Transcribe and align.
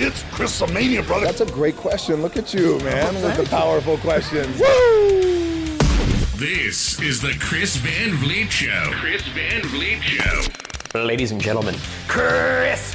It's 0.00 0.22
Chris 0.30 0.60
Mania, 0.72 1.02
brother. 1.02 1.26
That's 1.26 1.40
a 1.40 1.46
great 1.46 1.76
question. 1.76 2.22
Look 2.22 2.36
at 2.36 2.54
you, 2.54 2.78
man, 2.80 3.16
with 3.16 3.36
the 3.36 3.42
powerful 3.50 3.98
questions. 3.98 4.60
Woo! 4.60 5.76
This 6.36 7.00
is 7.00 7.20
the 7.20 7.34
Chris 7.40 7.74
Van 7.78 8.14
Vliet 8.14 8.48
Show. 8.48 8.92
Chris 8.92 9.22
Van 9.22 9.60
Vliet 9.62 10.00
Show. 10.00 11.02
Ladies 11.04 11.32
and 11.32 11.40
gentlemen, 11.40 11.74
Chris 12.06 12.94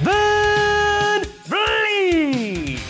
Van 0.00 1.24
Vliet. 1.44 2.80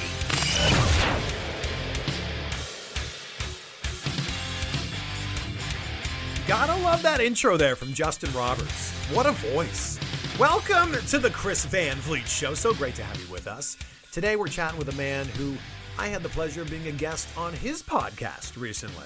Gotta 6.48 6.83
love 6.83 7.02
that 7.02 7.20
intro 7.20 7.58
there 7.58 7.77
from 7.77 7.92
Justin 7.92 8.33
Roberts. 8.33 8.92
What 9.12 9.27
a 9.27 9.33
voice. 9.33 9.98
Welcome 10.40 10.92
to 11.08 11.18
the 11.18 11.28
Chris 11.28 11.66
Van 11.66 11.98
Vliet 11.98 12.26
Show. 12.26 12.54
So 12.54 12.72
great 12.72 12.94
to 12.94 13.02
have 13.02 13.20
you 13.20 13.30
with 13.30 13.46
us. 13.46 13.76
Today 14.10 14.36
we're 14.36 14.48
chatting 14.48 14.78
with 14.78 14.88
a 14.88 14.97
man 14.97 15.27
who 15.27 15.55
I 15.98 16.06
had 16.06 16.22
the 16.22 16.30
pleasure 16.30 16.62
of 16.62 16.70
being 16.70 16.86
a 16.86 16.92
guest 16.92 17.28
on 17.36 17.52
his 17.52 17.82
podcast 17.82 18.58
recently. 18.58 19.05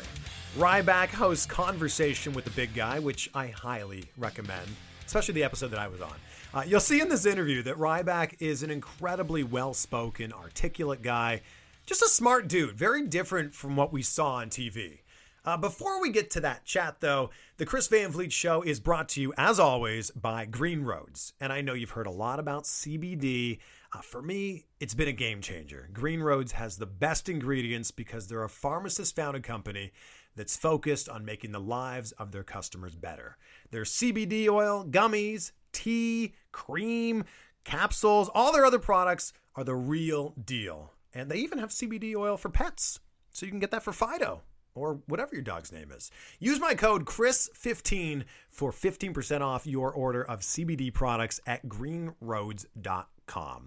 Ryback 0.57 1.09
hosts 1.09 1.45
Conversation 1.45 2.35
with 2.35 2.45
the 2.45 2.53
Big 2.53 2.73
Guy, 2.73 3.01
which 3.01 3.29
I 3.35 3.49
highly 3.49 4.05
recommend, 4.17 4.69
especially 5.05 5.35
the 5.35 5.43
episode 5.43 5.73
that 5.73 5.81
I 5.81 5.89
was 5.89 6.01
on. 6.01 6.15
Uh, 6.55 6.63
you'll 6.69 6.79
see 6.79 7.01
in 7.01 7.09
this 7.09 7.27
interview 7.27 7.65
that 7.65 7.79
Ryback 7.79 8.37
is 8.39 8.63
an 8.63 8.71
incredibly 8.71 9.43
well 9.43 9.75
spoken, 9.75 10.33
articulate 10.33 11.03
guy, 11.03 11.41
just 11.85 12.01
a 12.01 12.09
smart 12.09 12.47
dude, 12.47 12.77
very 12.77 13.09
different 13.09 13.57
from 13.57 13.75
what 13.75 13.93
we 13.93 14.03
saw 14.03 14.35
on 14.35 14.51
TV. 14.51 14.99
Uh, 15.47 15.59
before 15.59 16.01
we 16.01 16.11
get 16.11 16.31
to 16.31 16.41
that 16.41 16.65
chat, 16.65 16.97
though, 17.01 17.29
the 17.59 17.67
Chris 17.67 17.87
Van 17.89 18.11
Vliet 18.11 18.33
Show 18.33 18.63
is 18.63 18.81
brought 18.81 19.11
to 19.11 19.21
you, 19.21 19.35
as 19.37 19.61
always, 19.61 20.11
by 20.13 20.47
Green 20.47 20.85
Roads. 20.85 21.35
And 21.39 21.53
I 21.53 21.61
know 21.61 21.75
you've 21.75 21.91
heard 21.91 22.07
a 22.07 22.11
lot 22.11 22.39
about 22.39 22.65
CBD. 22.65 23.59
Uh, 23.93 24.01
for 24.01 24.23
me, 24.23 24.65
it's 24.81 24.95
been 24.95 25.09
a 25.09 25.13
game 25.13 25.43
changer. 25.43 25.91
Green 25.93 26.21
Roads 26.21 26.53
has 26.53 26.79
the 26.79 26.87
best 26.87 27.29
ingredients 27.29 27.91
because 27.91 28.27
they're 28.27 28.43
a 28.43 28.49
pharmacist 28.49 29.15
founded 29.15 29.43
company 29.43 29.93
that's 30.35 30.57
focused 30.57 31.11
on 31.11 31.27
making 31.27 31.53
the 31.53 31.61
lives 31.61 32.13
of 32.13 32.33
their 32.33 32.43
customers 32.43 32.97
better. 32.97 33.37
Their 33.71 33.85
CBD 33.85 34.49
oil, 34.49 34.87
gummies, 34.89 35.53
tea, 35.73 36.33
cream, 36.53 37.23
capsules, 37.65 38.31
all 38.35 38.51
their 38.51 38.65
other 38.65 38.79
products 38.79 39.35
are 39.57 39.65
the 39.65 39.77
real 39.77 40.35
deal. 40.43 40.95
And 41.13 41.31
they 41.31 41.37
even 41.37 41.59
have 41.59 41.69
CBD 41.69 42.17
oil 42.17 42.39
for 42.39 42.49
pets. 42.49 43.01
So 43.31 43.45
you 43.45 43.53
can 43.53 43.61
get 43.61 43.73
that 43.73 43.83
for 43.83 43.93
Fido 43.93 44.41
or 44.75 45.01
whatever 45.07 45.35
your 45.35 45.43
dog's 45.43 45.73
name 45.73 45.93
is. 45.93 46.11
Use 46.39 46.61
my 46.61 46.75
code 46.75 47.05
CHRIS15 47.05 48.25
for 48.51 48.73
15% 48.73 49.41
off 49.41 49.67
your 49.67 49.93
order 49.93 50.23
of 50.23 50.41
CBD 50.41 50.93
products 50.93 51.41
at 51.47 51.69
greenroads.com. 51.69 53.15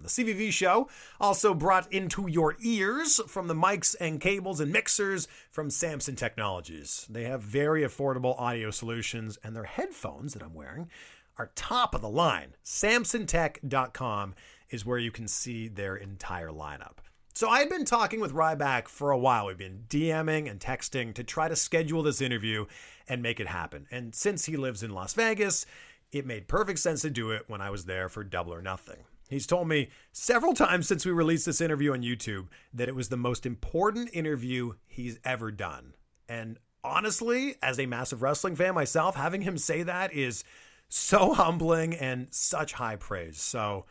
The 0.02 0.08
CVV 0.08 0.52
show 0.52 0.88
also 1.20 1.54
brought 1.54 1.92
into 1.92 2.28
your 2.28 2.56
ears 2.60 3.20
from 3.26 3.48
the 3.48 3.54
mics 3.54 3.96
and 4.00 4.20
cables 4.20 4.60
and 4.60 4.72
mixers 4.72 5.26
from 5.50 5.70
Samson 5.70 6.14
Technologies. 6.14 7.06
They 7.10 7.24
have 7.24 7.42
very 7.42 7.82
affordable 7.82 8.38
audio 8.38 8.70
solutions 8.70 9.38
and 9.42 9.56
their 9.56 9.64
headphones 9.64 10.34
that 10.34 10.42
I'm 10.42 10.54
wearing 10.54 10.90
are 11.38 11.50
top 11.54 11.94
of 11.94 12.02
the 12.02 12.08
line. 12.08 12.54
SamsonTech.com 12.64 14.34
is 14.70 14.84
where 14.84 14.98
you 14.98 15.10
can 15.10 15.26
see 15.26 15.68
their 15.68 15.96
entire 15.96 16.50
lineup. 16.50 16.98
So 17.38 17.48
I 17.48 17.60
had 17.60 17.68
been 17.68 17.84
talking 17.84 18.18
with 18.18 18.34
Ryback 18.34 18.88
for 18.88 19.12
a 19.12 19.16
while. 19.16 19.46
We've 19.46 19.56
been 19.56 19.84
DMing 19.88 20.50
and 20.50 20.58
texting 20.58 21.14
to 21.14 21.22
try 21.22 21.46
to 21.46 21.54
schedule 21.54 22.02
this 22.02 22.20
interview 22.20 22.66
and 23.08 23.22
make 23.22 23.38
it 23.38 23.46
happen. 23.46 23.86
And 23.92 24.12
since 24.12 24.46
he 24.46 24.56
lives 24.56 24.82
in 24.82 24.90
Las 24.90 25.14
Vegas, 25.14 25.64
it 26.10 26.26
made 26.26 26.48
perfect 26.48 26.80
sense 26.80 27.00
to 27.02 27.10
do 27.10 27.30
it 27.30 27.44
when 27.46 27.60
I 27.60 27.70
was 27.70 27.84
there 27.84 28.08
for 28.08 28.24
Double 28.24 28.52
or 28.52 28.60
Nothing. 28.60 29.04
He's 29.28 29.46
told 29.46 29.68
me 29.68 29.88
several 30.10 30.52
times 30.52 30.88
since 30.88 31.06
we 31.06 31.12
released 31.12 31.46
this 31.46 31.60
interview 31.60 31.92
on 31.92 32.02
YouTube 32.02 32.48
that 32.74 32.88
it 32.88 32.96
was 32.96 33.08
the 33.08 33.16
most 33.16 33.46
important 33.46 34.10
interview 34.12 34.72
he's 34.88 35.20
ever 35.24 35.52
done. 35.52 35.94
And 36.28 36.58
honestly, 36.82 37.54
as 37.62 37.78
a 37.78 37.86
massive 37.86 38.20
wrestling 38.20 38.56
fan 38.56 38.74
myself, 38.74 39.14
having 39.14 39.42
him 39.42 39.58
say 39.58 39.84
that 39.84 40.12
is 40.12 40.42
so 40.88 41.34
humbling 41.34 41.94
and 41.94 42.26
such 42.32 42.72
high 42.72 42.96
praise. 42.96 43.40
So, 43.40 43.86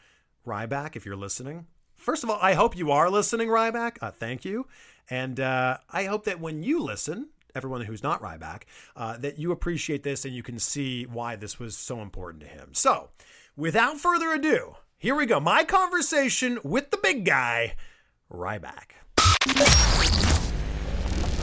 Ryback, 0.45 0.97
if 0.97 1.05
you're 1.05 1.15
listening, 1.15 1.67
first 1.97 2.23
of 2.23 2.29
all, 2.29 2.39
I 2.41 2.53
hope 2.53 2.77
you 2.77 2.91
are 2.91 3.09
listening, 3.09 3.49
Ryback. 3.49 3.97
Uh, 4.01 4.11
thank 4.11 4.45
you. 4.45 4.67
And 5.09 5.39
uh, 5.39 5.77
I 5.89 6.05
hope 6.05 6.25
that 6.25 6.39
when 6.39 6.63
you 6.63 6.81
listen, 6.81 7.29
everyone 7.55 7.81
who's 7.81 8.03
not 8.03 8.21
Ryback, 8.21 8.63
uh, 8.95 9.17
that 9.17 9.39
you 9.39 9.51
appreciate 9.51 10.03
this 10.03 10.25
and 10.25 10.33
you 10.33 10.43
can 10.43 10.59
see 10.59 11.05
why 11.05 11.35
this 11.35 11.59
was 11.59 11.77
so 11.77 12.01
important 12.01 12.43
to 12.43 12.49
him. 12.49 12.69
So, 12.73 13.09
without 13.55 13.99
further 13.99 14.31
ado, 14.31 14.75
here 14.97 15.15
we 15.15 15.25
go. 15.25 15.39
My 15.39 15.63
conversation 15.63 16.59
with 16.63 16.91
the 16.91 16.97
big 16.97 17.25
guy, 17.25 17.75
Ryback. 18.31 18.91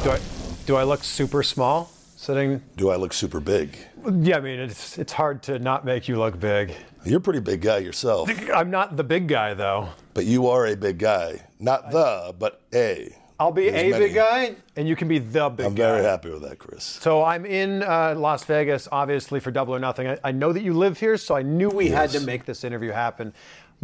Do 0.02 0.10
I, 0.10 0.20
do 0.66 0.76
I 0.76 0.82
look 0.82 1.02
super 1.02 1.42
small 1.42 1.93
sitting? 2.24 2.62
Do 2.76 2.90
I 2.90 2.96
look 2.96 3.12
super 3.12 3.40
big? 3.40 3.76
Yeah, 4.20 4.38
I 4.38 4.40
mean, 4.40 4.58
it's, 4.58 4.98
it's 4.98 5.12
hard 5.12 5.42
to 5.44 5.58
not 5.58 5.84
make 5.84 6.08
you 6.08 6.18
look 6.18 6.38
big. 6.40 6.74
You're 7.04 7.18
a 7.18 7.20
pretty 7.20 7.40
big 7.40 7.60
guy 7.60 7.78
yourself, 7.78 8.30
I'm 8.54 8.70
not 8.70 8.96
the 8.96 9.04
big 9.04 9.28
guy, 9.28 9.54
though. 9.54 9.90
but 10.14 10.24
you 10.24 10.48
are 10.48 10.66
a 10.66 10.76
big 10.76 10.98
guy. 10.98 11.42
Not 11.60 11.90
the, 11.90 12.34
but 12.38 12.60
a. 12.74 13.14
I'll 13.38 13.50
be 13.50 13.68
There's 13.68 13.88
a 13.88 13.90
many. 13.90 14.04
big 14.06 14.14
guy, 14.14 14.54
and 14.76 14.86
you 14.88 14.94
can 14.94 15.08
be 15.08 15.18
the 15.18 15.48
big 15.48 15.58
guy. 15.58 15.64
I'm 15.66 15.74
guy. 15.74 15.90
very 15.90 16.04
happy 16.04 16.30
with 16.30 16.42
that, 16.42 16.58
Chris. 16.58 16.84
So 16.84 17.24
I'm 17.24 17.44
in 17.44 17.82
uh, 17.82 18.14
Las 18.16 18.44
Vegas, 18.44 18.86
obviously, 18.92 19.40
for 19.40 19.50
Double 19.50 19.74
or 19.74 19.80
Nothing. 19.80 20.06
I, 20.06 20.18
I 20.22 20.30
know 20.30 20.52
that 20.52 20.62
you 20.62 20.72
live 20.72 20.98
here, 21.00 21.16
so 21.16 21.34
I 21.34 21.42
knew 21.42 21.68
we 21.68 21.88
had 21.88 22.10
to 22.10 22.20
make 22.20 22.44
this 22.44 22.62
interview 22.62 22.92
happen. 22.92 23.34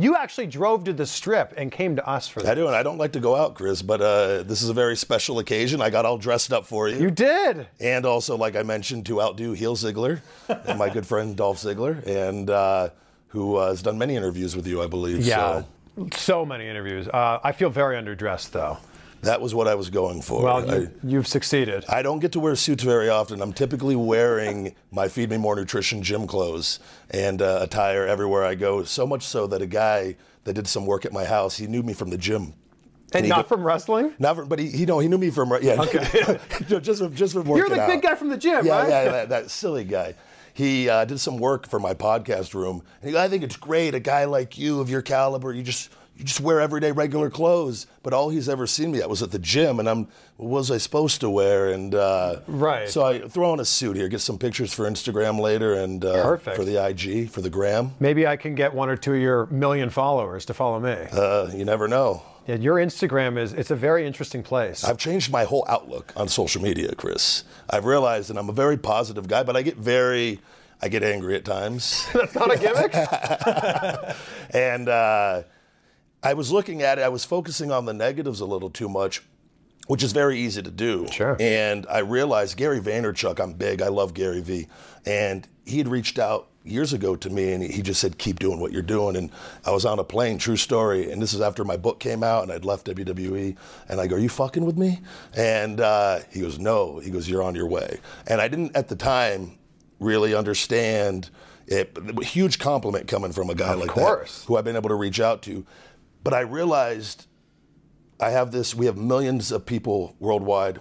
You 0.00 0.16
actually 0.16 0.46
drove 0.46 0.84
to 0.84 0.94
the 0.94 1.04
strip 1.04 1.52
and 1.58 1.70
came 1.70 1.96
to 1.96 2.08
us 2.08 2.26
for 2.26 2.46
I 2.46 2.54
do, 2.54 2.66
and 2.66 2.74
I 2.74 2.82
don't 2.82 2.96
like 2.96 3.12
to 3.12 3.20
go 3.20 3.36
out, 3.36 3.54
Chris, 3.54 3.82
but 3.82 4.00
uh, 4.00 4.42
this 4.44 4.62
is 4.62 4.70
a 4.70 4.72
very 4.72 4.96
special 4.96 5.38
occasion. 5.40 5.82
I 5.82 5.90
got 5.90 6.06
all 6.06 6.16
dressed 6.16 6.54
up 6.54 6.64
for 6.64 6.88
you. 6.88 6.98
You 6.98 7.10
did. 7.10 7.66
and 7.80 8.06
also, 8.06 8.36
like 8.36 8.56
I 8.56 8.62
mentioned, 8.62 9.04
to 9.06 9.20
outdo 9.20 9.52
Heel 9.52 9.76
Ziggler, 9.76 10.22
and 10.48 10.78
my 10.78 10.88
good 10.88 11.06
friend 11.06 11.36
Dolph 11.36 11.58
Ziggler, 11.58 12.02
and 12.06 12.48
uh, 12.48 12.88
who 13.28 13.56
uh, 13.56 13.68
has 13.68 13.82
done 13.82 13.98
many 13.98 14.16
interviews 14.16 14.56
with 14.56 14.66
you, 14.66 14.82
I 14.82 14.86
believe. 14.86 15.20
Yeah. 15.24 15.64
So 15.96 16.08
So 16.14 16.46
many 16.46 16.66
interviews. 16.66 17.06
Uh, 17.06 17.40
I 17.44 17.52
feel 17.52 17.68
very 17.68 17.96
underdressed, 17.96 18.52
though. 18.52 18.78
That 19.22 19.40
was 19.40 19.54
what 19.54 19.68
I 19.68 19.74
was 19.74 19.90
going 19.90 20.22
for. 20.22 20.42
Well, 20.42 20.80
you, 20.80 20.90
you've 21.04 21.26
succeeded. 21.26 21.84
I 21.88 22.02
don't 22.02 22.20
get 22.20 22.32
to 22.32 22.40
wear 22.40 22.56
suits 22.56 22.82
very 22.82 23.08
often. 23.08 23.42
I'm 23.42 23.52
typically 23.52 23.96
wearing 23.96 24.74
my 24.90 25.08
Feed 25.08 25.30
Me 25.30 25.36
More 25.36 25.56
Nutrition 25.56 26.02
gym 26.02 26.26
clothes 26.26 26.80
and 27.10 27.42
uh, 27.42 27.58
attire 27.62 28.06
everywhere 28.06 28.44
I 28.44 28.54
go. 28.54 28.82
So 28.84 29.06
much 29.06 29.22
so 29.22 29.46
that 29.48 29.60
a 29.62 29.66
guy 29.66 30.16
that 30.44 30.54
did 30.54 30.66
some 30.66 30.86
work 30.86 31.04
at 31.04 31.12
my 31.12 31.24
house, 31.24 31.56
he 31.56 31.66
knew 31.66 31.82
me 31.82 31.92
from 31.92 32.08
the 32.10 32.16
gym. 32.18 32.54
and 33.12 33.24
he 33.24 33.28
not 33.28 33.42
go- 33.48 33.56
from 33.56 33.62
wrestling? 33.64 34.14
Not 34.18 34.36
from, 34.36 34.48
but 34.48 34.58
he, 34.58 34.68
he, 34.70 34.86
know, 34.86 34.98
he 35.00 35.08
knew 35.08 35.18
me 35.18 35.30
from, 35.30 35.50
yeah. 35.62 35.82
Okay. 35.82 36.38
just, 36.80 37.02
from, 37.02 37.14
just 37.14 37.34
from 37.34 37.44
working 37.44 37.56
You're 37.56 37.68
the 37.76 37.82
out. 37.82 37.88
big 37.90 38.00
guy 38.02 38.14
from 38.14 38.28
the 38.28 38.38
gym, 38.38 38.64
Yeah, 38.64 38.78
right? 38.80 38.88
yeah, 38.88 39.04
that, 39.04 39.28
that 39.28 39.50
silly 39.50 39.84
guy. 39.84 40.14
He 40.54 40.88
uh, 40.88 41.04
did 41.04 41.20
some 41.20 41.36
work 41.38 41.68
for 41.68 41.78
my 41.78 41.94
podcast 41.94 42.54
room. 42.54 42.82
And 43.02 43.10
he, 43.10 43.16
I 43.18 43.28
think 43.28 43.42
it's 43.44 43.56
great, 43.56 43.94
a 43.94 44.00
guy 44.00 44.24
like 44.24 44.56
you 44.58 44.80
of 44.80 44.88
your 44.90 45.02
caliber, 45.02 45.52
you 45.52 45.62
just 45.62 45.90
you 46.20 46.26
just 46.26 46.40
wear 46.40 46.60
everyday 46.60 46.92
regular 46.92 47.30
clothes. 47.30 47.86
But 48.02 48.12
all 48.12 48.28
he's 48.28 48.46
ever 48.46 48.66
seen 48.66 48.92
me 48.92 49.00
at 49.00 49.08
was 49.08 49.22
at 49.22 49.30
the 49.30 49.38
gym, 49.38 49.78
and 49.80 49.88
I'm 49.88 50.06
what 50.36 50.48
was 50.50 50.70
I 50.70 50.76
supposed 50.76 51.22
to 51.22 51.30
wear? 51.30 51.70
And 51.70 51.94
uh, 51.94 52.40
Right. 52.46 52.90
So 52.90 53.04
I 53.04 53.26
throw 53.26 53.50
on 53.50 53.58
a 53.58 53.64
suit 53.64 53.96
here, 53.96 54.06
get 54.08 54.20
some 54.20 54.36
pictures 54.38 54.72
for 54.72 54.84
Instagram 54.84 55.40
later, 55.40 55.72
and 55.74 56.04
uh, 56.04 56.22
Perfect. 56.22 56.56
for 56.56 56.64
the 56.66 56.76
IG, 56.84 57.30
for 57.30 57.40
the 57.40 57.48
gram. 57.48 57.92
Maybe 58.00 58.26
I 58.26 58.36
can 58.36 58.54
get 58.54 58.74
one 58.74 58.90
or 58.90 58.96
two 58.96 59.14
of 59.14 59.20
your 59.20 59.46
million 59.46 59.88
followers 59.88 60.44
to 60.46 60.54
follow 60.54 60.78
me. 60.78 60.92
Uh, 61.10 61.50
you 61.54 61.64
never 61.64 61.88
know. 61.88 62.22
Yeah, 62.46 62.56
your 62.56 62.76
Instagram 62.76 63.38
is 63.38 63.54
it's 63.54 63.70
a 63.70 63.76
very 63.76 64.06
interesting 64.06 64.42
place. 64.42 64.84
I've 64.84 64.98
changed 64.98 65.32
my 65.32 65.44
whole 65.44 65.64
outlook 65.68 66.12
on 66.16 66.28
social 66.28 66.60
media, 66.60 66.94
Chris. 66.94 67.44
I've 67.70 67.86
realized 67.86 68.28
that 68.28 68.36
I'm 68.36 68.50
a 68.50 68.54
very 68.54 68.76
positive 68.76 69.26
guy, 69.26 69.42
but 69.42 69.56
I 69.56 69.62
get 69.62 69.78
very, 69.78 70.40
I 70.82 70.88
get 70.88 71.02
angry 71.02 71.34
at 71.36 71.46
times. 71.46 72.06
That's 72.12 72.34
not 72.34 72.52
a 72.52 72.58
gimmick. 72.58 72.94
and 74.54 74.88
uh, 74.88 75.42
I 76.22 76.34
was 76.34 76.52
looking 76.52 76.82
at 76.82 76.98
it, 76.98 77.02
I 77.02 77.08
was 77.08 77.24
focusing 77.24 77.70
on 77.70 77.86
the 77.86 77.94
negatives 77.94 78.40
a 78.40 78.46
little 78.46 78.70
too 78.70 78.88
much, 78.88 79.22
which 79.86 80.02
is 80.02 80.12
very 80.12 80.38
easy 80.38 80.62
to 80.62 80.70
do. 80.70 81.06
Sure. 81.10 81.36
And 81.40 81.86
I 81.88 81.98
realized 82.00 82.56
Gary 82.56 82.80
Vaynerchuk, 82.80 83.40
I'm 83.40 83.54
big, 83.54 83.82
I 83.82 83.88
love 83.88 84.14
Gary 84.14 84.40
Vee. 84.40 84.68
And 85.06 85.46
he 85.64 85.78
had 85.78 85.88
reached 85.88 86.18
out 86.18 86.48
years 86.62 86.92
ago 86.92 87.16
to 87.16 87.30
me 87.30 87.52
and 87.52 87.62
he 87.62 87.82
just 87.82 88.00
said, 88.00 88.18
keep 88.18 88.38
doing 88.38 88.60
what 88.60 88.72
you're 88.72 88.82
doing. 88.82 89.16
And 89.16 89.30
I 89.64 89.70
was 89.70 89.84
on 89.84 89.98
a 89.98 90.04
plane, 90.04 90.38
true 90.38 90.56
story. 90.56 91.10
And 91.10 91.22
this 91.22 91.32
is 91.32 91.40
after 91.40 91.64
my 91.64 91.76
book 91.76 92.00
came 92.00 92.22
out 92.22 92.42
and 92.42 92.52
I'd 92.52 92.64
left 92.64 92.86
WWE. 92.86 93.56
And 93.88 94.00
I 94.00 94.06
go, 94.06 94.16
are 94.16 94.18
you 94.18 94.28
fucking 94.28 94.64
with 94.64 94.76
me? 94.76 95.00
And 95.34 95.80
uh, 95.80 96.20
he 96.30 96.40
goes, 96.40 96.58
no. 96.58 96.98
He 96.98 97.10
goes, 97.10 97.28
you're 97.28 97.42
on 97.42 97.54
your 97.54 97.66
way. 97.66 98.00
And 98.26 98.40
I 98.40 98.48
didn't 98.48 98.76
at 98.76 98.88
the 98.88 98.96
time 98.96 99.58
really 99.98 100.34
understand 100.34 101.30
it. 101.66 101.96
A 101.96 102.24
huge 102.24 102.58
compliment 102.58 103.08
coming 103.08 103.32
from 103.32 103.48
a 103.48 103.54
guy 103.54 103.74
like 103.74 103.90
course. 103.90 104.40
that 104.40 104.46
who 104.46 104.56
I've 104.56 104.64
been 104.64 104.76
able 104.76 104.90
to 104.90 104.94
reach 104.96 105.20
out 105.20 105.42
to. 105.42 105.64
But 106.22 106.34
I 106.34 106.40
realized 106.40 107.26
I 108.20 108.30
have 108.30 108.52
this, 108.52 108.74
we 108.74 108.86
have 108.86 108.96
millions 108.96 109.50
of 109.52 109.64
people 109.64 110.16
worldwide 110.18 110.80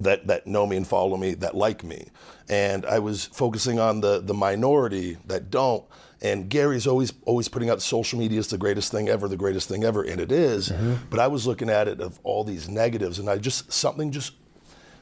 that, 0.00 0.26
that 0.28 0.46
know 0.46 0.66
me 0.66 0.76
and 0.76 0.86
follow 0.86 1.16
me, 1.16 1.34
that 1.34 1.54
like 1.54 1.84
me. 1.84 2.08
And 2.48 2.86
I 2.86 2.98
was 2.98 3.26
focusing 3.26 3.78
on 3.78 4.00
the, 4.00 4.20
the 4.20 4.34
minority 4.34 5.18
that 5.26 5.50
don't. 5.50 5.84
And 6.22 6.50
Gary's 6.50 6.86
always 6.86 7.14
always 7.24 7.48
putting 7.48 7.70
out 7.70 7.80
social 7.80 8.18
media 8.18 8.38
is 8.38 8.48
the 8.48 8.58
greatest 8.58 8.92
thing 8.92 9.08
ever, 9.08 9.26
the 9.26 9.38
greatest 9.38 9.68
thing 9.68 9.84
ever, 9.84 10.02
and 10.02 10.20
it 10.20 10.30
is. 10.30 10.68
Mm-hmm. 10.68 10.94
But 11.08 11.18
I 11.18 11.28
was 11.28 11.46
looking 11.46 11.70
at 11.70 11.88
it 11.88 12.00
of 12.00 12.20
all 12.24 12.44
these 12.44 12.68
negatives, 12.68 13.18
and 13.18 13.30
I 13.30 13.38
just 13.38 13.72
something 13.72 14.10
just 14.10 14.34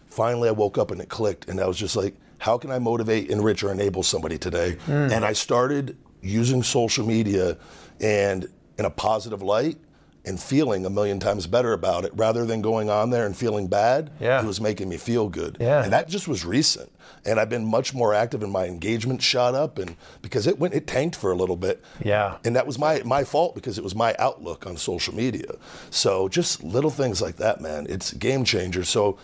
finally 0.06 0.49
I 0.49 0.52
woke 0.52 0.79
up 0.79 0.93
and 0.93 1.00
it 1.00 1.08
clicked, 1.08 1.49
and 1.49 1.61
I 1.61 1.67
was 1.67 1.76
just 1.76 1.96
like, 1.96 2.14
how 2.38 2.56
can 2.56 2.70
I 2.70 2.79
motivate, 2.79 3.31
enrich, 3.31 3.64
or 3.64 3.73
enable 3.73 4.05
somebody 4.05 4.38
today? 4.38 4.76
Mm. 4.87 5.11
And 5.11 5.25
I 5.25 5.32
started 5.32 5.96
using 6.23 6.62
social 6.62 7.05
media 7.05 7.58
and 8.00 8.49
in 8.78 8.84
a 8.84 8.90
positive 8.90 9.42
light 9.42 9.78
and 10.25 10.40
feeling 10.40 10.84
a 10.84 10.90
million 10.90 11.19
times 11.19 11.46
better 11.46 11.72
about 11.72 12.04
it 12.04 12.12
rather 12.14 12.44
than 12.44 12.60
going 12.60 12.90
on 12.90 13.10
there 13.10 13.25
and 13.25 13.36
feeling 13.36 13.66
bad. 13.66 14.10
Yeah. 14.20 14.42
It 14.42 14.46
was 14.46 14.60
making 14.60 14.88
me 14.88 14.96
feel 14.98 15.28
good. 15.28 15.56
Yeah. 15.58 15.82
And 15.82 15.92
that 15.92 16.08
just 16.08 16.28
was 16.28 16.44
recent. 16.44 16.92
And 17.25 17.40
I've 17.40 17.48
been 17.48 17.64
much 17.64 17.94
more 17.94 18.14
active 18.14 18.42
and 18.42 18.52
my 18.52 18.66
engagement 18.66 19.22
shot 19.22 19.54
up 19.54 19.78
and 19.78 19.96
because 20.22 20.46
it 20.46 20.58
went 20.58 20.75
it 20.75 20.86
tanked 20.86 21.16
for 21.16 21.32
a 21.32 21.34
little 21.34 21.56
bit. 21.56 21.82
Yeah. 22.04 22.38
And 22.44 22.54
that 22.56 22.66
was 22.66 22.78
my 22.78 23.02
my 23.04 23.25
fault 23.25 23.54
because 23.54 23.78
it 23.78 23.84
was 23.84 23.94
my 23.94 24.14
outlook 24.19 24.66
on 24.66 24.76
social 24.76 25.14
media. 25.14 25.54
So 25.90 26.28
just 26.28 26.62
little 26.62 26.90
things 26.90 27.22
like 27.22 27.36
that, 27.36 27.60
man. 27.60 27.86
It's 27.88 28.12
game 28.12 28.44
changer. 28.44 28.84
So 28.84 29.19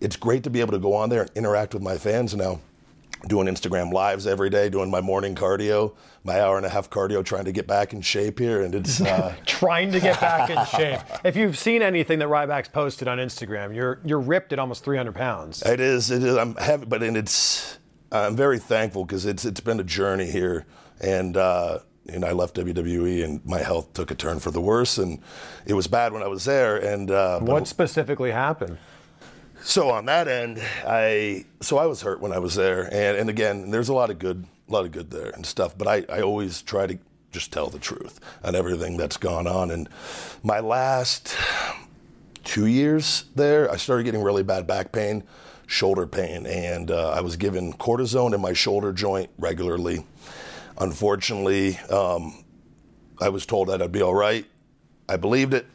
it's 0.00 0.16
great 0.16 0.42
to 0.44 0.50
be 0.50 0.60
able 0.60 0.72
to 0.72 0.78
go 0.78 0.94
on 0.94 1.08
there 1.08 1.22
and 1.22 1.30
interact 1.34 1.72
with 1.74 1.82
my 1.82 1.98
fans 1.98 2.34
now. 2.34 2.60
Doing 3.26 3.48
Instagram 3.48 3.92
lives 3.92 4.26
every 4.28 4.48
day, 4.48 4.68
doing 4.68 4.90
my 4.90 5.00
morning 5.00 5.34
cardio, 5.34 5.94
my 6.22 6.40
hour 6.40 6.56
and 6.56 6.64
a 6.64 6.68
half 6.68 6.88
cardio, 6.88 7.24
trying 7.24 7.46
to 7.46 7.52
get 7.52 7.66
back 7.66 7.92
in 7.92 8.00
shape 8.00 8.38
here, 8.38 8.62
and 8.62 8.74
it's 8.74 9.00
uh, 9.00 9.34
Trying 9.46 9.90
to 9.90 9.98
get 10.00 10.20
back 10.20 10.48
in 10.50 10.64
shape. 10.66 11.00
If 11.24 11.34
you've 11.34 11.58
seen 11.58 11.82
anything 11.82 12.20
that 12.20 12.28
Ryback's 12.28 12.68
posted 12.68 13.08
on 13.08 13.18
Instagram, 13.18 13.74
you're 13.74 14.00
you're 14.04 14.20
ripped 14.20 14.52
at 14.52 14.60
almost 14.60 14.84
300 14.84 15.14
pounds. 15.16 15.62
It 15.62 15.80
is. 15.80 16.10
It 16.12 16.22
is. 16.22 16.36
I'm 16.36 16.54
heavy, 16.56 16.86
but 16.86 17.02
and 17.02 17.16
it's. 17.16 17.78
I'm 18.12 18.36
very 18.36 18.58
thankful 18.58 19.04
because 19.04 19.26
it's 19.26 19.44
it's 19.44 19.60
been 19.60 19.80
a 19.80 19.84
journey 19.84 20.30
here, 20.30 20.64
and 21.00 21.36
uh, 21.36 21.80
and 22.08 22.24
I 22.24 22.32
left 22.32 22.56
WWE 22.56 23.24
and 23.24 23.44
my 23.44 23.58
health 23.58 23.92
took 23.92 24.10
a 24.10 24.14
turn 24.14 24.38
for 24.38 24.50
the 24.50 24.60
worse, 24.60 24.96
and 24.96 25.20
it 25.66 25.74
was 25.74 25.86
bad 25.86 26.12
when 26.12 26.22
I 26.22 26.28
was 26.28 26.44
there. 26.44 26.76
And 26.76 27.10
uh, 27.10 27.40
What 27.40 27.66
specifically 27.66 28.30
happened? 28.30 28.78
So 29.62 29.90
on 29.90 30.06
that 30.06 30.28
end, 30.28 30.60
I 30.86 31.44
so 31.60 31.78
I 31.78 31.86
was 31.86 32.02
hurt 32.02 32.20
when 32.20 32.32
I 32.32 32.38
was 32.38 32.54
there, 32.54 32.84
and 32.92 33.16
and 33.16 33.30
again, 33.30 33.70
there's 33.70 33.88
a 33.88 33.94
lot 33.94 34.10
of 34.10 34.18
good, 34.18 34.46
a 34.68 34.72
lot 34.72 34.84
of 34.84 34.92
good 34.92 35.10
there 35.10 35.30
and 35.30 35.44
stuff. 35.44 35.76
But 35.76 35.88
I 35.88 36.04
I 36.14 36.22
always 36.22 36.62
try 36.62 36.86
to 36.86 36.98
just 37.30 37.52
tell 37.52 37.68
the 37.68 37.78
truth 37.78 38.20
on 38.42 38.54
everything 38.54 38.96
that's 38.96 39.16
gone 39.16 39.46
on. 39.46 39.70
And 39.70 39.88
my 40.42 40.60
last 40.60 41.36
two 42.44 42.66
years 42.66 43.24
there, 43.34 43.70
I 43.70 43.76
started 43.76 44.04
getting 44.04 44.22
really 44.22 44.42
bad 44.42 44.66
back 44.66 44.92
pain, 44.92 45.24
shoulder 45.66 46.06
pain, 46.06 46.46
and 46.46 46.90
uh, 46.90 47.10
I 47.10 47.20
was 47.20 47.36
given 47.36 47.72
cortisone 47.74 48.34
in 48.34 48.40
my 48.40 48.52
shoulder 48.52 48.92
joint 48.92 49.30
regularly. 49.38 50.06
Unfortunately, 50.78 51.76
um, 51.90 52.44
I 53.20 53.28
was 53.28 53.44
told 53.44 53.68
that 53.68 53.82
I'd 53.82 53.92
be 53.92 54.02
all 54.02 54.14
right. 54.14 54.46
I 55.08 55.16
believed 55.16 55.54
it. 55.54 55.66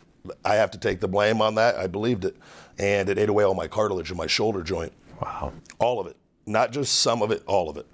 I 0.46 0.56
have 0.56 0.72
to 0.72 0.78
take 0.78 1.02
the 1.02 1.08
blame 1.08 1.42
on 1.42 1.56
that. 1.56 1.76
I 1.76 1.88
believed 1.88 2.24
it. 2.24 2.38
And 2.80 3.10
it 3.10 3.18
ate 3.18 3.30
away 3.30 3.44
all 3.44 3.54
my 3.54 3.68
cartilage 3.68 4.12
in 4.12 4.18
my 4.18 4.28
shoulder 4.28 4.64
joint. 4.64 4.94
Wow. 5.22 5.54
All 5.80 6.00
of 6.00 6.08
it. 6.08 6.18
Not 6.46 6.72
just 6.72 7.00
some 7.00 7.22
of 7.22 7.32
it, 7.32 7.44
all 7.46 7.70
of 7.70 7.78
it. 7.78 7.86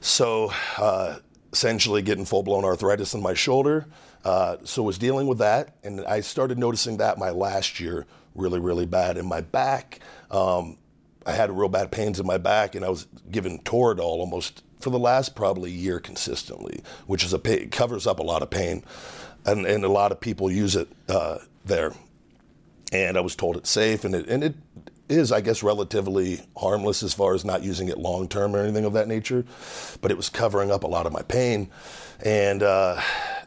So 0.00 0.50
uh, 0.78 1.16
essentially 1.52 2.02
getting 2.02 2.24
full 2.24 2.42
blown 2.42 2.64
arthritis 2.64 3.14
in 3.14 3.22
my 3.22 3.34
shoulder. 3.34 3.86
Uh, 4.24 4.56
so 4.64 4.82
was 4.82 4.98
dealing 4.98 5.26
with 5.26 5.38
that. 5.38 5.76
And 5.84 6.04
I 6.04 6.20
started 6.20 6.58
noticing 6.58 6.96
that 6.96 7.18
my 7.18 7.30
last 7.30 7.78
year 7.78 8.06
really, 8.34 8.60
really 8.60 8.86
bad 8.86 9.16
in 9.16 9.26
my 9.26 9.40
back. 9.40 10.00
Um, 10.30 10.78
I 11.26 11.32
had 11.32 11.50
real 11.50 11.68
bad 11.68 11.90
pains 11.90 12.20
in 12.20 12.26
my 12.26 12.38
back, 12.38 12.74
and 12.74 12.84
I 12.84 12.88
was 12.88 13.06
given 13.30 13.58
Toradol 13.60 14.00
almost 14.00 14.62
for 14.80 14.90
the 14.90 14.98
last 14.98 15.34
probably 15.34 15.70
year 15.70 15.98
consistently, 15.98 16.82
which 17.06 17.24
is 17.24 17.32
a 17.32 17.38
pa 17.38 17.50
it 17.50 17.72
covers 17.72 18.06
up 18.06 18.20
a 18.20 18.22
lot 18.22 18.42
of 18.42 18.50
pain, 18.50 18.84
and, 19.44 19.66
and 19.66 19.84
a 19.84 19.88
lot 19.88 20.12
of 20.12 20.20
people 20.20 20.50
use 20.50 20.76
it 20.76 20.88
uh, 21.08 21.38
there. 21.64 21.92
And 22.92 23.16
I 23.16 23.20
was 23.20 23.34
told 23.34 23.56
it's 23.56 23.70
safe, 23.70 24.04
and 24.04 24.14
it 24.14 24.28
and 24.28 24.44
it 24.44 24.54
is, 25.08 25.32
I 25.32 25.40
guess, 25.40 25.62
relatively 25.62 26.40
harmless 26.56 27.02
as 27.02 27.14
far 27.14 27.34
as 27.34 27.44
not 27.44 27.62
using 27.62 27.88
it 27.88 27.98
long 27.98 28.28
term 28.28 28.54
or 28.54 28.60
anything 28.60 28.84
of 28.84 28.92
that 28.94 29.08
nature, 29.08 29.44
but 30.00 30.10
it 30.10 30.16
was 30.16 30.28
covering 30.28 30.70
up 30.70 30.84
a 30.84 30.88
lot 30.88 31.06
of 31.06 31.12
my 31.12 31.22
pain, 31.22 31.70
and. 32.24 32.62
Uh, 32.62 33.00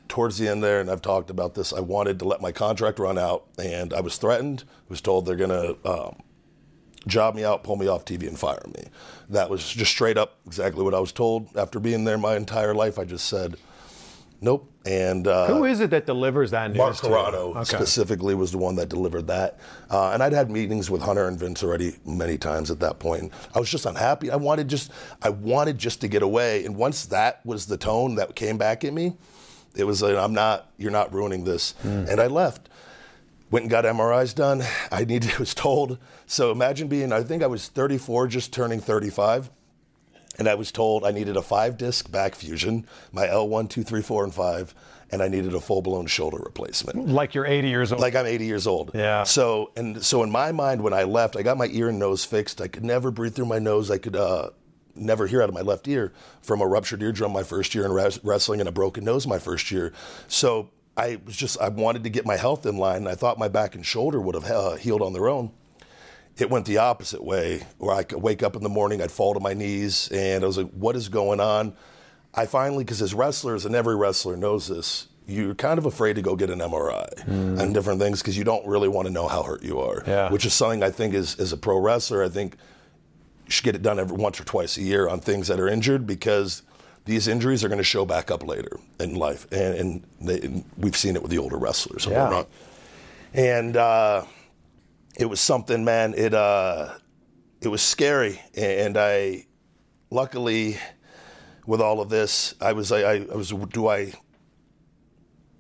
Towards 0.10 0.40
the 0.40 0.48
end 0.48 0.64
there, 0.64 0.82
and 0.82 0.90
I've 0.90 1.04
talked 1.04 1.30
about 1.30 1.54
this, 1.54 1.72
I 1.72 1.82
wanted 1.82 2.18
to 2.18 2.26
let 2.26 2.42
my 2.42 2.52
contract 2.52 2.98
run 2.98 3.20
out, 3.20 3.46
and 3.60 3.94
I 3.94 4.02
was 4.02 4.18
threatened. 4.18 4.64
I 4.68 4.90
was 4.90 5.02
told 5.02 5.28
they're 5.28 5.36
going 5.36 5.52
to 5.52 5.78
um, 5.88 6.16
job 7.06 7.36
me 7.36 7.44
out, 7.44 7.64
pull 7.64 7.76
me 7.76 7.88
off 7.88 8.06
TV, 8.06 8.28
and 8.28 8.38
fire 8.38 8.60
me. 8.76 8.86
That 9.30 9.52
was 9.52 9.72
just 9.72 9.92
straight 9.92 10.18
up 10.18 10.40
exactly 10.48 10.84
what 10.84 10.96
I 10.96 11.00
was 11.00 11.12
told. 11.12 11.56
After 11.56 11.80
being 11.80 12.06
there 12.06 12.18
my 12.18 12.36
entire 12.36 12.74
life, 12.74 12.98
I 12.98 13.06
just 13.06 13.28
said, 13.28 13.58
nope. 14.42 14.66
And 14.86 15.28
uh, 15.28 15.48
Who 15.48 15.66
is 15.66 15.82
it 15.82 15.90
that 15.92 16.06
delivers 16.06 16.52
that 16.52 16.70
news? 16.70 16.78
Mark? 16.78 16.96
Carrano 16.96 17.56
Okay. 17.58 17.64
specifically 17.64 18.34
was 18.34 18.52
the 18.52 18.58
one 18.58 18.76
that 18.78 18.90
delivered 18.90 19.28
that. 19.28 19.60
Uh, 19.90 20.12
and 20.12 20.24
I'd 20.24 20.34
had 20.34 20.50
meetings 20.50 20.90
with 20.90 21.02
Hunter 21.02 21.28
and 21.28 21.38
Vince 21.38 21.62
already 21.64 21.98
many 22.06 22.38
times 22.38 22.72
at 22.72 22.80
that 22.80 22.98
point. 22.98 23.32
I 23.54 23.60
was 23.60 23.70
just 23.70 23.86
unhappy. 23.86 24.32
I 24.32 24.38
wanted 24.38 24.68
just 24.68 24.92
I 25.22 25.30
wanted 25.30 25.78
just 25.78 26.02
to 26.02 26.08
get 26.08 26.24
away. 26.24 26.66
And 26.66 26.76
once 26.76 27.06
that 27.08 27.46
was 27.46 27.66
the 27.68 27.78
tone 27.78 28.16
that 28.16 28.36
came 28.36 28.58
back 28.58 28.84
at 28.84 28.94
me, 28.94 29.18
it 29.76 29.84
was 29.84 30.02
like 30.02 30.16
I'm 30.16 30.34
not 30.34 30.72
you're 30.78 30.92
not 30.92 31.14
ruining 31.14 31.44
this. 31.44 31.76
And 31.84 32.20
I 32.20 32.28
left. 32.28 32.70
Went 33.52 33.64
and 33.64 33.70
got 33.72 33.84
MRIs 33.84 34.34
done. 34.34 34.64
I 34.92 35.04
needed 35.06 35.36
was 35.40 35.54
told. 35.54 35.98
So 36.26 36.52
imagine 36.52 36.88
being 36.88 37.12
I 37.12 37.22
think 37.24 37.44
I 37.44 37.48
was 37.48 37.68
34 37.68 38.28
just 38.28 38.54
turning 38.54 38.80
35 38.80 39.50
and 40.40 40.48
I 40.48 40.56
was 40.56 40.72
told 40.72 41.06
I 41.06 41.12
needed 41.12 41.36
a 41.38 41.42
five 41.42 41.78
disc 41.78 42.10
back 42.10 42.34
fusion, 42.34 42.88
my 43.12 43.28
L1, 43.28 43.70
2, 43.70 43.84
3, 43.84 44.02
4, 44.02 44.24
and 44.24 44.34
5, 44.34 44.74
and 45.12 45.22
I 45.22 45.28
needed 45.28 45.54
a 45.54 45.60
full 45.60 45.82
blown 45.82 46.08
shoulder 46.08 46.38
replacement. 46.38 47.10
Like 47.10 47.36
you're 47.36 47.46
80 47.46 47.68
years 47.68 47.92
old. 47.92 48.02
Like 48.02 48.16
I'm 48.16 48.26
80 48.26 48.46
years 48.46 48.66
old. 48.66 48.92
Yeah. 48.94 49.24
So 49.24 49.72
and 49.76 50.04
so 50.04 50.24
in 50.24 50.32
my 50.32 50.52
mind 50.52 50.82
when 50.82 50.94
I 50.94 51.04
left, 51.04 51.36
I 51.36 51.44
got 51.44 51.58
my 51.58 51.68
ear 51.68 51.90
and 51.90 52.00
nose 52.00 52.24
fixed. 52.24 52.62
I 52.62 52.68
could 52.68 52.86
never 52.86 53.12
breathe 53.12 53.36
through 53.36 53.48
my 53.48 53.60
nose. 53.60 53.92
I 53.92 53.98
could 53.98 54.16
uh, 54.16 54.50
never 54.96 55.28
hear 55.28 55.44
out 55.44 55.50
of 55.50 55.56
my 55.56 55.62
left 55.62 55.88
ear 55.88 56.14
from 56.42 56.62
a 56.62 56.68
ruptured 56.68 57.04
eardrum 57.04 57.34
my 57.34 57.44
first 57.44 57.76
year 57.76 57.86
in 57.86 57.92
res- 57.92 58.24
wrestling 58.24 58.62
and 58.62 58.70
a 58.70 58.72
broken 58.72 59.04
nose 59.04 59.28
my 59.28 59.40
first 59.40 59.72
year. 59.72 59.92
So 60.28 60.70
I 60.96 61.20
was 61.26 61.36
just 61.36 61.60
I 61.60 61.70
wanted 61.70 62.04
to 62.04 62.10
get 62.10 62.26
my 62.26 62.38
health 62.38 62.66
in 62.66 62.78
line. 62.78 62.98
And 62.98 63.10
I 63.10 63.16
thought 63.16 63.38
my 63.38 63.50
back 63.50 63.76
and 63.76 63.86
shoulder 63.86 64.22
would 64.22 64.36
have 64.36 64.46
uh, 64.46 64.76
healed 64.76 65.02
on 65.02 65.14
their 65.14 65.28
own 65.28 65.52
it 66.42 66.50
went 66.50 66.66
the 66.66 66.78
opposite 66.78 67.24
way 67.24 67.64
where 67.78 67.96
I 67.96 68.04
could 68.04 68.22
wake 68.22 68.44
up 68.44 68.56
in 68.56 68.64
the 68.64 68.70
morning, 68.70 69.02
I'd 69.02 69.12
fall 69.12 69.34
to 69.34 69.40
my 69.40 69.54
knees, 69.54 70.10
and 70.12 70.44
I 70.44 70.48
was 70.48 70.58
like, 70.58 70.70
what 70.72 70.96
is 70.96 71.10
going 71.10 71.40
on? 71.40 71.74
I 72.34 72.46
finally, 72.46 72.84
because 72.84 73.02
as 73.02 73.14
wrestlers, 73.14 73.66
and 73.66 73.74
every 73.76 73.96
wrestler 73.96 74.38
knows 74.38 74.68
this, 74.68 75.08
you're 75.28 75.54
kind 75.56 75.78
of 75.78 75.86
afraid 75.86 76.16
to 76.16 76.22
go 76.24 76.36
get 76.36 76.50
an 76.50 76.60
MRI 76.60 77.28
and 77.28 77.74
different 77.74 78.00
things 78.00 78.20
because 78.22 78.36
you 78.38 78.44
don't 78.44 78.66
really 78.66 78.88
want 78.88 79.08
to 79.08 79.14
know 79.14 79.28
how 79.28 79.44
hurt 79.44 79.62
you 79.64 79.80
are. 79.80 80.04
Yeah. 80.08 80.32
Which 80.32 80.46
is 80.46 80.54
something 80.54 80.82
I 80.82 80.90
think 80.90 81.14
is 81.14 81.40
as 81.40 81.54
a 81.54 81.58
pro 81.58 81.78
wrestler, 81.78 82.24
I 82.24 82.30
think 82.30 82.56
you 83.46 83.52
should 83.52 83.64
get 83.66 83.76
it 83.76 83.82
done 83.84 84.00
every 84.00 84.18
once 84.18 84.40
or 84.40 84.44
twice 84.44 84.78
a 84.78 84.82
year 84.82 85.08
on 85.08 85.20
things 85.20 85.48
that 85.48 85.60
are 85.60 85.68
injured 85.68 86.08
because 86.08 86.64
these 87.06 87.28
injuries 87.28 87.64
are 87.64 87.68
going 87.68 87.78
to 87.80 87.84
show 87.84 88.06
back 88.06 88.30
up 88.32 88.44
later 88.46 88.80
in 89.00 89.16
life, 89.16 89.46
and, 89.52 89.76
and, 89.76 90.04
they, 90.22 90.42
and 90.42 90.64
we've 90.78 90.98
seen 90.98 91.16
it 91.16 91.22
with 91.22 91.32
the 91.32 91.38
older 91.38 91.58
wrestlers 91.58 92.06
and 92.06 92.14
Yeah. 92.16 92.24
whatnot. 92.24 92.48
And 93.34 93.78
uh, 93.78 94.24
it 95.18 95.26
was 95.26 95.40
something, 95.40 95.84
man. 95.84 96.14
It 96.16 96.34
uh, 96.34 96.94
it 97.62 97.68
was 97.68 97.82
scary, 97.82 98.42
and 98.56 98.98
I, 98.98 99.46
luckily, 100.10 100.78
with 101.66 101.82
all 101.82 102.02
of 102.02 102.10
this, 102.10 102.56
I 102.62 102.74
was 102.74 102.92
I, 102.92 103.16
I 103.16 103.36
was 103.36 103.50
do 103.50 103.88
I 103.88 104.14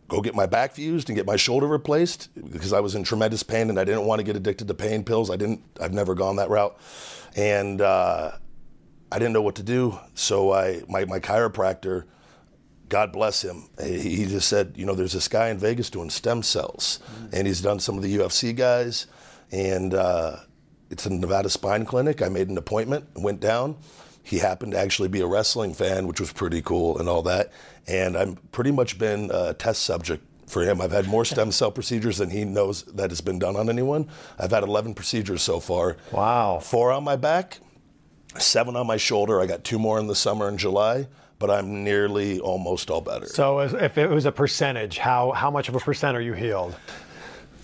go 0.09 0.21
get 0.21 0.35
my 0.35 0.45
back 0.45 0.73
fused 0.73 1.09
and 1.09 1.15
get 1.15 1.25
my 1.25 1.35
shoulder 1.35 1.67
replaced 1.67 2.29
because 2.51 2.73
I 2.73 2.79
was 2.79 2.95
in 2.95 3.03
tremendous 3.03 3.43
pain 3.43 3.69
and 3.69 3.79
I 3.79 3.83
didn't 3.83 4.05
want 4.05 4.19
to 4.19 4.23
get 4.23 4.35
addicted 4.35 4.67
to 4.67 4.73
pain 4.73 5.03
pills. 5.03 5.29
I 5.29 5.37
didn't. 5.37 5.61
I've 5.79 5.93
never 5.93 6.15
gone 6.15 6.37
that 6.37 6.49
route, 6.49 6.77
and 7.35 7.79
uh, 7.79 8.31
I 9.11 9.19
didn't 9.19 9.33
know 9.33 9.41
what 9.41 9.55
to 9.55 9.63
do. 9.63 9.97
So 10.15 10.51
I 10.51 10.81
my 10.89 11.05
my 11.05 11.19
chiropractor. 11.19 12.05
God 12.89 13.11
bless 13.13 13.43
him. 13.43 13.69
He 13.81 13.99
he 13.99 14.25
just 14.25 14.47
said, 14.47 14.73
you 14.75 14.85
know, 14.85 14.95
there's 14.95 15.13
this 15.13 15.27
guy 15.27 15.49
in 15.49 15.59
Vegas 15.59 15.91
doing 15.91 16.09
stem 16.09 16.41
cells, 16.41 16.99
and 17.31 17.45
he's 17.45 17.61
done 17.61 17.79
some 17.79 17.97
of 17.97 18.03
the 18.03 18.17
UFC 18.17 18.55
guys, 18.55 19.05
and 19.51 19.93
uh, 19.93 20.37
it's 20.89 21.05
a 21.05 21.09
Nevada 21.13 21.49
Spine 21.49 21.85
Clinic. 21.85 22.21
I 22.21 22.29
made 22.29 22.49
an 22.49 22.57
appointment, 22.57 23.05
went 23.15 23.39
down. 23.39 23.77
he 24.23 24.37
happened 24.39 24.73
to 24.73 24.79
actually 24.79 25.09
be 25.09 25.21
a 25.21 25.27
wrestling 25.27 25.73
fan, 25.73 26.07
which 26.07 26.19
was 26.19 26.31
pretty 26.33 26.61
cool 26.61 26.97
and 26.99 27.07
all 27.09 27.21
that. 27.23 27.51
And 27.87 28.15
I've 28.17 28.51
pretty 28.51 28.71
much 28.71 28.97
been 28.99 29.31
a 29.33 29.53
test 29.53 29.83
subject 29.83 30.23
for 30.47 30.63
him. 30.63 30.81
I've 30.81 30.91
had 30.91 31.07
more 31.07 31.25
stem 31.33 31.51
cell 31.51 31.71
procedures 31.71 32.17
than 32.17 32.29
he 32.29 32.43
knows 32.45 32.83
that 32.83 33.09
has 33.11 33.21
been 33.21 33.39
done 33.39 33.55
on 33.55 33.69
anyone. 33.69 34.07
I've 34.37 34.51
had 34.51 34.63
11 34.63 34.93
procedures 34.93 35.41
so 35.41 35.59
far. 35.59 35.97
Wow. 36.11 36.59
Four 36.59 36.91
on 36.91 37.03
my 37.03 37.15
back, 37.15 37.59
seven 38.37 38.75
on 38.75 38.85
my 38.87 38.97
shoulder. 38.97 39.41
I 39.41 39.45
got 39.47 39.63
two 39.63 39.79
more 39.79 39.99
in 39.99 40.07
the 40.07 40.15
summer 40.15 40.47
in 40.49 40.57
July, 40.57 41.07
but 41.39 41.49
I'm 41.49 41.83
nearly 41.83 42.39
almost 42.39 42.89
all 42.91 43.01
better. 43.01 43.25
So 43.27 43.59
if 43.59 43.97
it 43.97 44.09
was 44.09 44.25
a 44.25 44.31
percentage, 44.31 44.97
how 44.97 45.31
how 45.31 45.49
much 45.49 45.69
of 45.69 45.75
a 45.75 45.79
percent 45.79 46.15
are 46.17 46.21
you 46.21 46.33
healed? 46.33 46.75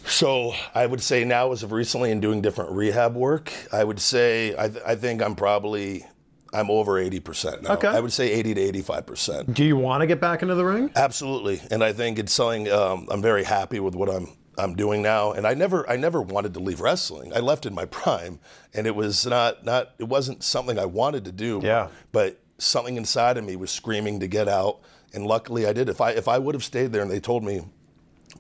So 0.08 0.54
I 0.74 0.86
would 0.86 1.02
say 1.02 1.24
now, 1.24 1.52
as 1.52 1.64
of 1.64 1.72
recently, 1.72 2.12
in 2.12 2.20
doing 2.20 2.42
different 2.42 2.72
rehab 2.72 3.16
work, 3.16 3.52
I 3.72 3.84
would 3.84 4.00
say 4.00 4.56
I, 4.58 4.68
th- 4.70 4.84
I 4.86 4.96
think 4.96 5.22
I'm 5.22 5.36
probably 5.36 6.06
I'm 6.54 6.70
over 6.72 6.98
80 6.98 7.20
percent 7.20 7.64
now. 7.64 7.74
Okay. 7.74 7.88
I 7.88 8.00
would 8.00 8.14
say 8.14 8.32
80 8.32 8.54
to 8.56 8.62
85 8.62 9.06
percent. 9.06 9.54
Do 9.54 9.64
you 9.64 9.76
want 9.78 10.02
to 10.02 10.08
get 10.08 10.22
back 10.22 10.42
into 10.42 10.56
the 10.56 10.66
ring? 10.66 10.92
Absolutely, 10.96 11.62
and 11.72 11.84
I 11.84 11.92
think 11.94 12.20
it's 12.20 12.34
something 12.34 12.72
um, 12.72 13.08
I'm 13.12 13.22
very 13.22 13.44
happy 13.44 13.80
with 13.80 13.96
what 13.96 14.10
I'm 14.10 14.28
I'm 14.58 14.76
doing 14.76 15.02
now. 15.02 15.34
And 15.34 15.46
I 15.46 15.54
never 15.54 15.90
I 15.90 15.98
never 15.98 16.22
wanted 16.22 16.54
to 16.54 16.60
leave 16.60 16.82
wrestling. 16.82 17.34
I 17.36 17.40
left 17.40 17.66
in 17.66 17.74
my 17.74 17.86
prime, 18.00 18.40
and 18.74 18.88
it 18.88 18.96
was 18.96 19.26
not 19.26 19.66
not 19.66 19.92
it 20.00 20.08
wasn't 20.08 20.44
something 20.44 20.80
I 20.80 20.86
wanted 20.86 21.26
to 21.26 21.32
do. 21.32 21.60
Yeah. 21.64 21.90
But 22.12 22.40
something 22.58 22.96
inside 22.96 23.38
of 23.38 23.44
me 23.44 23.56
was 23.56 23.72
screaming 23.72 24.20
to 24.22 24.28
get 24.28 24.48
out, 24.48 24.80
and 25.14 25.26
luckily 25.26 25.66
I 25.68 25.74
did. 25.74 25.90
If 25.90 26.00
I 26.00 26.12
if 26.12 26.28
I 26.28 26.38
would 26.38 26.56
have 26.56 26.64
stayed 26.64 26.94
there 26.94 27.02
and 27.02 27.12
they 27.12 27.20
told 27.20 27.44
me 27.44 27.64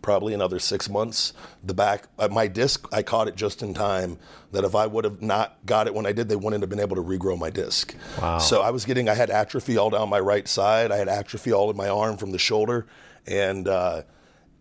probably 0.05 0.35
another 0.35 0.59
six 0.59 0.87
months. 0.87 1.33
The 1.63 1.73
back, 1.73 2.05
my 2.29 2.45
disc, 2.45 2.87
I 2.93 3.01
caught 3.01 3.27
it 3.27 3.35
just 3.35 3.63
in 3.63 3.73
time. 3.73 4.19
That 4.51 4.63
if 4.63 4.75
I 4.75 4.85
would 4.85 5.03
have 5.03 5.23
not 5.23 5.57
got 5.65 5.87
it 5.87 5.95
when 5.95 6.05
I 6.05 6.11
did, 6.11 6.29
they 6.29 6.35
wouldn't 6.35 6.61
have 6.61 6.69
been 6.69 6.79
able 6.79 6.95
to 6.95 7.01
regrow 7.01 7.37
my 7.37 7.49
disc. 7.49 7.95
Wow. 8.21 8.37
So 8.37 8.61
I 8.61 8.69
was 8.69 8.85
getting, 8.85 9.09
I 9.09 9.15
had 9.15 9.31
atrophy 9.31 9.77
all 9.77 9.89
down 9.89 10.07
my 10.07 10.19
right 10.19 10.47
side. 10.47 10.91
I 10.91 10.97
had 10.97 11.09
atrophy 11.09 11.51
all 11.51 11.71
in 11.71 11.75
my 11.75 11.89
arm 11.89 12.17
from 12.17 12.31
the 12.31 12.37
shoulder, 12.37 12.85
and 13.25 13.67
uh, 13.67 14.03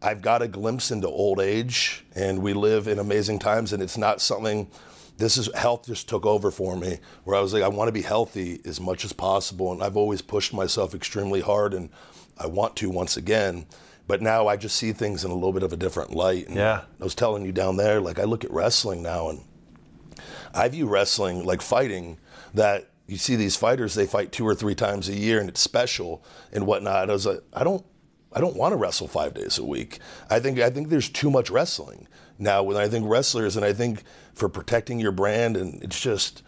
I've 0.01 0.23
got 0.23 0.41
a 0.41 0.49
glimpse 0.49 0.91
into 0.91 1.09
old 1.09 1.41
age. 1.41 2.07
And 2.17 2.39
we 2.39 2.55
live 2.55 2.89
in 2.89 2.99
amazing 2.99 3.39
times, 3.39 3.75
and 3.75 3.83
it's 3.83 3.99
not 3.99 4.23
something. 4.23 4.71
This 5.19 5.37
is 5.37 5.55
health 5.55 5.85
just 5.85 6.09
took 6.09 6.25
over 6.25 6.51
for 6.51 6.75
me, 6.75 7.01
where 7.25 7.37
I 7.37 7.41
was 7.41 7.53
like, 7.53 7.63
I 7.63 7.69
want 7.69 7.89
to 7.89 7.93
be 7.93 8.03
healthy 8.03 8.63
as 8.65 8.81
much 8.81 9.05
as 9.05 9.13
possible, 9.13 9.73
and 9.73 9.83
I've 9.83 9.99
always 9.99 10.23
pushed 10.23 10.55
myself 10.55 10.95
extremely 10.95 11.43
hard, 11.43 11.75
and 11.75 11.91
I 12.39 12.47
want 12.47 12.77
to 12.77 12.89
once 12.89 13.19
again. 13.19 13.67
But 14.07 14.21
now 14.21 14.47
I 14.47 14.57
just 14.57 14.77
see 14.77 14.93
things 14.93 15.25
in 15.25 15.31
a 15.31 15.35
little 15.35 15.53
bit 15.53 15.63
of 15.63 15.73
a 15.73 15.77
different 15.77 16.15
light. 16.15 16.47
And 16.49 16.57
Yeah. 16.57 16.83
I 17.01 17.05
was 17.05 17.15
telling 17.15 17.45
you 17.45 17.53
down 17.53 17.77
there, 17.77 18.01
like 18.01 18.19
I 18.19 18.25
look 18.25 18.45
at 18.45 18.51
wrestling 18.53 19.03
now, 19.03 19.31
and 19.31 19.41
I 20.53 20.69
view 20.69 20.87
wrestling 20.87 21.45
like 21.45 21.63
fighting. 21.63 22.19
That 22.53 22.91
you 23.09 23.17
see 23.17 23.35
these 23.35 23.57
fighters, 23.57 23.95
they 23.95 24.07
fight 24.07 24.31
two 24.31 24.47
or 24.47 24.55
three 24.55 24.75
times 24.77 25.09
a 25.09 25.15
year, 25.15 25.41
and 25.41 25.49
it's 25.49 25.61
special 25.61 26.23
and 26.53 26.67
whatnot. 26.67 27.11
I 27.11 27.13
was 27.13 27.27
like, 27.27 27.41
I 27.53 27.65
don't, 27.65 27.85
I 28.33 28.41
don't 28.41 28.57
want 28.57 28.73
to 28.73 28.77
wrestle 28.77 29.09
five 29.09 29.35
days 29.35 29.59
a 29.59 29.65
week. 29.65 29.99
I 30.31 30.39
think, 30.39 30.61
I 30.61 30.71
think 30.71 30.89
there's 30.89 31.09
too 31.09 31.31
much 31.31 31.51
wrestling 31.51 32.07
now. 32.39 32.63
When 32.63 32.77
I 32.77 32.87
think 32.89 33.09
wrestlers, 33.09 33.57
and 33.57 33.65
I 33.65 33.73
think 33.73 34.05
for 34.35 34.49
protecting 34.49 35.01
your 35.01 35.13
brand, 35.13 35.57
and 35.57 35.83
it's 35.83 36.01
just. 36.01 36.43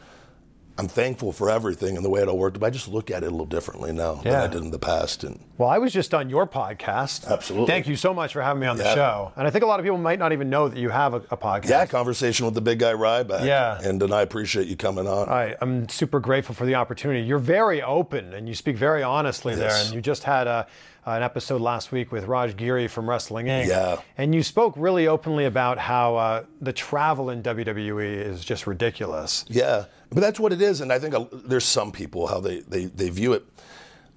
I'm 0.79 0.89
thankful 0.89 1.33
for 1.33 1.49
everything 1.49 1.97
and 1.97 2.05
the 2.05 2.11
way 2.11 2.21
it 2.21 2.29
all 2.29 2.37
worked, 2.37 2.61
but 2.61 2.67
I 2.67 2.71
just 2.71 2.87
look 2.89 3.11
at 3.11 3.23
it 3.23 3.29
a 3.29 3.31
little 3.31 3.47
differently 3.47 3.93
now 3.93 4.17
than 4.17 4.35
I 4.35 4.47
did 4.47 4.63
in 4.63 4.71
the 4.71 4.79
past. 4.79 5.25
And 5.25 5.41
Well, 5.57 5.71
I 5.71 5.79
was 5.79 5.93
just 5.93 6.13
on 6.13 6.29
your 6.29 6.47
podcast. 6.47 7.27
Absolutely. 7.27 7.67
Thank 7.67 7.87
you 7.89 7.97
so 7.97 8.13
much 8.13 8.35
for 8.35 8.43
having 8.43 8.61
me 8.61 8.67
on 8.67 8.77
the 8.77 8.95
show. 8.95 9.33
And 9.37 9.47
I 9.47 9.51
think 9.51 9.65
a 9.65 9.67
lot 9.67 9.81
of 9.81 9.85
people 9.85 9.99
might 9.99 10.19
not 10.19 10.33
even 10.33 10.51
know 10.51 10.69
that 10.69 10.79
you 10.79 10.91
have 10.91 11.15
a, 11.15 11.23
a 11.31 11.37
podcast. 11.37 11.71
yeah, 11.71 11.87
conversation 11.87 12.45
with 12.45 12.55
the 12.55 12.61
big 12.61 12.79
guy 12.79 12.93
Ryback. 12.93 13.47
Yeah. 13.47 13.81
and 13.83 14.03
and 14.03 14.13
I 14.13 14.21
appreciate 14.23 14.67
you 14.69 14.77
coming 14.77 15.07
on. 15.07 15.29
I, 15.29 15.57
I'm 15.61 15.89
super 15.89 16.21
grateful 16.21 16.55
for 16.55 16.67
the 16.67 16.75
opportunity. 16.75 17.27
You're 17.27 17.39
very 17.39 17.83
open 17.83 18.35
and 18.35 18.47
you 18.47 18.55
speak 18.55 18.77
very 18.77 19.03
honestly 19.03 19.55
there. 19.55 19.73
And 19.73 19.95
you 19.95 20.01
just 20.03 20.25
had 20.25 20.47
a, 20.47 20.67
an 21.07 21.23
episode 21.23 21.61
last 21.61 21.93
week 21.93 22.11
with 22.13 22.27
Raj 22.27 22.57
Giri 22.57 22.89
from 22.89 23.09
Wrestling 23.09 23.47
Inc. 23.47 23.69
Yeah. 23.69 24.01
And 24.19 24.35
you 24.35 24.43
spoke 24.43 24.75
really 24.77 25.07
openly 25.07 25.45
about 25.45 25.79
how 25.79 26.17
uh, 26.17 26.45
the 26.61 26.73
travel 26.73 27.31
in 27.31 27.43
WWE 27.43 28.05
is 28.27 28.45
just 28.45 28.67
ridiculous. 28.67 29.45
Yeah, 29.49 29.85
but 30.17 30.23
that's 30.23 30.41
what 30.41 30.51
it 30.51 30.63
is, 30.63 30.81
and 30.81 30.91
I 30.91 30.99
think 30.99 31.15
there's 31.45 31.67
some 31.67 31.93
people 31.93 32.27
how 32.27 32.41
they, 32.41 32.61
they, 32.61 32.87
they 32.87 33.11
view 33.11 33.35
it. 33.35 33.45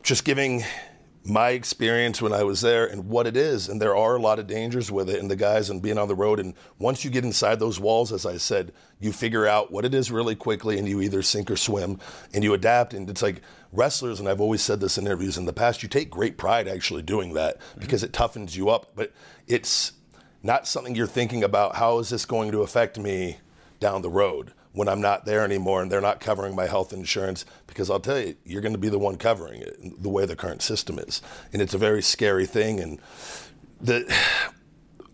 Just 0.01 0.23
giving 0.23 0.63
my 1.25 1.49
experience 1.49 2.21
when 2.21 2.31
I 2.31 2.43
was 2.43 2.61
there 2.61 2.85
and 2.85 3.09
what 3.09 3.27
it 3.27 3.35
is, 3.35 3.67
and 3.67 3.81
there 3.81 3.97
are 3.97 4.15
a 4.15 4.21
lot 4.21 4.39
of 4.39 4.47
dangers 4.47 4.89
with 4.89 5.09
it, 5.09 5.19
and 5.19 5.29
the 5.29 5.35
guys 5.35 5.69
and 5.69 5.81
being 5.81 5.97
on 5.97 6.07
the 6.07 6.15
road. 6.15 6.39
And 6.39 6.53
once 6.77 7.03
you 7.03 7.11
get 7.11 7.25
inside 7.25 7.59
those 7.59 7.81
walls, 7.81 8.13
as 8.13 8.25
I 8.25 8.37
said, 8.37 8.71
you 9.01 9.11
figure 9.11 9.45
out 9.45 9.73
what 9.73 9.83
it 9.83 9.93
is 9.93 10.09
really 10.09 10.35
quickly, 10.35 10.79
and 10.79 10.87
you 10.87 11.01
either 11.01 11.21
sink 11.21 11.51
or 11.51 11.57
swim, 11.57 11.99
and 12.33 12.45
you 12.45 12.53
adapt. 12.53 12.93
And 12.93 13.09
it's 13.09 13.21
like 13.21 13.41
wrestlers, 13.73 14.21
and 14.21 14.29
I've 14.29 14.39
always 14.39 14.61
said 14.61 14.79
this 14.79 14.97
in 14.97 15.05
interviews 15.05 15.37
in 15.37 15.47
the 15.47 15.51
past. 15.51 15.83
You 15.83 15.89
take 15.89 16.09
great 16.09 16.37
pride 16.37 16.69
actually 16.69 17.01
doing 17.01 17.33
that 17.33 17.59
mm-hmm. 17.59 17.81
because 17.81 18.03
it 18.03 18.13
toughens 18.13 18.55
you 18.55 18.69
up, 18.69 18.93
but 18.95 19.11
it's 19.47 19.91
not 20.43 20.65
something 20.65 20.95
you're 20.95 21.07
thinking 21.07 21.43
about. 21.43 21.75
How 21.75 21.99
is 21.99 22.07
this 22.07 22.25
going 22.25 22.53
to 22.53 22.61
affect 22.61 22.97
me 22.97 23.39
down 23.81 24.01
the 24.01 24.09
road? 24.09 24.53
When 24.73 24.87
I'm 24.87 25.01
not 25.01 25.25
there 25.25 25.43
anymore 25.43 25.81
and 25.81 25.91
they're 25.91 26.01
not 26.01 26.19
covering 26.19 26.55
my 26.55 26.67
health 26.67 26.93
insurance 26.93 27.43
because 27.67 27.89
I'll 27.89 27.99
tell 27.99 28.19
you, 28.19 28.35
you're 28.45 28.61
going 28.61 28.73
to 28.73 28.79
be 28.79 28.89
the 28.89 28.99
one 28.99 29.17
covering 29.17 29.61
it 29.61 30.01
the 30.01 30.09
way 30.09 30.25
the 30.25 30.35
current 30.35 30.61
system 30.61 30.99
is. 30.99 31.21
And 31.51 31.61
it's 31.61 31.73
a 31.73 31.77
very 31.77 32.01
scary 32.01 32.45
thing. 32.45 32.79
And 32.79 32.99
the, 33.81 34.15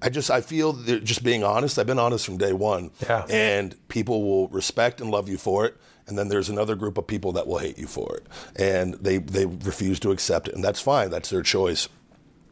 I 0.01 0.09
just, 0.09 0.29
I 0.29 0.41
feel 0.41 0.73
that 0.73 1.03
just 1.03 1.23
being 1.23 1.43
honest, 1.43 1.79
I've 1.79 1.87
been 1.87 1.99
honest 1.99 2.25
from 2.25 2.37
day 2.37 2.53
one. 2.53 2.91
Yeah. 3.01 3.25
And 3.29 3.75
people 3.87 4.23
will 4.23 4.49
respect 4.49 4.99
and 4.99 5.09
love 5.09 5.29
you 5.29 5.37
for 5.37 5.65
it. 5.65 5.77
And 6.07 6.17
then 6.17 6.27
there's 6.27 6.49
another 6.49 6.75
group 6.75 6.97
of 6.97 7.07
people 7.07 7.31
that 7.31 7.47
will 7.47 7.57
hate 7.57 7.77
you 7.77 7.87
for 7.87 8.17
it. 8.17 8.27
And 8.57 8.95
they, 8.95 9.17
they 9.17 9.45
refuse 9.45 9.99
to 10.01 10.11
accept 10.11 10.49
it. 10.49 10.53
And 10.53 10.63
that's 10.63 10.81
fine. 10.81 11.09
That's 11.09 11.29
their 11.29 11.41
choice. 11.41 11.87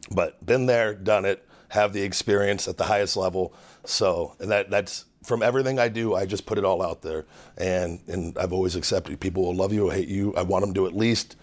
But 0.09 0.43
been 0.45 0.65
there, 0.65 0.93
done 0.93 1.25
it, 1.25 1.47
have 1.69 1.93
the 1.93 2.01
experience 2.01 2.67
at 2.67 2.77
the 2.77 2.85
highest 2.85 3.17
level. 3.17 3.53
So, 3.85 4.35
and 4.39 4.49
that, 4.51 4.69
that's, 4.69 5.05
from 5.23 5.41
everything 5.41 5.79
I 5.79 5.87
do, 5.87 6.15
I 6.15 6.25
just 6.25 6.45
put 6.45 6.57
it 6.57 6.65
all 6.65 6.81
out 6.81 7.01
there, 7.01 7.25
and 7.57 7.99
and 8.07 8.37
I've 8.37 8.53
always 8.53 8.75
accepted. 8.75 9.19
People 9.19 9.43
will 9.43 9.55
love 9.55 9.73
you 9.73 9.89
or 9.89 9.93
hate 9.93 10.07
you. 10.07 10.33
I 10.35 10.43
want 10.43 10.65
them 10.65 10.73
to 10.75 10.85
at 10.85 10.95
least 10.95 11.35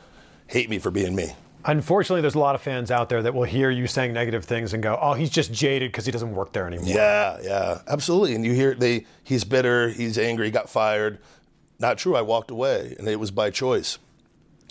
hate 0.46 0.68
me 0.70 0.78
for 0.78 0.90
being 0.90 1.14
me. 1.14 1.32
Unfortunately, 1.64 2.22
there's 2.22 2.34
a 2.34 2.38
lot 2.38 2.54
of 2.54 2.62
fans 2.62 2.90
out 2.90 3.10
there 3.10 3.22
that 3.22 3.34
will 3.34 3.44
hear 3.44 3.70
you 3.70 3.87
saying 3.87 4.14
negative 4.14 4.44
things 4.44 4.72
and 4.72 4.82
go, 4.82 4.99
"Oh, 5.00 5.12
he's 5.14 5.30
just 5.30 5.52
jaded 5.52 5.92
because 5.92 6.06
he 6.06 6.12
doesn't 6.12 6.34
work 6.34 6.52
there 6.52 6.66
anymore." 6.66 6.88
Yeah, 6.88 7.38
yeah, 7.42 7.80
absolutely. 7.87 8.34
And 8.34 8.44
you 8.44 8.54
hear 8.54 8.75
they 8.75 9.06
he's 9.25 9.44
bitter, 9.44 9.90
he's 9.90 10.18
angry, 10.18 10.46
he 10.46 10.50
got 10.50 10.70
fired. 10.70 11.18
Not 11.78 11.99
true. 11.99 12.16
I 12.16 12.22
walked 12.22 12.50
away, 12.50 12.94
and 12.99 13.08
it 13.08 13.18
was 13.18 13.30
by 13.30 13.50
choice. 13.50 13.99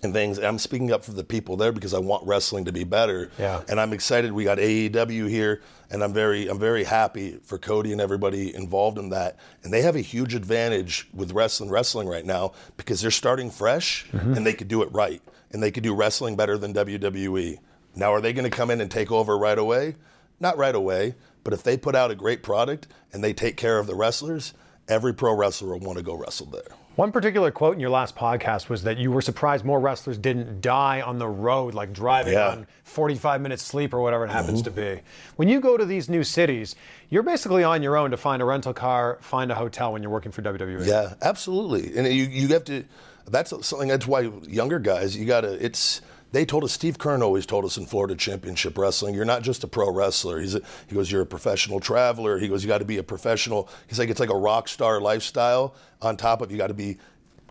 And 0.01 0.13
things. 0.13 0.39
I'm 0.39 0.59
speaking 0.59 0.93
up 0.93 1.03
for 1.03 1.11
the 1.11 1.25
people 1.25 1.57
there 1.57 1.73
because 1.73 1.93
I 1.93 1.99
want 1.99 2.25
wrestling 2.25 2.65
to 2.65 2.71
be 2.71 2.85
better. 2.85 3.29
Yeah. 3.37 3.61
And 3.67 3.81
I'm 3.81 3.91
excited. 3.91 4.31
We 4.31 4.45
got 4.45 4.57
AEW 4.57 5.27
here, 5.27 5.61
and 5.89 6.01
I'm 6.01 6.13
very 6.13 6.47
I'm 6.47 6.57
very 6.57 6.85
happy 6.85 7.37
for 7.43 7.57
Cody 7.57 7.91
and 7.91 7.99
everybody 7.99 8.55
involved 8.55 8.97
in 8.97 9.09
that. 9.09 9.37
And 9.61 9.73
they 9.73 9.81
have 9.81 9.97
a 9.97 10.01
huge 10.01 10.35
advantage 10.35 11.09
with 11.13 11.33
wrestling 11.33 11.69
wrestling 11.69 12.07
right 12.07 12.25
now 12.25 12.53
because 12.77 13.01
they're 13.01 13.11
starting 13.11 13.51
fresh 13.51 14.07
mm-hmm. 14.11 14.35
and 14.35 14.47
they 14.47 14.53
could 14.53 14.69
do 14.69 14.83
it 14.83 14.91
right, 14.93 15.21
and 15.51 15.61
they 15.61 15.71
could 15.71 15.83
do 15.83 15.93
wrestling 15.93 16.37
better 16.37 16.57
than 16.57 16.73
WWE. 16.73 17.57
Now, 17.95 18.13
are 18.13 18.21
they 18.21 18.31
going 18.31 18.49
to 18.49 18.55
come 18.55 18.71
in 18.71 18.79
and 18.79 18.89
take 18.89 19.11
over 19.11 19.37
right 19.37 19.57
away? 19.57 19.95
Not 20.39 20.57
right 20.57 20.75
away, 20.75 21.15
but 21.43 21.53
if 21.53 21.63
they 21.63 21.75
put 21.75 21.95
out 21.95 22.11
a 22.11 22.15
great 22.15 22.43
product 22.43 22.87
and 23.11 23.23
they 23.23 23.33
take 23.33 23.57
care 23.57 23.79
of 23.79 23.87
the 23.87 23.95
wrestlers, 23.95 24.53
every 24.87 25.13
pro 25.13 25.33
wrestler 25.33 25.69
will 25.69 25.79
want 25.79 25.97
to 25.97 26.03
go 26.03 26.15
wrestle 26.15 26.47
there. 26.47 26.78
One 26.96 27.13
particular 27.13 27.50
quote 27.50 27.75
in 27.75 27.79
your 27.79 27.91
last 27.91 28.15
podcast 28.15 28.67
was 28.67 28.84
that 28.84 28.98
you 28.98 29.10
were 29.10 29.22
surprised 29.22 29.63
more 29.63 29.79
wrestlers 29.79 30.17
didn't 30.17 30.60
die 30.60 31.00
on 31.00 31.17
the 31.17 31.27
road, 31.27 31.74
like 31.74 31.93
driving 31.93 32.34
Yeah. 32.34 32.50
on 32.50 32.67
45 32.84 33.39
minutes 33.39 33.63
sleep 33.63 33.93
or 33.93 34.01
whatever 34.01 34.25
it 34.25 34.31
happens 34.31 34.62
to 34.63 34.72
mm-hmm. 34.72 34.98
be. 34.98 35.01
When 35.38 35.48
you 35.48 35.62
go 35.62 35.77
to 35.77 35.86
these 35.86 36.10
new 36.10 36.25
cities, 36.25 36.75
you're 37.10 37.24
basically 37.24 37.63
on 37.63 37.81
your 37.84 37.96
own 37.96 38.12
to 38.12 38.17
find 38.17 38.41
a 38.41 38.46
rental 38.46 38.74
car, 38.74 39.17
find 39.22 39.50
a 39.50 39.55
hotel 39.55 39.93
when 39.93 40.03
you're 40.03 40.12
working 40.12 40.34
for 40.34 40.41
WWE. 40.41 40.86
Yeah, 40.86 41.13
absolutely. 41.22 41.96
And 41.98 42.05
you 42.08 42.25
you 42.25 42.48
have 42.50 42.65
to. 42.65 42.84
That's 43.27 43.51
something. 43.65 43.88
That's 43.88 44.08
why 44.08 44.29
younger 44.48 44.79
guys, 44.79 45.15
you 45.15 45.25
got 45.25 45.41
to. 45.41 45.53
It's. 45.63 46.01
They 46.31 46.45
told 46.45 46.63
us. 46.63 46.74
Steve 46.74 46.98
Keirn 46.98 47.21
always 47.21 47.45
told 47.45 47.65
us 47.65 47.77
in 47.77 47.86
Florida 47.86 48.15
Championship 48.15 48.77
Wrestling, 48.77 49.15
you're 49.15 49.25
not 49.25 49.41
just 49.41 49.63
a 49.63 49.67
pro 49.67 49.91
wrestler. 49.91 50.39
He's. 50.39 50.55
A, 50.55 50.62
he 50.88 50.95
goes, 50.95 51.12
you're 51.12 51.21
a 51.21 51.25
professional 51.25 51.79
traveler. 51.79 52.38
He 52.38 52.48
goes, 52.48 52.63
you 52.63 52.67
got 52.67 52.79
to 52.79 52.86
be 52.86 52.98
a 52.98 53.03
professional. 53.03 53.69
He's 53.88 54.00
like, 54.00 54.09
it's 54.09 54.19
like 54.19 54.29
a 54.29 54.36
rock 54.38 54.67
star 54.67 55.01
lifestyle. 55.01 55.75
On 56.01 56.15
top 56.15 56.41
of, 56.41 56.51
you 56.51 56.57
got 56.57 56.67
to 56.67 56.74
be. 56.74 56.98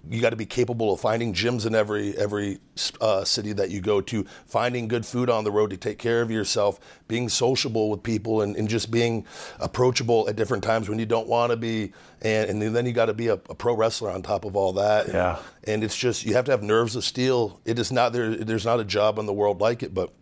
You 0.09 0.21
got 0.21 0.31
to 0.31 0.37
be 0.37 0.47
capable 0.47 0.93
of 0.93 1.01
finding 1.01 1.33
gyms 1.35 1.67
in 1.67 1.75
every 1.75 2.17
every 2.17 2.59
uh, 3.01 3.25
city 3.25 3.53
that 3.55 3.71
you 3.71 3.81
go 3.81 4.01
to, 4.03 4.25
finding 4.47 4.89
good 4.89 5.05
food 5.07 5.29
on 5.31 5.45
the 5.45 5.51
road 5.51 5.71
to 5.71 5.77
take 5.77 5.99
care 5.99 6.23
of 6.23 6.31
yourself, 6.31 6.79
being 7.09 7.29
sociable 7.29 7.91
with 7.91 8.03
people, 8.03 8.41
and, 8.43 8.57
and 8.57 8.69
just 8.69 8.91
being 8.91 9.27
approachable 9.61 10.29
at 10.29 10.37
different 10.37 10.63
times 10.65 10.89
when 10.89 10.99
you 10.99 11.07
don't 11.07 11.29
want 11.29 11.51
to 11.51 11.57
be, 11.57 11.93
and, 12.23 12.51
and 12.63 12.75
then 12.77 12.87
you 12.87 12.93
got 12.93 13.07
to 13.07 13.15
be 13.15 13.29
a, 13.29 13.35
a 13.35 13.55
pro 13.55 13.75
wrestler 13.75 14.11
on 14.11 14.23
top 14.23 14.45
of 14.45 14.57
all 14.57 14.73
that. 14.75 15.07
And, 15.07 15.15
Yeah. 15.15 15.39
and 15.65 15.85
it's 15.85 15.97
just 15.97 16.25
you 16.25 16.35
have 16.35 16.45
to 16.47 16.51
have 16.53 16.63
nerves 16.63 16.97
of 16.97 17.05
steel. 17.05 17.61
It 17.65 17.79
is 17.79 17.91
not 17.93 18.13
there. 18.13 18.35
There's 18.37 18.65
not 18.67 18.81
a 18.81 18.85
job 18.85 19.19
in 19.19 19.27
the 19.27 19.33
world 19.33 19.61
like 19.61 19.83
it, 19.83 19.93
but 19.95 20.13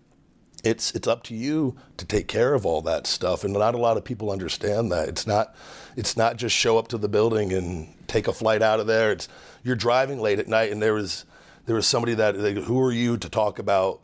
it's 0.65 0.93
it's 0.93 1.07
up 1.07 1.23
to 1.25 1.35
you 1.35 1.77
to 1.97 2.05
take 2.05 2.29
care 2.29 2.55
of 2.55 2.67
all 2.67 2.83
that 2.83 3.07
stuff 3.07 3.45
and 3.45 3.53
not 3.53 3.75
a 3.75 3.79
lot 3.79 3.97
of 3.97 4.05
people 4.05 4.31
understand 4.31 4.91
that. 4.93 5.09
It's 5.09 5.27
not 5.27 5.55
it's 5.97 6.17
not 6.17 6.37
just 6.37 6.55
show 6.55 6.79
up 6.79 6.89
to 6.89 6.99
the 6.99 7.09
building 7.09 7.53
and 7.53 7.89
take 8.07 8.29
a 8.29 8.33
flight 8.33 8.63
out 8.63 8.81
of 8.81 8.87
there. 8.87 9.13
It's 9.13 9.29
you're 9.63 9.77
driving 9.77 10.21
late 10.21 10.39
at 10.39 10.49
night 10.49 10.73
and 10.73 10.83
there 10.83 10.95
was 10.95 11.25
there 11.67 11.77
was 11.77 11.87
somebody 11.87 12.15
that 12.15 12.39
they 12.39 12.55
who 12.55 12.81
are 12.81 12.93
you 12.93 13.17
to 13.19 13.29
talk 13.29 13.59
about 13.59 14.01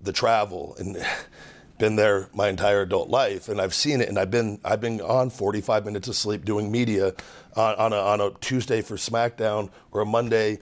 the 0.00 0.12
travel? 0.12 0.76
And 0.78 0.96
been 1.78 1.96
there 1.96 2.28
my 2.32 2.48
entire 2.48 2.82
adult 2.82 3.08
life 3.08 3.48
and 3.48 3.60
I've 3.60 3.74
seen 3.74 4.00
it 4.00 4.08
and 4.08 4.16
I've 4.16 4.30
been 4.30 4.60
I've 4.64 4.80
been 4.80 5.00
on 5.00 5.30
45 5.30 5.84
minutes 5.84 6.06
of 6.06 6.14
sleep 6.14 6.44
doing 6.44 6.70
media 6.70 7.14
on, 7.56 7.74
on, 7.74 7.92
a, 7.92 7.96
on 7.96 8.20
a 8.20 8.30
Tuesday 8.40 8.80
for 8.80 8.96
SmackDown 8.96 9.70
or 9.90 10.00
a 10.00 10.06
Monday 10.06 10.60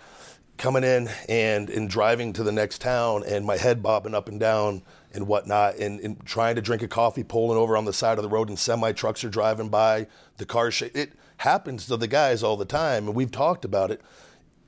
coming 0.56 0.84
in 0.84 1.08
and, 1.28 1.68
and 1.70 1.90
driving 1.90 2.32
to 2.34 2.42
the 2.42 2.52
next 2.52 2.80
town 2.80 3.24
and 3.26 3.44
my 3.44 3.56
head 3.56 3.82
bobbing 3.82 4.14
up 4.14 4.28
and 4.28 4.40
down 4.40 4.82
and 5.14 5.26
whatnot 5.26 5.76
and, 5.76 6.00
and 6.00 6.24
trying 6.24 6.54
to 6.54 6.62
drink 6.62 6.82
a 6.82 6.88
coffee 6.88 7.22
pulling 7.22 7.58
over 7.58 7.76
on 7.76 7.84
the 7.84 7.92
side 7.92 8.18
of 8.18 8.22
the 8.22 8.28
road 8.28 8.48
and 8.48 8.58
semi 8.58 8.92
trucks 8.92 9.24
are 9.24 9.30
driving 9.30 9.68
by 9.68 10.06
the 10.38 10.46
car 10.46 10.70
sh- 10.70 10.82
it 10.94 11.12
happens 11.38 11.86
to 11.86 11.96
the 11.96 12.08
guys 12.08 12.42
all 12.42 12.56
the 12.56 12.64
time 12.64 13.06
and 13.06 13.14
we've 13.14 13.30
talked 13.30 13.64
about 13.64 13.90
it 13.90 14.00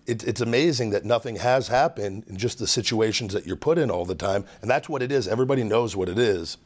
it, 0.07 0.23
it's 0.25 0.41
amazing 0.41 0.91
that 0.91 1.05
nothing 1.05 1.37
has 1.37 1.69
happened 1.69 2.25
in 2.27 2.37
just 2.37 2.59
the 2.59 2.67
situations 2.67 3.33
that 3.33 3.47
you're 3.47 3.57
put 3.57 3.79
in 3.79 3.91
all 3.91 4.05
the 4.05 4.15
time. 4.15 4.45
And 4.61 4.71
that's 4.71 4.87
what 4.87 5.03
it 5.03 5.11
is. 5.11 5.27
Everybody 5.27 5.65
knows 5.65 5.97
what 5.97 6.09
it 6.09 6.19
is 6.19 6.59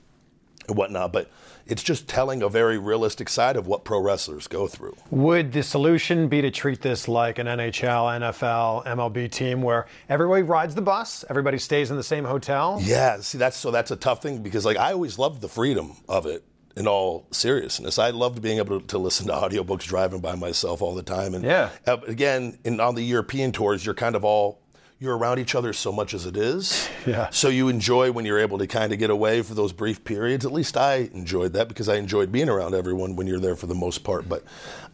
and 0.68 0.76
whatnot. 0.76 1.12
But 1.12 1.30
it's 1.66 1.82
just 1.82 2.08
telling 2.08 2.42
a 2.42 2.48
very 2.48 2.78
realistic 2.78 3.28
side 3.28 3.56
of 3.56 3.66
what 3.66 3.84
pro 3.84 4.00
wrestlers 4.00 4.46
go 4.46 4.66
through. 4.68 4.96
Would 5.10 5.52
the 5.52 5.62
solution 5.62 6.28
be 6.28 6.40
to 6.42 6.50
treat 6.50 6.80
this 6.82 7.08
like 7.08 7.38
an 7.38 7.46
NHL, 7.46 8.20
NFL, 8.20 8.86
MLB 8.86 9.30
team 9.30 9.62
where 9.62 9.86
everybody 10.08 10.42
rides 10.42 10.74
the 10.74 10.82
bus, 10.82 11.24
everybody 11.28 11.58
stays 11.58 11.90
in 11.90 11.96
the 11.96 12.02
same 12.02 12.24
hotel? 12.24 12.78
Yeah, 12.82 13.20
see, 13.20 13.38
that's 13.38 13.56
so 13.56 13.70
that's 13.70 13.90
a 13.90 13.96
tough 13.96 14.22
thing 14.22 14.42
because 14.42 14.64
like 14.64 14.76
I 14.76 14.92
always 14.92 15.18
loved 15.18 15.40
the 15.40 15.48
freedom 15.48 15.92
of 16.08 16.26
it. 16.26 16.44
In 16.76 16.86
all 16.86 17.26
seriousness, 17.32 17.98
I 17.98 18.10
loved 18.10 18.40
being 18.40 18.58
able 18.58 18.78
to, 18.78 18.86
to 18.86 18.98
listen 18.98 19.26
to 19.26 19.32
audiobooks 19.32 19.82
driving 19.82 20.20
by 20.20 20.36
myself 20.36 20.80
all 20.80 20.94
the 20.94 21.02
time. 21.02 21.34
And 21.34 21.42
Yeah. 21.44 21.70
uh, 21.88 21.96
again, 22.06 22.56
in, 22.62 22.78
on 22.78 22.94
the 22.94 23.02
European 23.02 23.50
tours, 23.50 23.84
you're 23.84 23.96
kind 23.96 24.14
of 24.14 24.24
all 24.24 24.60
you're 25.00 25.16
around 25.16 25.38
each 25.38 25.54
other 25.54 25.72
so 25.72 25.92
much 25.92 26.12
as 26.14 26.26
it 26.26 26.36
is. 26.36 26.88
Yeah. 27.06 27.30
So 27.30 27.48
you 27.48 27.68
enjoy 27.68 28.12
when 28.12 28.26
you're 28.26 28.40
able 28.40 28.58
to 28.58 28.66
kind 28.66 28.92
of 28.92 28.98
get 28.98 29.08
away 29.08 29.40
for 29.40 29.54
those 29.54 29.72
brief 29.72 30.04
periods. 30.04 30.44
At 30.44 30.52
least 30.52 30.76
I 30.76 31.08
enjoyed 31.14 31.54
that 31.54 31.66
because 31.68 31.88
I 31.88 31.94
enjoyed 31.94 32.30
being 32.30 32.50
around 32.50 32.74
everyone 32.74 33.16
when 33.16 33.26
you're 33.26 33.38
there 33.40 33.56
for 33.56 33.66
the 33.66 33.74
most 33.74 34.04
part. 34.04 34.28
But 34.28 34.44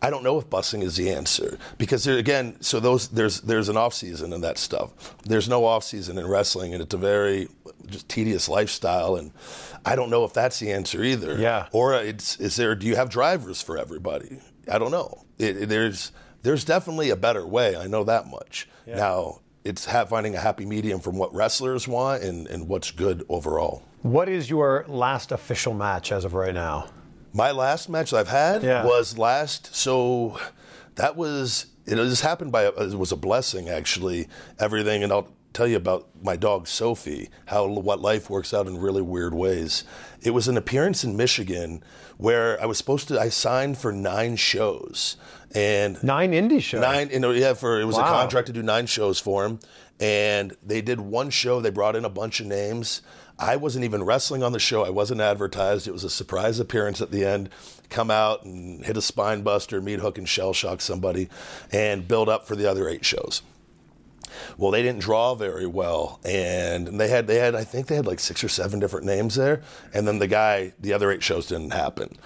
I 0.01 0.11
don't 0.11 0.23
know 0.23 0.39
if 0.39 0.49
busing 0.49 0.83
is 0.85 0.95
the 0.95 1.11
answer 1.11 1.59
because 1.77 2.05
there 2.05 2.17
again, 2.17 2.57
so 2.61 2.79
those 2.79 3.09
there's 3.09 3.41
there's 3.41 3.69
an 3.69 3.77
off 3.77 3.95
season 3.95 4.33
and 4.33 4.45
that 4.45 4.59
stuff. 4.59 5.17
There's 5.25 5.49
no 5.49 5.65
off 5.65 5.83
season 5.83 6.17
in 6.19 6.29
wrestling, 6.29 6.73
and 6.73 6.81
it's 6.83 6.95
a 6.95 6.99
very 6.99 7.49
just 7.87 8.09
tedious 8.09 8.49
lifestyle. 8.49 9.17
And 9.17 9.33
I 9.85 9.97
don't 9.97 10.11
know 10.11 10.25
if 10.25 10.33
that's 10.33 10.61
the 10.61 10.71
answer 10.71 11.03
either. 11.03 11.37
Yeah. 11.37 11.67
Or 11.73 11.95
it's 11.95 12.37
is 12.37 12.55
there? 12.55 12.77
Do 12.77 12.87
you 12.87 12.95
have 12.95 13.11
drivers 13.11 13.61
for 13.61 13.77
everybody? 13.77 14.39
I 14.71 14.79
don't 14.79 14.93
know. 14.93 15.25
It, 15.39 15.63
it- 15.63 15.69
there's 15.69 16.13
there's 16.43 16.65
definitely 16.65 17.11
a 17.11 17.17
better 17.17 17.45
way. 17.45 17.75
I 17.75 17.89
know 17.89 18.05
that 18.05 18.29
much. 18.29 18.69
Now 18.87 19.41
it's 19.65 19.87
ha- 19.87 20.05
finding 20.05 20.35
a 20.35 20.41
happy 20.41 20.67
medium 20.67 21.01
from 21.01 21.17
what 21.17 21.35
wrestlers 21.35 21.89
want 21.89 22.23
and, 22.23 22.47
and 22.49 22.69
what's 22.69 22.91
good 22.91 23.25
overall. 23.29 23.83
What 24.03 24.29
is 24.29 24.51
your 24.51 24.85
last 24.89 25.33
official 25.33 25.73
match 25.75 26.13
as 26.13 26.25
of 26.25 26.35
right 26.35 26.55
now? 26.55 26.89
My 27.33 27.51
last 27.51 27.89
match 27.89 28.13
I've 28.13 28.29
had 28.29 28.63
Yeah. 28.63 28.85
was 28.85 29.17
last. 29.19 29.75
So 29.75 30.39
that 30.97 31.17
was 31.17 31.67
it. 31.87 31.97
Just 31.97 32.23
happened 32.23 32.53
by 32.53 32.67
it 32.67 32.77
was 32.77 33.11
a 33.13 33.17
blessing 33.17 33.69
actually. 33.69 34.29
Everything, 34.59 35.03
and 35.03 35.11
I'll 35.13 35.29
tell 35.53 35.67
you 35.67 35.77
about 35.77 36.09
my 36.23 36.37
dog 36.37 36.69
Sophie. 36.69 37.31
How 37.47 37.67
what 37.67 38.01
life 38.01 38.29
works 38.29 38.53
out 38.53 38.67
in 38.67 38.79
really 38.79 39.03
weird 39.03 39.35
ways. 39.35 39.85
It 40.21 40.31
was 40.31 40.47
an 40.49 40.57
appearance 40.57 41.03
in 41.03 41.17
Michigan 41.17 41.83
where 42.19 42.61
I 42.63 42.67
was 42.67 42.77
supposed 42.79 43.09
to. 43.09 43.19
I 43.21 43.31
signed 43.31 43.79
for 43.79 43.91
nine 43.91 44.37
shows 44.37 45.17
and 45.55 46.03
Nine 46.03 46.33
indie 46.33 46.61
shows. 46.61 46.81
Nine, 46.81 47.11
you 47.11 47.21
know, 47.21 47.31
yeah, 47.31 47.55
for 47.55 47.81
it 47.81 47.85
was 47.85 47.97
a 47.97 48.03
contract 48.03 48.49
to 48.49 48.53
do 48.53 48.63
nine 48.63 48.87
shows 48.87 49.21
for 49.21 49.45
him, 49.45 49.61
and 50.01 50.57
they 50.65 50.81
did 50.81 51.01
one 51.01 51.31
show. 51.31 51.61
They 51.61 51.71
brought 51.71 51.97
in 51.97 52.05
a 52.05 52.11
bunch 52.11 52.41
of 52.41 52.47
names. 52.47 53.03
I 53.39 53.57
wasn't 53.57 53.85
even 53.85 54.05
wrestling 54.05 54.43
on 54.43 54.53
the 54.53 54.61
show. 54.61 54.85
I 54.85 54.91
wasn't 54.91 55.21
advertised. 55.21 55.89
It 55.89 55.93
was 55.93 56.05
a 56.05 56.11
surprise 56.11 56.61
appearance 56.61 57.01
at 57.01 57.11
the 57.11 57.25
end. 57.25 57.51
Come 57.91 58.11
out 58.11 58.45
and 58.45 58.85
hit 58.85 58.97
a 58.97 59.03
spine 59.03 59.43
buster, 59.43 59.81
meat 59.81 59.99
hook, 60.01 60.19
and 60.19 60.29
shell 60.29 60.53
shock 60.53 60.81
somebody, 60.81 61.29
and 61.73 62.07
build 62.07 62.29
up 62.29 62.47
for 62.47 62.55
the 62.57 62.69
other 62.71 62.89
eight 62.89 63.05
shows. 63.05 63.43
Well, 64.57 64.71
they 64.71 64.83
didn't 64.83 65.01
draw 65.01 65.35
very 65.35 65.67
well, 65.67 66.21
and 66.25 67.01
they 67.01 67.09
had 67.09 67.27
they 67.27 67.37
had 67.37 67.55
I 67.55 67.65
think 67.65 67.87
they 67.87 67.97
had 67.97 68.07
like 68.07 68.21
six 68.21 68.43
or 68.43 68.49
seven 68.49 68.81
different 68.81 69.07
names 69.07 69.35
there, 69.35 69.63
and 69.93 70.07
then 70.07 70.19
the 70.19 70.27
guy 70.27 70.73
the 70.79 70.93
other 70.93 71.11
eight 71.11 71.23
shows 71.23 71.47
didn't 71.47 71.73
happen. 71.73 72.17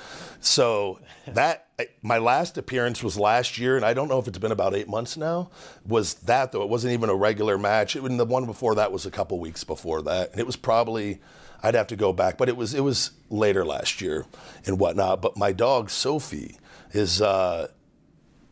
So 0.41 1.01
that 1.27 1.69
my 2.03 2.19
last 2.19 2.59
appearance 2.59 3.03
was 3.03 3.19
last 3.19 3.59
year, 3.59 3.77
and 3.77 3.85
I 3.85 3.95
don't 3.95 4.09
know 4.09 4.19
if 4.19 4.29
it's 4.29 4.39
been 4.39 4.53
about 4.53 4.75
eight 4.75 4.89
months 4.89 5.17
now. 5.17 5.51
Was 5.87 6.15
that 6.15 6.53
though? 6.53 6.63
It 6.63 6.69
wasn't 6.69 6.93
even 6.93 7.11
a 7.11 7.15
regular 7.15 7.59
match. 7.59 7.97
It, 7.97 8.03
and 8.03 8.19
the 8.19 8.25
one 8.25 8.47
before 8.47 8.75
that 8.77 8.93
was 8.93 9.07
a 9.07 9.11
couple 9.11 9.39
weeks 9.39 9.65
before 9.65 10.03
that, 10.03 10.33
and 10.33 10.41
it 10.41 10.47
was 10.47 10.57
probably 10.57 11.21
I'd 11.63 11.75
have 11.75 11.89
to 11.89 11.97
go 11.97 12.13
back, 12.13 12.39
but 12.39 12.49
it 12.49 12.57
was 12.57 12.75
it 12.75 12.85
was 12.85 13.13
later 13.31 13.65
last 13.65 14.01
year 14.01 14.27
and 14.67 14.79
whatnot. 14.79 15.23
But 15.23 15.37
my 15.37 15.53
dog 15.53 15.91
Sophie 15.91 16.57
is. 16.93 17.21
Uh, 17.23 17.69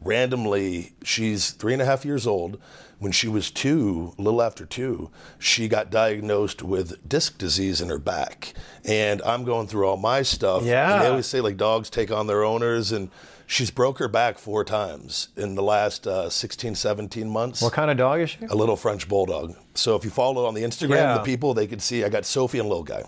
randomly, 0.00 0.92
she's 1.02 1.50
three 1.50 1.72
and 1.72 1.82
a 1.82 1.84
half 1.84 2.04
years 2.04 2.26
old. 2.26 2.60
When 2.98 3.12
she 3.12 3.28
was 3.28 3.50
two, 3.50 4.14
a 4.18 4.22
little 4.22 4.40
after 4.40 4.64
two, 4.64 5.10
she 5.38 5.68
got 5.68 5.90
diagnosed 5.90 6.62
with 6.62 7.06
disc 7.06 7.36
disease 7.36 7.82
in 7.82 7.90
her 7.90 7.98
back. 7.98 8.54
And 8.86 9.20
I'm 9.22 9.44
going 9.44 9.66
through 9.66 9.86
all 9.86 9.98
my 9.98 10.22
stuff. 10.22 10.62
Yeah. 10.64 10.94
And 10.94 11.02
they 11.02 11.08
always 11.08 11.26
say, 11.26 11.40
like, 11.42 11.58
dogs 11.58 11.90
take 11.90 12.10
on 12.10 12.26
their 12.26 12.42
owners. 12.42 12.92
And 12.92 13.10
she's 13.46 13.70
broke 13.70 13.98
her 13.98 14.08
back 14.08 14.38
four 14.38 14.64
times 14.64 15.28
in 15.36 15.56
the 15.56 15.62
last 15.62 16.06
uh, 16.06 16.30
16, 16.30 16.74
17 16.74 17.28
months. 17.28 17.60
What 17.60 17.74
kind 17.74 17.90
of 17.90 17.98
dog 17.98 18.20
is 18.20 18.30
she? 18.30 18.46
A 18.46 18.54
little 18.54 18.76
French 18.76 19.06
bulldog. 19.08 19.54
So 19.74 19.94
if 19.94 20.02
you 20.02 20.10
follow 20.10 20.46
on 20.46 20.54
the 20.54 20.62
Instagram, 20.62 20.96
Yeah. 20.96 21.14
the 21.18 21.22
people, 21.22 21.52
they 21.52 21.66
could 21.66 21.82
see 21.82 22.02
I 22.02 22.08
got 22.08 22.24
Sophie 22.24 22.60
and 22.60 22.68
Little 22.68 22.82
Guy. 22.84 23.02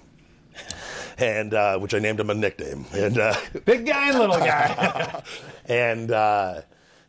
And 1.17 1.53
uh, 1.55 1.79
which 1.79 1.95
I 1.95 1.99
named 1.99 2.21
him 2.21 2.31
a 2.31 2.35
nickname. 2.35 2.85
And 2.93 3.19
uh, 3.19 3.35
Big 3.65 3.87
guy 3.87 4.11
and 4.11 4.19
little 4.19 4.37
guy. 4.39 5.23
and 5.67 6.11
uh, 6.13 6.61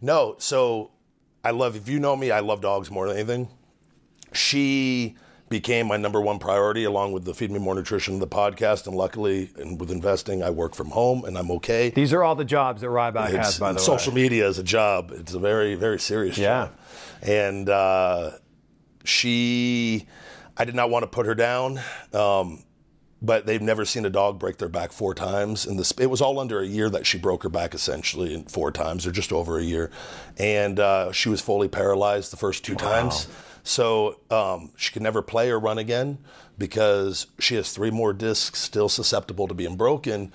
no, 0.02 0.36
so 0.40 0.92
I 1.44 1.52
love, 1.52 1.76
if 1.76 1.88
you 1.88 2.00
know 2.00 2.16
me, 2.16 2.32
I 2.32 2.40
love 2.42 2.62
dogs 2.62 2.92
more 2.92 3.08
than 3.08 3.18
anything. 3.18 3.48
She 4.34 5.16
became 5.50 5.88
my 5.88 5.98
number 5.98 6.22
one 6.22 6.38
priority 6.38 6.84
along 6.84 7.12
with 7.14 7.26
the 7.26 7.34
Feed 7.34 7.50
Me 7.50 7.58
More 7.60 7.74
Nutrition, 7.74 8.20
the 8.20 8.28
podcast. 8.28 8.86
And 8.86 8.96
luckily, 8.96 9.50
and 9.58 9.80
with 9.80 9.90
investing, 9.90 10.44
I 10.44 10.50
work 10.52 10.76
from 10.76 10.90
home 10.92 11.26
and 11.26 11.38
I'm 11.38 11.50
okay. 11.52 11.90
These 11.90 12.14
are 12.14 12.24
all 12.24 12.36
the 12.36 12.46
jobs 12.46 12.82
that 12.82 12.88
Ryback 12.88 13.30
has, 13.32 13.58
by 13.58 13.74
the 13.74 13.80
social 13.80 13.94
way. 13.94 13.98
Social 13.98 14.14
media 14.14 14.48
is 14.48 14.60
a 14.60 14.64
job. 14.64 15.12
It's 15.16 15.34
a 15.34 15.40
very, 15.40 15.76
very 15.76 16.00
serious 16.00 16.38
Yeah. 16.38 16.66
job. 16.68 16.76
And 17.24 17.70
uh, 17.70 18.32
she, 19.04 20.06
I 20.56 20.66
did 20.66 20.76
not 20.76 20.90
want 20.90 21.04
to 21.04 21.08
put 21.08 21.26
her 21.26 21.36
down. 21.36 21.80
Um, 22.14 22.64
but 23.22 23.46
they've 23.46 23.62
never 23.62 23.86
seen 23.86 24.06
a 24.06 24.10
dog 24.10 24.40
break 24.40 24.58
their 24.58 24.70
back 24.70 24.92
four 24.92 25.14
times. 25.14 25.66
And 25.66 25.78
this, 25.78 25.92
it 26.00 26.08
was 26.08 26.22
all 26.22 26.40
under 26.40 26.62
a 26.62 26.66
year 26.66 26.90
that 26.90 27.06
she 27.06 27.18
broke 27.18 27.44
her 27.44 27.50
back 27.50 27.74
essentially 27.74 28.34
in 28.34 28.44
four 28.44 28.72
times, 28.72 29.06
or 29.06 29.12
just 29.12 29.34
over 29.34 29.58
a 29.58 29.64
year. 29.64 29.92
And 30.38 30.80
uh, 30.80 31.12
she 31.12 31.30
was 31.30 31.42
fully 31.42 31.68
paralyzed 31.68 32.32
the 32.32 32.38
first 32.38 32.64
two 32.64 32.76
times. 32.76 33.28
So 33.64 34.20
um, 34.32 34.72
she 34.78 34.92
could 34.92 35.02
never 35.02 35.22
play 35.22 35.52
or 35.52 35.60
run 35.60 35.78
again 35.78 36.18
because 36.58 37.28
she 37.40 37.56
has 37.56 37.72
three 37.72 37.92
more 37.92 38.14
discs 38.14 38.60
still 38.60 38.90
susceptible 38.90 39.48
to 39.48 39.54
being 39.54 39.76
broken. 39.76 40.32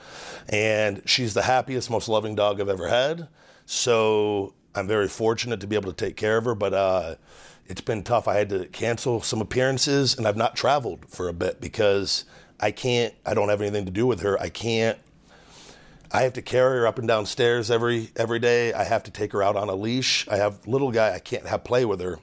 And 0.49 1.03
she's 1.07 1.35
the 1.35 1.42
happiest, 1.42 1.90
most 1.90 2.09
loving 2.09 2.35
dog 2.35 2.61
I've 2.61 2.68
ever 2.68 2.88
had. 2.88 3.29
So 3.66 4.55
I'm 4.75 4.87
very 4.87 5.09
fortunate 5.09 5.61
to 5.61 5.66
be 5.66 5.75
able 5.75 5.90
to 5.90 5.97
take 5.97 6.16
care 6.16 6.37
of 6.37 6.44
her. 6.44 6.55
But 6.55 6.75
uh, 6.75 7.14
it's 7.66 7.81
been 7.81 8.03
tough. 8.03 8.29
I 8.29 8.37
had 8.37 8.51
to 8.51 8.66
cancel 8.66 9.23
some 9.23 9.40
appearances 9.40 10.16
and 10.16 10.29
I've 10.29 10.37
not 10.37 10.55
traveled 10.55 11.07
for 11.09 11.29
a 11.29 11.33
bit 11.33 11.61
because 11.61 12.25
I 12.64 12.70
can't, 12.70 13.14
I 13.27 13.35
don't 13.35 13.50
have 13.50 13.61
anything 13.61 13.85
to 13.85 13.90
do 13.90 14.07
with 14.07 14.20
her. 14.20 14.40
I 14.40 14.48
can't 14.48 14.98
I 16.14 16.22
have 16.22 16.35
to 16.35 16.42
carry 16.42 16.79
her 16.79 16.87
up 16.87 17.00
and 17.00 17.09
down 17.09 17.27
stairs 17.27 17.72
every 17.72 18.11
every 18.14 18.38
day. 18.38 18.72
I 18.72 18.85
have 18.85 19.03
to 19.03 19.11
take 19.11 19.33
her 19.33 19.42
out 19.42 19.57
on 19.57 19.68
a 19.68 19.74
leash. 19.74 20.29
I 20.29 20.37
have 20.37 20.64
little 20.64 20.92
guy. 20.92 21.12
I 21.12 21.18
can't 21.18 21.44
have 21.48 21.64
play 21.64 21.85
with 21.85 22.00
her. 22.00 22.20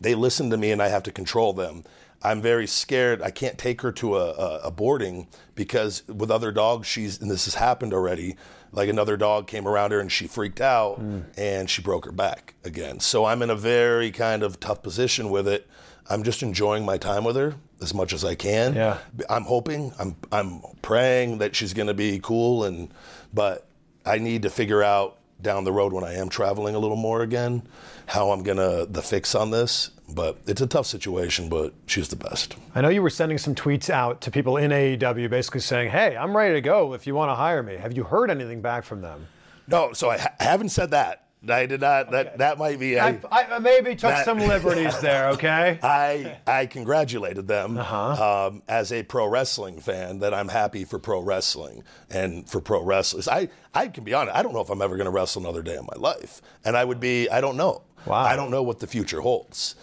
They 0.00 0.16
listen 0.16 0.50
to 0.50 0.56
me, 0.56 0.72
and 0.72 0.82
I 0.82 0.88
have 0.88 1.04
to 1.04 1.12
control 1.12 1.52
them. 1.52 1.84
I'm 2.20 2.42
very 2.42 2.66
scared. 2.66 3.22
I 3.22 3.30
can't 3.30 3.56
take 3.56 3.82
her 3.82 3.92
to 3.92 4.16
a, 4.16 4.30
a, 4.32 4.60
a 4.64 4.70
boarding 4.72 5.28
because 5.54 6.02
with 6.08 6.32
other 6.32 6.50
dogs, 6.50 6.88
she's 6.88 7.20
and 7.20 7.30
this 7.30 7.44
has 7.44 7.54
happened 7.54 7.94
already. 7.94 8.34
Like 8.72 8.88
another 8.88 9.16
dog 9.16 9.46
came 9.46 9.68
around 9.68 9.92
her 9.92 10.00
and 10.00 10.10
she 10.10 10.26
freaked 10.26 10.60
out 10.60 10.96
hmm. 10.96 11.20
and 11.36 11.70
she 11.70 11.82
broke 11.82 12.06
her 12.06 12.12
back 12.12 12.54
again. 12.64 12.98
So 12.98 13.24
I'm 13.24 13.40
in 13.42 13.50
a 13.50 13.56
very 13.56 14.10
kind 14.10 14.42
of 14.42 14.58
tough 14.58 14.82
position 14.82 15.30
with 15.30 15.46
it. 15.46 15.68
I'm 16.10 16.22
just 16.24 16.42
enjoying 16.42 16.84
my 16.84 16.98
time 16.98 17.24
with 17.24 17.36
her 17.36 17.54
as 17.80 17.94
much 17.94 18.12
as 18.12 18.24
I 18.24 18.34
can. 18.34 18.74
Yeah. 18.74 18.98
I'm 19.30 19.44
hoping, 19.44 19.92
I'm 19.98 20.16
I'm 20.32 20.60
praying 20.82 21.38
that 21.38 21.54
she's 21.56 21.72
going 21.72 21.86
to 21.88 21.94
be 21.94 22.18
cool, 22.22 22.64
and 22.64 22.92
but 23.32 23.66
I 24.04 24.18
need 24.18 24.42
to 24.42 24.50
figure 24.50 24.82
out 24.82 25.16
down 25.40 25.64
the 25.64 25.72
road 25.72 25.92
when 25.94 26.04
I 26.04 26.14
am 26.14 26.28
traveling 26.28 26.74
a 26.74 26.78
little 26.78 26.96
more 26.98 27.22
again 27.22 27.62
how 28.06 28.30
I'm 28.32 28.42
gonna 28.42 28.84
the 28.86 29.00
fix 29.02 29.34
on 29.34 29.50
this. 29.50 29.90
But 30.12 30.38
it's 30.48 30.60
a 30.60 30.66
tough 30.66 30.86
situation, 30.86 31.48
but 31.48 31.72
she's 31.86 32.08
the 32.08 32.16
best. 32.16 32.56
I 32.74 32.80
know 32.80 32.88
you 32.88 33.00
were 33.00 33.10
sending 33.10 33.38
some 33.38 33.54
tweets 33.54 33.88
out 33.88 34.20
to 34.22 34.30
people 34.32 34.56
in 34.56 34.72
AEW 34.72 35.30
basically 35.30 35.60
saying, 35.60 35.90
hey, 35.92 36.16
I'm 36.16 36.36
ready 36.36 36.54
to 36.54 36.60
go 36.60 36.94
if 36.94 37.06
you 37.06 37.14
want 37.14 37.30
to 37.30 37.36
hire 37.36 37.62
me. 37.62 37.76
Have 37.76 37.96
you 37.96 38.02
heard 38.02 38.28
anything 38.28 38.60
back 38.60 38.82
from 38.82 39.02
them? 39.02 39.28
No, 39.68 39.92
so 39.92 40.10
I, 40.10 40.18
ha- 40.18 40.34
I 40.40 40.42
haven't 40.44 40.70
said 40.70 40.90
that. 40.90 41.26
I 41.48 41.64
did 41.64 41.80
not. 41.80 42.10
That 42.10 42.36
that 42.38 42.58
might 42.58 42.78
be. 42.78 43.00
I, 43.00 43.18
I 43.32 43.58
maybe 43.60 43.90
took 43.92 44.10
That- 44.10 44.24
some 44.26 44.38
liberties 44.40 44.98
there. 45.00 45.28
Okay. 45.30 45.78
I 45.82 46.36
I 46.46 46.66
congratulated 46.66 47.48
them 47.48 47.78
Uh-huh. 47.78 48.46
um, 48.48 48.62
as 48.68 48.92
a 48.92 49.02
pro 49.04 49.26
wrestling 49.26 49.80
fan 49.80 50.18
that 50.18 50.34
I'm 50.34 50.48
happy 50.48 50.84
for 50.84 50.98
pro 50.98 51.20
wrestling 51.20 51.82
and 52.10 52.46
for 52.48 52.60
pro 52.60 52.82
wrestlers. 52.84 53.26
I 53.26 53.48
I 53.74 53.88
can 53.88 54.04
be 54.04 54.12
honest. 54.12 54.36
I 54.36 54.42
don't 54.42 54.52
know 54.52 54.60
if 54.60 54.68
I'm 54.68 54.82
ever 54.82 54.96
going 54.96 55.06
to 55.06 55.10
wrestle 55.10 55.40
another 55.40 55.62
day 55.62 55.76
in 55.76 55.86
my 55.86 55.96
life, 55.96 56.42
and 56.64 56.76
I 56.76 56.84
would 56.84 57.00
be. 57.00 57.28
I 57.30 57.40
don't 57.40 57.56
know. 57.56 57.82
Wow. 58.04 58.16
I 58.22 58.36
don't 58.36 58.50
know 58.50 58.62
what 58.62 58.80
the 58.80 58.86
future 58.86 59.20
holds. 59.22 59.76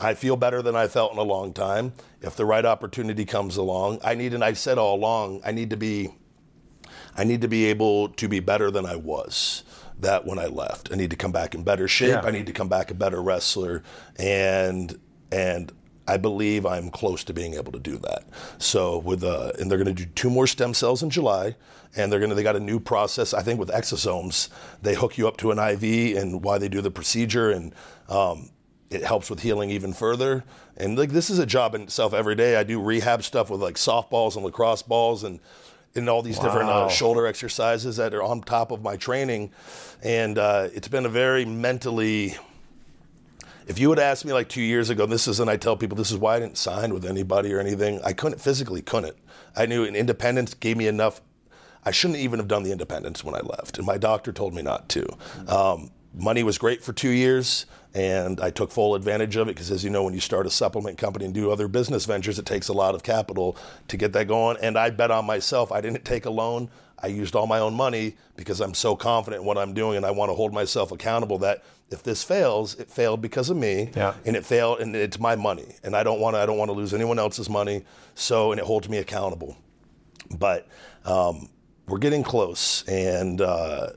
I 0.00 0.14
feel 0.14 0.36
better 0.36 0.62
than 0.62 0.76
I 0.76 0.88
felt 0.88 1.12
in 1.12 1.18
a 1.18 1.22
long 1.22 1.52
time. 1.52 1.92
If 2.20 2.36
the 2.36 2.44
right 2.44 2.64
opportunity 2.64 3.24
comes 3.24 3.56
along, 3.56 4.00
I 4.04 4.14
need. 4.14 4.34
And 4.34 4.44
I 4.44 4.52
said 4.52 4.76
all 4.78 4.94
along, 4.96 5.40
I 5.44 5.52
need 5.52 5.70
to 5.70 5.76
be. 5.78 6.10
I 7.16 7.24
need 7.24 7.40
to 7.40 7.48
be 7.48 7.64
able 7.66 8.10
to 8.10 8.28
be 8.28 8.40
better 8.40 8.70
than 8.70 8.86
I 8.86 8.94
was 8.96 9.64
that 10.00 10.26
when 10.26 10.38
I 10.38 10.46
left. 10.46 10.90
I 10.92 10.96
need 10.96 11.10
to 11.10 11.16
come 11.16 11.32
back 11.32 11.54
in 11.54 11.62
better 11.62 11.88
shape. 11.88 12.10
Yeah. 12.10 12.22
I 12.22 12.30
need 12.30 12.46
to 12.46 12.52
come 12.52 12.68
back 12.68 12.90
a 12.90 12.94
better 12.94 13.22
wrestler 13.22 13.82
and 14.16 14.98
and 15.30 15.72
I 16.08 16.16
believe 16.16 16.64
I'm 16.64 16.90
close 16.90 17.22
to 17.24 17.34
being 17.34 17.54
able 17.54 17.70
to 17.72 17.78
do 17.78 17.98
that. 17.98 18.24
So 18.56 18.98
with 18.98 19.22
uh, 19.22 19.52
and 19.58 19.70
they're 19.70 19.78
going 19.78 19.94
to 19.94 20.04
do 20.04 20.10
two 20.14 20.30
more 20.30 20.46
stem 20.46 20.72
cells 20.72 21.02
in 21.02 21.10
July, 21.10 21.54
and 21.94 22.10
they're 22.10 22.18
going 22.18 22.30
to 22.30 22.34
they 22.34 22.42
got 22.42 22.56
a 22.56 22.60
new 22.60 22.80
process. 22.80 23.34
I 23.34 23.42
think 23.42 23.60
with 23.60 23.68
exosomes, 23.68 24.48
they 24.80 24.94
hook 24.94 25.18
you 25.18 25.28
up 25.28 25.36
to 25.38 25.50
an 25.50 25.58
IV, 25.58 26.16
and 26.16 26.42
why 26.42 26.56
they 26.56 26.68
do 26.68 26.80
the 26.80 26.90
procedure, 26.90 27.50
and 27.50 27.74
um, 28.08 28.48
it 28.88 29.04
helps 29.04 29.28
with 29.28 29.40
healing 29.40 29.68
even 29.70 29.92
further. 29.92 30.44
And 30.78 30.98
like 30.98 31.10
this 31.10 31.28
is 31.28 31.38
a 31.38 31.46
job 31.46 31.74
in 31.74 31.82
itself 31.82 32.14
every 32.14 32.34
day. 32.34 32.56
I 32.56 32.64
do 32.64 32.80
rehab 32.80 33.22
stuff 33.22 33.50
with 33.50 33.60
like 33.60 33.74
softballs 33.74 34.34
and 34.34 34.44
lacrosse 34.46 34.82
balls 34.82 35.24
and 35.24 35.40
and 35.94 36.08
all 36.08 36.22
these 36.22 36.38
different 36.38 36.68
uh, 36.68 36.88
shoulder 36.88 37.26
exercises 37.26 37.96
that 37.96 38.14
are 38.14 38.22
on 38.22 38.40
top 38.42 38.70
of 38.70 38.82
my 38.82 38.96
training, 38.96 39.50
and 40.02 40.38
uh, 40.38 40.68
it's 40.72 40.88
been 40.88 41.06
a 41.06 41.10
very 41.10 41.44
mentally 41.44 42.36
if 43.68 43.78
you 43.78 43.90
had 43.90 43.98
asked 43.98 44.24
me 44.24 44.32
like 44.32 44.48
two 44.48 44.62
years 44.62 44.88
ago, 44.88 45.04
this 45.04 45.28
is, 45.28 45.40
and 45.40 45.50
I 45.50 45.58
tell 45.58 45.76
people 45.76 45.96
this 45.96 46.10
is 46.10 46.16
why 46.16 46.36
I 46.36 46.40
didn't 46.40 46.56
sign 46.56 46.94
with 46.94 47.04
anybody 47.04 47.52
or 47.52 47.60
anything. 47.60 48.00
I 48.02 48.14
couldn't 48.14 48.40
physically 48.40 48.80
couldn't. 48.80 49.16
I 49.54 49.66
knew 49.66 49.84
an 49.84 49.94
independence 49.94 50.54
gave 50.54 50.78
me 50.78 50.86
enough. 50.86 51.20
I 51.84 51.90
shouldn't 51.90 52.18
even 52.18 52.38
have 52.38 52.48
done 52.48 52.62
the 52.62 52.72
independence 52.72 53.22
when 53.22 53.34
I 53.34 53.40
left, 53.40 53.76
and 53.76 53.86
my 53.86 53.98
doctor 53.98 54.32
told 54.32 54.54
me 54.54 54.62
not 54.62 54.88
to. 54.90 55.06
Um, 55.46 55.90
money 56.14 56.42
was 56.42 56.56
great 56.56 56.82
for 56.82 56.94
two 56.94 57.10
years, 57.10 57.66
and 57.98 58.40
I 58.40 58.50
took 58.50 58.70
full 58.70 58.94
advantage 58.94 59.34
of 59.36 59.48
it 59.48 59.54
because, 59.56 59.70
as 59.72 59.82
you 59.82 59.90
know, 59.90 60.04
when 60.04 60.14
you 60.14 60.20
start 60.20 60.46
a 60.46 60.50
supplement 60.50 60.98
company 60.98 61.24
and 61.24 61.34
do 61.34 61.50
other 61.50 61.66
business 61.66 62.04
ventures, 62.06 62.38
it 62.38 62.46
takes 62.46 62.68
a 62.68 62.72
lot 62.72 62.94
of 62.94 63.02
capital 63.02 63.56
to 63.88 63.96
get 63.96 64.12
that 64.12 64.28
going. 64.28 64.56
And 64.62 64.78
I 64.78 64.90
bet 64.90 65.10
on 65.10 65.24
myself. 65.26 65.72
I 65.72 65.80
didn't 65.80 66.04
take 66.04 66.24
a 66.24 66.30
loan. 66.30 66.70
I 67.00 67.08
used 67.08 67.34
all 67.34 67.46
my 67.46 67.58
own 67.58 67.74
money 67.74 68.16
because 68.36 68.60
I'm 68.60 68.74
so 68.74 68.94
confident 68.96 69.40
in 69.42 69.46
what 69.46 69.58
I'm 69.58 69.72
doing, 69.74 69.96
and 69.96 70.06
I 70.06 70.10
want 70.12 70.30
to 70.30 70.34
hold 70.34 70.52
myself 70.52 70.92
accountable. 70.92 71.38
That 71.38 71.64
if 71.90 72.02
this 72.02 72.22
fails, 72.22 72.74
it 72.76 72.90
failed 72.90 73.20
because 73.20 73.50
of 73.50 73.56
me, 73.56 73.90
Yeah. 73.96 74.14
and 74.24 74.36
it 74.36 74.44
failed, 74.44 74.80
and 74.80 74.94
it's 74.94 75.18
my 75.18 75.34
money, 75.36 75.74
and 75.82 75.96
I 75.96 76.02
don't 76.02 76.20
want 76.20 76.34
to. 76.36 76.40
I 76.40 76.46
don't 76.46 76.58
want 76.58 76.68
to 76.70 76.76
lose 76.76 76.92
anyone 76.94 77.18
else's 77.18 77.48
money. 77.48 77.84
So, 78.14 78.52
and 78.52 78.60
it 78.60 78.64
holds 78.66 78.88
me 78.88 78.98
accountable. 78.98 79.56
But 80.38 80.68
um, 81.04 81.48
we're 81.86 81.98
getting 81.98 82.22
close, 82.22 82.84
and 82.88 83.40
uh, 83.40 83.88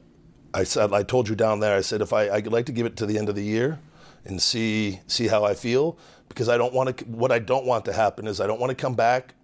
I 0.53 0.63
said, 0.63 0.93
I 0.93 1.03
told 1.03 1.27
you 1.27 1.35
down 1.35 1.59
there. 1.59 1.75
I 1.75 1.81
said 1.81 2.01
if 2.01 2.13
I, 2.13 2.29
I'd 2.29 2.47
like 2.47 2.65
to 2.67 2.71
give 2.71 2.85
it 2.85 2.95
to 2.97 3.05
the 3.05 3.17
end 3.17 3.29
of 3.29 3.35
the 3.35 3.43
year 3.43 3.79
and 4.25 4.41
see 4.41 4.99
see 5.07 5.27
how 5.27 5.43
I 5.43 5.53
feel 5.53 5.97
because 6.27 6.49
I 6.49 6.57
don't 6.57 6.73
want 6.73 6.97
to. 6.97 7.05
What 7.05 7.31
I 7.31 7.39
don't 7.39 7.65
want 7.65 7.85
to 7.85 7.93
happen 7.93 8.27
is 8.27 8.39
I 8.39 8.47
don't 8.47 8.59
want 8.59 8.69
to 8.69 8.75
come 8.75 8.95
back 8.95 9.35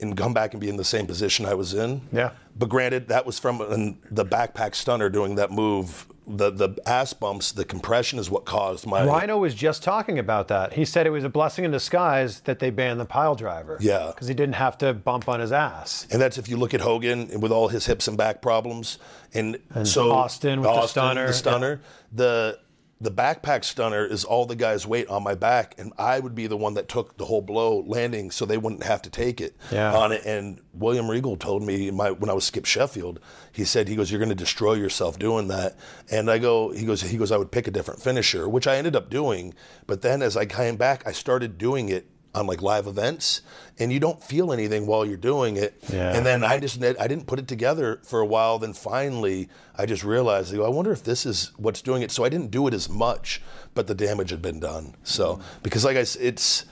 and 0.00 0.16
come 0.16 0.34
back 0.34 0.52
and 0.52 0.60
be 0.60 0.68
in 0.68 0.76
the 0.76 0.84
same 0.84 1.06
position 1.06 1.46
I 1.46 1.54
was 1.54 1.74
in. 1.74 2.02
Yeah. 2.12 2.32
But 2.56 2.68
granted, 2.68 3.08
that 3.08 3.26
was 3.26 3.38
from 3.38 3.60
an, 3.60 3.98
the 4.10 4.24
backpack 4.24 4.74
stunner 4.74 5.08
doing 5.08 5.36
that 5.36 5.50
move. 5.50 6.06
The 6.26 6.50
the 6.50 6.78
ass 6.86 7.12
bumps, 7.12 7.52
the 7.52 7.66
compression 7.66 8.18
is 8.18 8.30
what 8.30 8.46
caused 8.46 8.86
my. 8.86 9.04
Rhino 9.04 9.36
was 9.36 9.54
just 9.54 9.82
talking 9.82 10.18
about 10.18 10.48
that. 10.48 10.72
He 10.72 10.86
said 10.86 11.06
it 11.06 11.10
was 11.10 11.24
a 11.24 11.28
blessing 11.28 11.66
in 11.66 11.70
disguise 11.70 12.40
that 12.40 12.60
they 12.60 12.70
banned 12.70 12.98
the 12.98 13.04
pile 13.04 13.34
driver. 13.34 13.76
Yeah. 13.78 14.06
Because 14.06 14.28
he 14.28 14.34
didn't 14.34 14.54
have 14.54 14.78
to 14.78 14.94
bump 14.94 15.28
on 15.28 15.40
his 15.40 15.52
ass. 15.52 16.06
And 16.10 16.22
that's 16.22 16.38
if 16.38 16.48
you 16.48 16.56
look 16.56 16.72
at 16.72 16.80
Hogan 16.80 17.40
with 17.40 17.52
all 17.52 17.68
his 17.68 17.84
hips 17.84 18.08
and 18.08 18.16
back 18.16 18.40
problems, 18.40 18.98
and, 19.34 19.58
so 19.82 20.12
Austin 20.12 20.62
with 20.62 20.70
the 20.70 20.86
stunner, 20.86 21.26
the 21.26 21.32
stunner, 21.34 21.80
the 22.10 22.58
the 23.00 23.10
backpack 23.10 23.64
stunner 23.64 24.06
is 24.06 24.24
all 24.24 24.46
the 24.46 24.56
guy's 24.56 24.86
weight 24.86 25.08
on 25.08 25.22
my 25.22 25.34
back, 25.34 25.74
and 25.78 25.92
I 25.98 26.20
would 26.20 26.34
be 26.34 26.46
the 26.46 26.56
one 26.56 26.74
that 26.74 26.88
took 26.88 27.16
the 27.16 27.24
whole 27.26 27.42
blow 27.42 27.82
landing, 27.86 28.30
so 28.30 28.46
they 28.46 28.56
wouldn't 28.56 28.84
have 28.84 29.02
to 29.02 29.10
take 29.10 29.40
it 29.40 29.56
Yeah. 29.70 29.92
on 29.94 30.12
it. 30.12 30.24
And 30.24 30.60
William 30.72 31.10
Regal 31.10 31.36
told 31.36 31.62
me 31.62 31.90
my, 31.90 32.12
when 32.12 32.30
I 32.30 32.34
was 32.34 32.44
Skip 32.44 32.64
Sheffield, 32.64 33.20
he 33.52 33.64
said 33.64 33.88
he 33.88 33.96
goes, 33.96 34.10
"You're 34.10 34.20
going 34.20 34.28
to 34.30 34.34
destroy 34.34 34.74
yourself 34.74 35.18
doing 35.18 35.48
that." 35.48 35.76
And 36.10 36.30
I 36.30 36.38
go, 36.38 36.70
he 36.70 36.86
goes, 36.86 37.02
he 37.02 37.16
goes, 37.18 37.30
I 37.32 37.36
would 37.36 37.50
pick 37.50 37.66
a 37.66 37.70
different 37.70 38.00
finisher, 38.00 38.48
which 38.48 38.66
I 38.66 38.76
ended 38.76 38.96
up 38.96 39.10
doing. 39.10 39.54
But 39.86 40.02
then 40.02 40.22
as 40.22 40.36
I 40.36 40.46
came 40.46 40.76
back, 40.76 41.02
I 41.06 41.12
started 41.12 41.58
doing 41.58 41.88
it 41.88 42.06
on 42.34 42.46
like 42.46 42.62
live 42.62 42.86
events, 42.86 43.42
and 43.78 43.92
you 43.92 44.00
don't 44.00 44.22
feel 44.22 44.52
anything 44.52 44.86
while 44.86 45.06
you're 45.06 45.16
doing 45.16 45.56
it. 45.56 45.82
Yeah. 45.92 46.14
And 46.14 46.26
then 46.26 46.44
I 46.44 46.58
just 46.58 46.82
I 46.82 47.06
didn't 47.06 47.26
put 47.26 47.38
it 47.38 47.48
together 47.48 48.00
for 48.04 48.20
a 48.20 48.26
while. 48.26 48.58
Then 48.58 48.72
finally, 48.72 49.48
I 49.76 49.86
just 49.86 50.04
realized, 50.04 50.54
I 50.54 50.58
I 50.58 50.68
wonder 50.68 50.92
if 50.92 51.04
this 51.04 51.26
is 51.26 51.52
what's 51.56 51.82
doing 51.82 52.02
it. 52.02 52.10
So 52.10 52.24
I 52.24 52.28
didn't 52.28 52.50
do 52.50 52.66
it 52.66 52.74
as 52.74 52.88
much, 52.88 53.40
but 53.74 53.86
the 53.86 53.94
damage 53.94 54.30
had 54.30 54.42
been 54.42 54.60
done. 54.60 54.94
So 55.04 55.40
because 55.62 55.84
like 55.84 55.96
I 55.96 56.04
it's 56.20 56.64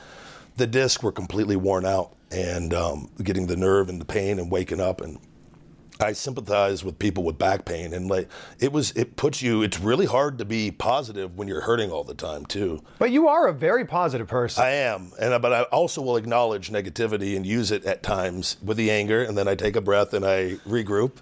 the 0.57 0.67
discs 0.67 1.03
were 1.03 1.13
completely 1.13 1.57
worn 1.57 1.85
out, 1.85 2.15
and 2.31 2.75
um, 2.75 3.11
getting 3.23 3.47
the 3.47 3.57
nerve 3.57 3.89
and 3.89 4.01
the 4.01 4.05
pain 4.05 4.39
and 4.39 4.51
waking 4.51 4.81
up 4.81 5.01
and. 5.01 5.19
I 6.03 6.13
sympathize 6.13 6.85
with 6.85 6.99
people 6.99 7.25
with 7.25 7.39
back 7.39 7.65
pain, 7.65 7.93
and 7.95 8.09
like 8.09 8.29
it 8.59 8.73
was, 8.73 8.91
it 8.93 9.17
puts 9.17 9.41
you. 9.41 9.63
It's 9.63 9.81
really 9.81 10.07
hard 10.07 10.39
to 10.39 10.45
be 10.45 10.71
positive 10.71 11.37
when 11.37 11.49
you're 11.49 11.63
hurting 11.63 11.91
all 11.91 12.05
the 12.05 12.15
time 12.15 12.45
too. 12.45 12.83
But 12.99 13.11
you 13.11 13.29
are 13.29 13.47
a 13.47 13.53
very 13.53 13.85
positive 13.85 14.29
person. 14.29 14.65
I 14.65 14.71
am, 14.71 15.13
and 15.21 15.41
but 15.41 15.53
I 15.53 15.63
also 15.65 16.03
will 16.03 16.17
acknowledge 16.17 16.71
negativity 16.71 17.37
and 17.37 17.47
use 17.47 17.71
it 17.71 17.85
at 17.85 18.03
times 18.03 18.57
with 18.63 18.77
the 18.77 18.91
anger, 18.91 19.23
and 19.23 19.37
then 19.39 19.49
I 19.49 19.55
take 19.55 19.77
a 19.77 19.81
breath 19.81 20.13
and 20.13 20.25
I 20.25 20.57
regroup, 20.69 21.19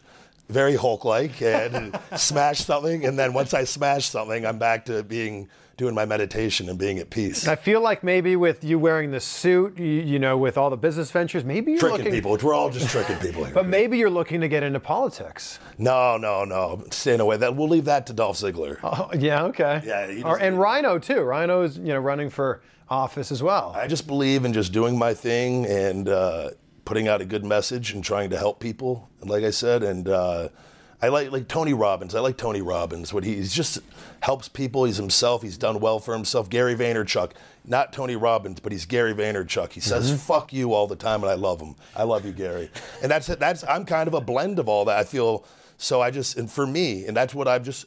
very 0.49 0.77
Hulk-like, 0.77 1.43
and 1.43 1.99
smash 2.17 2.61
something, 2.61 3.05
and 3.05 3.19
then 3.19 3.33
once 3.33 3.55
I 3.55 3.65
smash 3.65 4.09
something, 4.09 4.47
I'm 4.47 4.59
back 4.59 4.87
to 4.87 5.03
being 5.03 5.49
doing 5.81 5.95
my 5.95 6.05
meditation 6.05 6.69
and 6.69 6.79
being 6.79 6.99
at 6.99 7.09
peace. 7.09 7.49
I 7.49 7.57
feel 7.57 7.81
like 7.81 8.05
maybe 8.05 8.37
with 8.37 8.63
you 8.63 8.79
wearing 8.79 9.11
the 9.11 9.19
suit, 9.19 9.79
you, 9.79 9.87
you 9.87 10.19
know, 10.19 10.37
with 10.37 10.59
all 10.59 10.69
the 10.69 10.77
business 10.77 11.11
ventures, 11.11 11.43
maybe 11.43 11.73
you're 11.73 11.81
tricking 11.81 11.99
looking. 12.01 12.13
people. 12.13 12.37
We're 12.43 12.53
all 12.53 12.69
just 12.69 12.91
tricking 12.91 13.17
people 13.17 13.45
here. 13.45 13.55
But 13.55 13.67
maybe 13.67 13.97
you're 13.97 14.11
looking 14.11 14.43
to 14.43 14.49
get 14.49 14.63
into 14.63 14.79
politics. 14.79 15.59
no, 15.79 16.19
no, 16.19 16.45
no. 16.45 16.85
Staying 16.91 17.21
away. 17.21 17.39
That 17.39 17.57
we'll 17.57 17.69
leave 17.69 17.87
that 17.87 18.07
to 18.09 18.13
Dolph 18.13 18.37
Ziggler. 18.37 18.79
Oh, 18.83 19.09
yeah, 19.17 19.45
okay. 19.45 19.81
Yeah, 19.87 20.23
Or, 20.25 20.39
and 20.39 20.59
Rhino 20.59 20.99
too. 20.99 21.21
Rhino 21.23 21.63
is 21.63 21.79
you 21.79 21.87
know 21.95 21.99
running 21.99 22.29
for 22.29 22.61
office 22.91 23.33
as 23.33 23.43
well. 23.43 23.73
I 23.75 23.87
just 23.87 24.07
believe 24.07 24.45
in 24.45 24.53
just 24.53 24.73
doing 24.73 24.99
my 24.99 25.15
thing 25.15 25.65
and 25.65 26.09
uh, 26.09 26.51
putting 26.85 27.09
out 27.09 27.23
a 27.23 27.25
good 27.25 27.45
message 27.45 27.95
and 27.95 28.05
trying 28.05 28.29
to 28.31 28.37
help 28.37 28.61
people. 28.61 29.09
Like 29.23 29.45
I 29.45 29.51
said, 29.51 29.83
and 29.83 30.09
uh, 30.09 30.49
I 31.03 31.09
like 31.09 31.31
like 31.33 31.49
Tony 31.49 31.73
Robbins. 31.73 32.15
I 32.15 32.21
like 32.21 32.37
Tony 32.37 32.61
Robbins. 32.61 33.13
What 33.13 33.25
he 33.25 33.37
he's 33.37 33.55
just 33.55 33.79
helps 34.21 34.49
people. 34.49 34.85
He's 34.85 34.99
himself. 34.99 35.43
He's 35.43 35.57
done 35.57 35.81
well 35.81 35.99
for 35.99 36.15
himself. 36.15 36.51
Gary 36.51 36.75
Vaynerchuk, 36.75 37.33
not 37.65 37.93
Tony 37.93 38.17
Robbins, 38.17 38.61
but 38.61 38.73
he's 38.73 38.85
Gary 38.85 39.15
Vaynerchuk. 39.15 39.73
He 39.73 39.81
says 39.81 40.09
mm-hmm. 40.09 40.19
"fuck 40.19 40.53
you" 40.53 40.75
all 40.75 40.87
the 40.87 40.97
time, 40.97 41.23
and 41.23 41.31
I 41.31 41.35
love 41.35 41.61
him. 41.61 41.75
I 41.97 42.03
love 42.03 42.27
you, 42.27 42.33
Gary. 42.33 42.71
And 43.03 43.11
that's 43.11 43.29
that's 43.29 43.65
I'm 43.65 43.85
kind 43.85 44.09
of 44.09 44.15
a 44.15 44.21
blend 44.21 44.59
of 44.59 44.69
all 44.69 44.85
that. 44.87 44.99
I 44.99 45.05
feel 45.05 45.47
so. 45.79 46.03
I 46.03 46.11
just 46.11 46.37
and 46.37 46.51
for 46.51 46.67
me, 46.67 47.07
and 47.07 47.17
that's 47.17 47.35
what 47.35 47.49
I've 47.49 47.65
just 47.65 47.87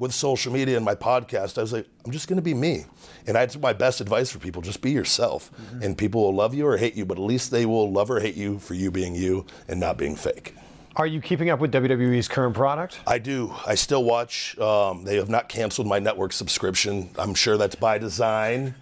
with 0.00 0.14
social 0.14 0.50
media 0.50 0.76
and 0.76 0.84
my 0.84 0.94
podcast, 0.94 1.58
I 1.58 1.60
was 1.60 1.74
like, 1.74 1.86
I'm 2.06 2.10
just 2.10 2.26
going 2.26 2.38
to 2.38 2.42
be 2.42 2.54
me. 2.54 2.86
And 3.26 3.36
that's 3.36 3.58
my 3.58 3.74
best 3.74 4.00
advice 4.00 4.30
for 4.30 4.38
people 4.38 4.62
just 4.62 4.80
be 4.80 4.90
yourself. 4.90 5.52
Mm-hmm. 5.52 5.82
And 5.82 5.98
people 5.98 6.22
will 6.22 6.34
love 6.34 6.54
you 6.54 6.66
or 6.66 6.78
hate 6.78 6.94
you, 6.94 7.04
but 7.04 7.18
at 7.18 7.22
least 7.22 7.50
they 7.50 7.66
will 7.66 7.92
love 7.92 8.10
or 8.10 8.18
hate 8.18 8.34
you 8.34 8.58
for 8.58 8.72
you 8.72 8.90
being 8.90 9.14
you 9.14 9.44
and 9.68 9.78
not 9.78 9.98
being 9.98 10.16
fake. 10.16 10.54
Are 10.96 11.06
you 11.06 11.20
keeping 11.20 11.50
up 11.50 11.60
with 11.60 11.72
WWE's 11.72 12.26
current 12.28 12.54
product? 12.54 13.00
I 13.06 13.18
do. 13.18 13.54
I 13.66 13.74
still 13.76 14.02
watch. 14.04 14.58
Um, 14.58 15.04
they 15.04 15.16
have 15.16 15.28
not 15.28 15.48
canceled 15.48 15.86
my 15.86 15.98
network 16.00 16.32
subscription. 16.32 17.10
I'm 17.16 17.34
sure 17.34 17.56
that's 17.56 17.76
by 17.76 17.98
design 17.98 18.74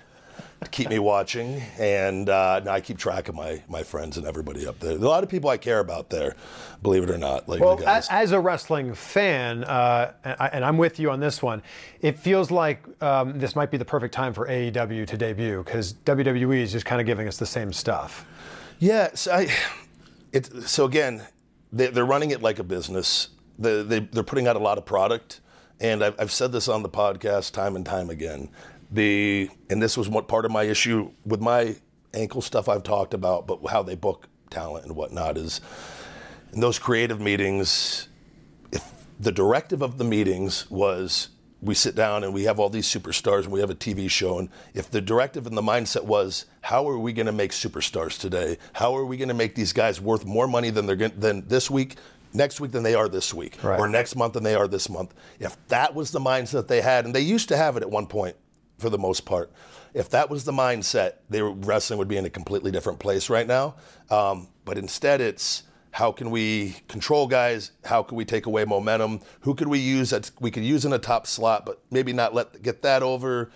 to 0.62 0.70
keep 0.70 0.88
me 0.88 0.98
watching. 0.98 1.60
And 1.78 2.28
uh, 2.30 2.60
now 2.64 2.72
I 2.72 2.80
keep 2.80 2.96
track 2.96 3.28
of 3.28 3.34
my, 3.34 3.62
my 3.68 3.82
friends 3.82 4.16
and 4.16 4.26
everybody 4.26 4.66
up 4.66 4.80
there. 4.80 4.94
There 4.94 5.02
are 5.02 5.04
a 5.04 5.08
lot 5.10 5.22
of 5.22 5.28
people 5.28 5.50
I 5.50 5.58
care 5.58 5.80
about 5.80 6.08
there, 6.08 6.34
believe 6.82 7.04
it 7.04 7.10
or 7.10 7.18
not. 7.18 7.46
Like 7.46 7.60
Well, 7.60 7.76
guys. 7.76 8.08
as 8.10 8.32
a 8.32 8.40
wrestling 8.40 8.94
fan, 8.94 9.62
uh, 9.64 10.12
and 10.24 10.36
I- 10.40 10.48
and 10.48 10.64
I'm 10.64 10.78
with 10.78 10.98
you 10.98 11.10
on 11.10 11.20
this 11.20 11.42
one, 11.42 11.62
it 12.00 12.18
feels 12.18 12.50
like 12.50 12.82
um, 13.02 13.38
this 13.38 13.54
might 13.54 13.70
be 13.70 13.76
the 13.76 13.84
perfect 13.84 14.14
time 14.14 14.32
for 14.32 14.48
AEW 14.48 15.06
to 15.06 15.16
debut 15.18 15.62
because 15.62 15.92
WWE 16.06 16.62
is 16.62 16.72
just 16.72 16.86
kind 16.86 17.00
of 17.02 17.06
giving 17.06 17.28
us 17.28 17.36
the 17.36 17.46
same 17.46 17.70
stuff. 17.72 18.24
Yeah, 18.78 19.10
so 19.14 19.32
I, 19.32 19.48
it, 20.32 20.46
so 20.68 20.86
again, 20.86 21.22
they're 21.72 22.04
running 22.04 22.30
it 22.30 22.42
like 22.42 22.58
a 22.58 22.64
business. 22.64 23.28
They, 23.58 23.82
they, 23.82 24.00
they're 24.00 24.22
putting 24.22 24.46
out 24.46 24.56
a 24.56 24.60
lot 24.60 24.78
of 24.78 24.86
product, 24.86 25.40
and 25.80 26.02
I've, 26.02 26.14
I've 26.18 26.32
said 26.32 26.52
this 26.52 26.68
on 26.68 26.82
the 26.82 26.88
podcast 26.88 27.52
time 27.52 27.76
and 27.76 27.84
time 27.84 28.10
again. 28.10 28.50
The 28.90 29.50
and 29.68 29.82
this 29.82 29.96
was 29.96 30.08
what 30.08 30.28
part 30.28 30.44
of 30.44 30.50
my 30.50 30.62
issue 30.62 31.10
with 31.26 31.40
my 31.40 31.76
ankle 32.14 32.40
stuff 32.40 32.68
I've 32.68 32.82
talked 32.82 33.12
about, 33.12 33.46
but 33.46 33.60
how 33.70 33.82
they 33.82 33.94
book 33.94 34.28
talent 34.50 34.86
and 34.86 34.96
whatnot 34.96 35.36
is 35.36 35.60
in 36.52 36.60
those 36.60 36.78
creative 36.78 37.20
meetings. 37.20 38.08
If 38.72 38.90
the 39.20 39.32
directive 39.32 39.82
of 39.82 39.98
the 39.98 40.04
meetings 40.04 40.70
was 40.70 41.28
we 41.60 41.74
sit 41.74 41.94
down 41.94 42.22
and 42.24 42.32
we 42.32 42.44
have 42.44 42.60
all 42.60 42.68
these 42.68 42.86
superstars 42.86 43.42
and 43.44 43.52
we 43.52 43.60
have 43.60 43.70
a 43.70 43.74
TV 43.74 44.08
show. 44.08 44.38
And 44.38 44.48
if 44.74 44.90
the 44.90 45.00
directive 45.00 45.46
and 45.46 45.56
the 45.56 45.62
mindset 45.62 46.04
was, 46.04 46.46
how 46.60 46.88
are 46.88 46.98
we 46.98 47.12
going 47.12 47.26
to 47.26 47.32
make 47.32 47.50
superstars 47.50 48.18
today? 48.18 48.58
How 48.74 48.96
are 48.96 49.04
we 49.04 49.16
going 49.16 49.28
to 49.28 49.34
make 49.34 49.54
these 49.54 49.72
guys 49.72 50.00
worth 50.00 50.24
more 50.24 50.46
money 50.46 50.70
than 50.70 50.86
they're 50.86 50.96
going 50.96 51.18
than 51.18 51.46
this 51.48 51.70
week? 51.70 51.96
Next 52.34 52.60
week 52.60 52.72
than 52.72 52.82
they 52.82 52.94
are 52.94 53.08
this 53.08 53.32
week, 53.32 53.56
Right. 53.62 53.80
or 53.80 53.88
next 53.88 54.14
month 54.14 54.34
than 54.34 54.42
they 54.42 54.54
are 54.54 54.68
this 54.68 54.90
month. 54.90 55.14
If 55.40 55.56
that 55.68 55.94
was 55.94 56.10
the 56.10 56.20
mindset 56.20 56.68
they 56.68 56.82
had, 56.82 57.06
and 57.06 57.14
they 57.14 57.22
used 57.22 57.48
to 57.48 57.56
have 57.56 57.76
it 57.78 57.82
at 57.82 57.90
one 57.90 58.06
point, 58.06 58.36
for 58.78 58.90
the 58.90 58.98
most 58.98 59.24
part. 59.24 59.50
If 59.94 60.10
that 60.10 60.28
was 60.30 60.44
the 60.44 60.52
mindset, 60.52 61.14
they 61.30 61.40
were, 61.42 61.52
wrestling 61.52 61.98
would 61.98 62.06
be 62.06 62.18
in 62.18 62.26
a 62.26 62.30
completely 62.30 62.70
different 62.70 62.98
place 62.98 63.30
right 63.30 63.46
now. 63.46 63.76
Um, 64.10 64.48
but 64.66 64.76
instead, 64.78 65.20
it's 65.22 65.62
how 65.90 66.12
can 66.12 66.30
we 66.30 66.76
control 66.88 67.26
guys? 67.26 67.72
How 67.84 68.02
can 68.02 68.16
we 68.16 68.24
take 68.24 68.46
away 68.46 68.64
momentum? 68.64 69.20
Who 69.40 69.54
could 69.54 69.68
we 69.68 69.78
use 69.78 70.10
that 70.10 70.30
we 70.40 70.50
could 70.50 70.64
use 70.64 70.84
in 70.84 70.92
a 70.92 70.98
top 70.98 71.26
slot, 71.26 71.64
but 71.66 71.80
maybe 71.90 72.12
not 72.12 72.34
let 72.34 72.62
get 72.62 72.82
that 72.82 73.02
over? 73.02 73.50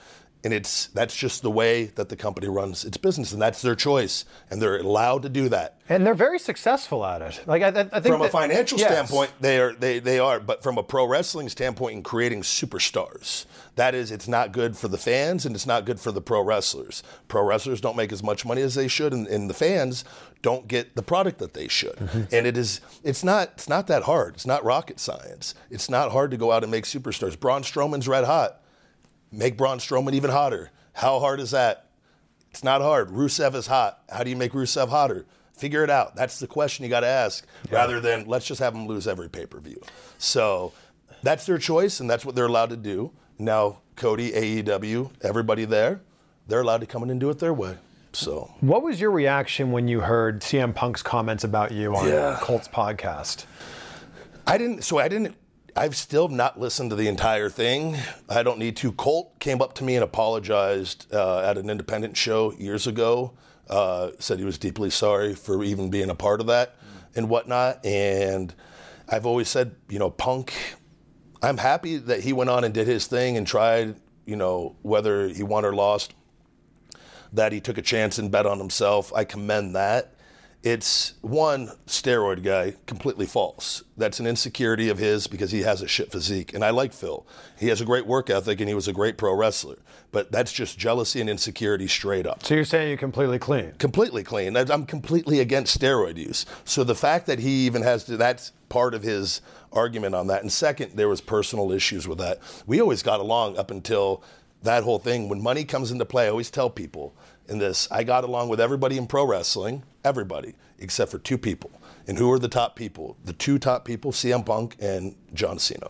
And 0.44 0.52
it's 0.52 0.88
that's 0.88 1.14
just 1.14 1.42
the 1.42 1.50
way 1.52 1.84
that 1.84 2.08
the 2.08 2.16
company 2.16 2.48
runs 2.48 2.84
its 2.84 2.96
business, 2.96 3.32
and 3.32 3.40
that's 3.40 3.62
their 3.62 3.76
choice, 3.76 4.24
and 4.50 4.60
they're 4.60 4.78
allowed 4.78 5.22
to 5.22 5.28
do 5.28 5.48
that. 5.50 5.78
And 5.88 6.04
they're 6.04 6.14
very 6.14 6.40
successful 6.40 7.04
at 7.04 7.22
it. 7.22 7.40
Like 7.46 7.62
I, 7.62 7.68
I 7.68 8.00
think 8.00 8.06
From 8.06 8.22
a 8.22 8.28
financial 8.28 8.78
yes. 8.78 8.90
standpoint, 8.90 9.30
they 9.40 9.60
are 9.60 9.72
they, 9.72 10.00
they 10.00 10.18
are, 10.18 10.40
but 10.40 10.64
from 10.64 10.78
a 10.78 10.82
pro 10.82 11.06
wrestling 11.06 11.48
standpoint, 11.48 11.96
in 11.96 12.02
creating 12.02 12.42
superstars, 12.42 13.46
that 13.76 13.94
is, 13.94 14.10
it's 14.10 14.26
not 14.26 14.52
good 14.52 14.76
for 14.76 14.88
the 14.88 14.98
fans 14.98 15.46
and 15.46 15.54
it's 15.54 15.66
not 15.66 15.84
good 15.84 16.00
for 16.00 16.10
the 16.10 16.20
pro 16.20 16.42
wrestlers. 16.42 17.04
Pro 17.28 17.44
wrestlers 17.44 17.80
don't 17.80 17.96
make 17.96 18.12
as 18.12 18.22
much 18.22 18.44
money 18.44 18.62
as 18.62 18.74
they 18.74 18.88
should, 18.88 19.12
and, 19.12 19.28
and 19.28 19.48
the 19.48 19.54
fans 19.54 20.04
don't 20.42 20.66
get 20.66 20.96
the 20.96 21.02
product 21.02 21.38
that 21.38 21.54
they 21.54 21.68
should. 21.68 21.96
Mm-hmm. 21.96 22.34
And 22.34 22.46
it 22.46 22.56
is 22.56 22.80
it's 23.04 23.22
not 23.22 23.50
it's 23.54 23.68
not 23.68 23.86
that 23.86 24.02
hard. 24.02 24.34
It's 24.34 24.46
not 24.46 24.64
rocket 24.64 24.98
science. 24.98 25.54
It's 25.70 25.88
not 25.88 26.10
hard 26.10 26.32
to 26.32 26.36
go 26.36 26.50
out 26.50 26.64
and 26.64 26.70
make 26.72 26.84
superstars. 26.84 27.38
Braun 27.38 27.62
Strowman's 27.62 28.08
red 28.08 28.24
hot. 28.24 28.61
Make 29.32 29.56
Braun 29.56 29.78
Strowman 29.78 30.12
even 30.12 30.30
hotter. 30.30 30.70
How 30.92 31.18
hard 31.18 31.40
is 31.40 31.52
that? 31.52 31.88
It's 32.50 32.62
not 32.62 32.82
hard. 32.82 33.08
Rusev 33.08 33.54
is 33.54 33.66
hot. 33.66 34.02
How 34.10 34.22
do 34.22 34.30
you 34.30 34.36
make 34.36 34.52
Rusev 34.52 34.90
hotter? 34.90 35.24
Figure 35.54 35.82
it 35.84 35.90
out. 35.90 36.14
That's 36.16 36.38
the 36.38 36.46
question 36.46 36.84
you 36.84 36.90
got 36.90 37.00
to 37.00 37.06
ask, 37.06 37.46
rather 37.70 37.98
than 38.00 38.26
let's 38.26 38.46
just 38.46 38.60
have 38.60 38.74
them 38.74 38.86
lose 38.86 39.08
every 39.08 39.30
pay 39.30 39.46
per 39.46 39.58
view. 39.60 39.80
So 40.18 40.72
that's 41.22 41.46
their 41.46 41.58
choice, 41.58 42.00
and 42.00 42.10
that's 42.10 42.24
what 42.26 42.34
they're 42.34 42.46
allowed 42.46 42.70
to 42.70 42.76
do. 42.76 43.12
Now, 43.38 43.78
Cody, 43.96 44.32
AEW, 44.32 45.10
everybody 45.22 45.64
there, 45.64 46.00
they're 46.46 46.60
allowed 46.60 46.80
to 46.80 46.86
come 46.86 47.02
in 47.02 47.10
and 47.10 47.18
do 47.20 47.30
it 47.30 47.38
their 47.38 47.54
way. 47.54 47.78
So 48.14 48.52
What 48.60 48.82
was 48.82 49.00
your 49.00 49.10
reaction 49.10 49.72
when 49.72 49.88
you 49.88 50.00
heard 50.00 50.40
CM 50.42 50.74
Punk's 50.74 51.02
comments 51.02 51.44
about 51.44 51.72
you 51.72 51.96
on 51.96 52.06
Yeah. 52.08 52.38
Colts 52.42 52.68
podcast? 52.68 53.46
I 54.46 54.58
didn't. 54.58 54.82
So 54.84 54.98
I 54.98 55.08
didn't. 55.08 55.34
I've 55.74 55.96
still 55.96 56.28
not 56.28 56.60
listened 56.60 56.90
to 56.90 56.96
the 56.96 57.08
entire 57.08 57.48
thing. 57.48 57.96
I 58.28 58.42
don't 58.42 58.58
need 58.58 58.76
to. 58.78 58.92
Colt 58.92 59.38
came 59.38 59.62
up 59.62 59.74
to 59.76 59.84
me 59.84 59.94
and 59.94 60.04
apologized 60.04 61.12
uh, 61.14 61.40
at 61.40 61.56
an 61.56 61.70
independent 61.70 62.14
show 62.16 62.52
years 62.52 62.86
ago. 62.86 63.32
Uh, 63.70 64.10
said 64.18 64.38
he 64.38 64.44
was 64.44 64.58
deeply 64.58 64.90
sorry 64.90 65.34
for 65.34 65.64
even 65.64 65.88
being 65.88 66.10
a 66.10 66.14
part 66.14 66.40
of 66.40 66.46
that 66.48 66.76
and 67.16 67.30
whatnot. 67.30 67.84
And 67.86 68.54
I've 69.08 69.24
always 69.24 69.48
said, 69.48 69.74
you 69.88 69.98
know, 69.98 70.10
Punk. 70.10 70.52
I'm 71.42 71.56
happy 71.56 71.96
that 71.96 72.20
he 72.20 72.34
went 72.34 72.50
on 72.50 72.64
and 72.64 72.74
did 72.74 72.86
his 72.86 73.06
thing 73.06 73.38
and 73.38 73.46
tried. 73.46 73.96
You 74.26 74.36
know, 74.36 74.76
whether 74.82 75.28
he 75.28 75.42
won 75.42 75.64
or 75.64 75.74
lost, 75.74 76.14
that 77.32 77.50
he 77.50 77.60
took 77.60 77.78
a 77.78 77.82
chance 77.82 78.18
and 78.18 78.30
bet 78.30 78.46
on 78.46 78.58
himself. 78.58 79.12
I 79.14 79.24
commend 79.24 79.74
that. 79.74 80.11
It's 80.62 81.14
one 81.22 81.72
steroid 81.88 82.44
guy, 82.44 82.74
completely 82.86 83.26
false. 83.26 83.82
That's 83.96 84.20
an 84.20 84.28
insecurity 84.28 84.88
of 84.90 84.98
his 84.98 85.26
because 85.26 85.50
he 85.50 85.62
has 85.62 85.82
a 85.82 85.88
shit 85.88 86.12
physique. 86.12 86.54
And 86.54 86.64
I 86.64 86.70
like 86.70 86.92
Phil. 86.92 87.26
He 87.58 87.66
has 87.66 87.80
a 87.80 87.84
great 87.84 88.06
work 88.06 88.30
ethic 88.30 88.60
and 88.60 88.68
he 88.68 88.74
was 88.74 88.86
a 88.86 88.92
great 88.92 89.16
pro 89.18 89.34
wrestler. 89.34 89.78
But 90.12 90.30
that's 90.30 90.52
just 90.52 90.78
jealousy 90.78 91.20
and 91.20 91.28
insecurity 91.28 91.88
straight 91.88 92.26
up 92.26 92.44
So 92.44 92.54
you're 92.54 92.64
saying 92.64 92.88
you're 92.88 92.96
completely 92.98 93.40
clean? 93.40 93.72
completely 93.78 94.22
clean. 94.22 94.56
I'm 94.56 94.86
completely 94.86 95.40
against 95.40 95.80
steroid 95.80 96.16
use. 96.16 96.46
So 96.64 96.84
the 96.84 96.94
fact 96.94 97.26
that 97.26 97.40
he 97.40 97.66
even 97.66 97.82
has 97.82 98.04
to, 98.04 98.16
that's 98.16 98.52
part 98.68 98.94
of 98.94 99.02
his 99.02 99.40
argument 99.72 100.14
on 100.14 100.28
that. 100.28 100.42
And 100.42 100.52
second, 100.52 100.92
there 100.94 101.08
was 101.08 101.20
personal 101.20 101.72
issues 101.72 102.06
with 102.06 102.18
that. 102.18 102.38
We 102.66 102.80
always 102.80 103.02
got 103.02 103.18
along 103.18 103.58
up 103.58 103.72
until 103.72 104.22
that 104.62 104.84
whole 104.84 105.00
thing. 105.00 105.28
When 105.28 105.42
money 105.42 105.64
comes 105.64 105.90
into 105.90 106.04
play, 106.04 106.26
I 106.26 106.28
always 106.28 106.50
tell 106.50 106.70
people 106.70 107.16
in 107.48 107.58
this, 107.58 107.88
I 107.90 108.04
got 108.04 108.24
along 108.24 108.48
with 108.48 108.60
everybody 108.60 108.98
in 108.98 109.06
pro 109.06 109.24
wrestling, 109.24 109.82
everybody, 110.04 110.54
except 110.78 111.10
for 111.10 111.18
two 111.18 111.38
people. 111.38 111.70
And 112.06 112.18
who 112.18 112.30
are 112.32 112.38
the 112.38 112.48
top 112.48 112.76
people? 112.76 113.16
The 113.24 113.32
two 113.32 113.58
top 113.58 113.84
people, 113.84 114.12
CM 114.12 114.44
Punk 114.44 114.76
and 114.80 115.14
John 115.34 115.58
Cena. 115.58 115.88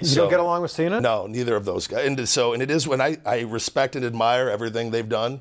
You 0.00 0.14
don't 0.14 0.30
get 0.30 0.40
along 0.40 0.62
with 0.62 0.70
Cena? 0.70 1.00
No, 1.00 1.26
neither 1.26 1.54
of 1.54 1.64
those 1.64 1.86
guys. 1.86 2.06
And 2.06 2.28
so, 2.28 2.52
and 2.52 2.62
it 2.62 2.70
is 2.70 2.88
when 2.88 3.00
I, 3.00 3.18
I 3.24 3.40
respect 3.40 3.94
and 3.94 4.04
admire 4.04 4.48
everything 4.48 4.90
they've 4.90 5.08
done 5.08 5.40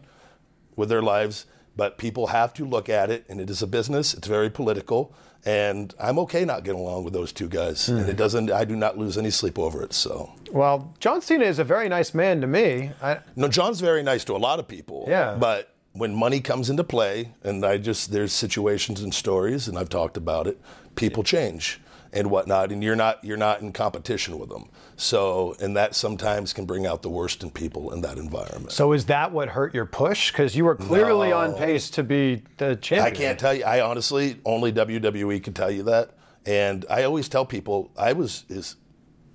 with 0.75 0.89
their 0.89 1.01
lives, 1.01 1.45
but 1.75 1.97
people 1.97 2.27
have 2.27 2.53
to 2.55 2.65
look 2.65 2.89
at 2.89 3.09
it, 3.09 3.25
and 3.29 3.39
it 3.39 3.49
is 3.49 3.61
a 3.61 3.67
business. 3.67 4.13
It's 4.13 4.27
very 4.27 4.49
political, 4.49 5.13
and 5.45 5.93
I'm 5.99 6.19
okay 6.19 6.45
not 6.45 6.63
getting 6.63 6.79
along 6.79 7.03
with 7.03 7.13
those 7.13 7.31
two 7.31 7.47
guys, 7.47 7.89
and 7.89 8.01
it 8.01 8.11
hmm. 8.11 8.17
doesn't. 8.17 8.51
I 8.51 8.65
do 8.65 8.75
not 8.75 8.97
lose 8.97 9.17
any 9.17 9.31
sleep 9.31 9.57
over 9.57 9.83
it. 9.83 9.93
So, 9.93 10.31
Well, 10.51 10.93
John 10.99 11.21
Cena 11.21 11.45
is 11.45 11.59
a 11.59 11.63
very 11.63 11.89
nice 11.89 12.13
man 12.13 12.41
to 12.41 12.47
me. 12.47 12.91
I, 13.01 13.19
no, 13.35 13.47
John's 13.47 13.79
very 13.79 14.03
nice 14.03 14.23
to 14.25 14.35
a 14.35 14.37
lot 14.37 14.59
of 14.59 14.67
people. 14.67 15.05
Yeah. 15.07 15.35
but 15.39 15.73
when 15.93 16.15
money 16.15 16.39
comes 16.39 16.69
into 16.69 16.83
play, 16.83 17.31
and 17.43 17.65
I 17.65 17.77
just 17.77 18.11
there's 18.11 18.33
situations 18.33 19.01
and 19.01 19.13
stories, 19.13 19.67
and 19.67 19.77
I've 19.77 19.89
talked 19.89 20.17
about 20.17 20.47
it. 20.47 20.59
People 20.95 21.23
change 21.23 21.79
and 22.13 22.29
whatnot, 22.29 22.71
and 22.71 22.83
you're 22.83 22.95
not 22.95 23.23
you're 23.23 23.37
not 23.37 23.61
in 23.61 23.71
competition 23.71 24.37
with 24.39 24.49
them. 24.49 24.69
So, 25.01 25.55
and 25.59 25.75
that 25.77 25.95
sometimes 25.95 26.53
can 26.53 26.65
bring 26.65 26.85
out 26.85 27.01
the 27.01 27.09
worst 27.09 27.41
in 27.41 27.49
people 27.49 27.91
in 27.91 28.01
that 28.01 28.19
environment. 28.19 28.71
so 28.71 28.93
is 28.93 29.05
that 29.05 29.31
what 29.31 29.49
hurt 29.49 29.73
your 29.73 29.87
push? 29.87 30.31
Because 30.31 30.55
you 30.55 30.63
were 30.63 30.75
clearly 30.75 31.31
on 31.31 31.55
pace 31.55 31.89
to 31.91 32.03
be 32.03 32.43
the 32.57 32.75
champion. 32.75 33.07
I 33.07 33.17
can't 33.17 33.39
tell 33.39 33.51
you. 33.51 33.63
I 33.63 33.81
honestly 33.81 34.39
only 34.45 34.71
WWE 34.71 35.43
could 35.43 35.55
tell 35.55 35.71
you 35.71 35.81
that. 35.83 36.11
And 36.45 36.85
I 36.87 37.03
always 37.03 37.27
tell 37.29 37.47
people 37.47 37.91
I 37.97 38.13
was 38.13 38.45
is 38.47 38.75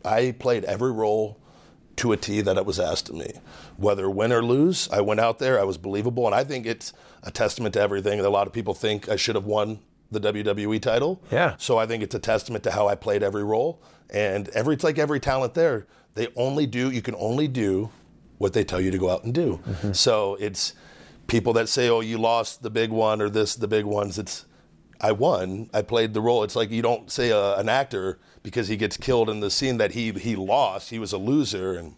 I 0.04 0.36
played 0.38 0.64
every 0.64 0.92
role 0.92 1.40
to 1.96 2.12
a 2.12 2.16
T 2.16 2.42
that 2.42 2.56
it 2.56 2.64
was 2.64 2.78
asked 2.78 3.08
of 3.08 3.16
me. 3.16 3.32
Whether 3.76 4.08
win 4.08 4.32
or 4.32 4.44
lose, 4.44 4.88
I 4.90 5.00
went 5.00 5.18
out 5.18 5.40
there, 5.40 5.58
I 5.58 5.64
was 5.64 5.78
believable, 5.78 6.26
and 6.26 6.34
I 6.34 6.44
think 6.44 6.64
it's 6.64 6.92
a 7.24 7.32
testament 7.32 7.74
to 7.74 7.80
everything. 7.80 8.18
That 8.18 8.28
a 8.28 8.30
lot 8.30 8.46
of 8.46 8.52
people 8.52 8.72
think 8.72 9.08
I 9.08 9.16
should 9.16 9.34
have 9.34 9.46
won 9.46 9.80
the 10.10 10.20
WWE 10.20 10.80
title. 10.80 11.22
Yeah. 11.30 11.56
So 11.58 11.78
I 11.78 11.86
think 11.86 12.02
it's 12.02 12.14
a 12.14 12.18
testament 12.18 12.64
to 12.64 12.70
how 12.70 12.88
I 12.88 12.94
played 12.94 13.22
every 13.22 13.44
role. 13.44 13.82
And 14.10 14.48
every 14.50 14.74
it's 14.74 14.84
like 14.84 14.98
every 14.98 15.20
talent 15.20 15.54
there, 15.54 15.86
they 16.14 16.28
only 16.36 16.66
do 16.66 16.90
you 16.90 17.02
can 17.02 17.14
only 17.16 17.48
do 17.48 17.90
what 18.38 18.52
they 18.52 18.64
tell 18.64 18.80
you 18.80 18.90
to 18.90 18.98
go 18.98 19.10
out 19.10 19.24
and 19.24 19.34
do. 19.34 19.60
Mm-hmm. 19.66 19.92
So 19.92 20.36
it's 20.36 20.74
people 21.26 21.52
that 21.54 21.68
say, 21.68 21.88
"Oh, 21.88 22.00
you 22.00 22.18
lost 22.18 22.62
the 22.62 22.70
big 22.70 22.90
one 22.90 23.20
or 23.20 23.28
this 23.28 23.56
the 23.56 23.68
big 23.68 23.84
ones." 23.84 24.18
It's 24.18 24.46
I 25.00 25.12
won. 25.12 25.68
I 25.74 25.82
played 25.82 26.14
the 26.14 26.20
role. 26.20 26.42
It's 26.42 26.56
like 26.56 26.70
you 26.70 26.82
don't 26.82 27.10
say 27.10 27.30
a, 27.30 27.56
an 27.56 27.68
actor 27.68 28.18
because 28.42 28.68
he 28.68 28.76
gets 28.76 28.96
killed 28.96 29.28
in 29.28 29.40
the 29.40 29.50
scene 29.50 29.78
that 29.78 29.92
he 29.92 30.12
he 30.12 30.36
lost. 30.36 30.90
He 30.90 30.98
was 30.98 31.12
a 31.12 31.18
loser, 31.18 31.74
and 31.74 31.96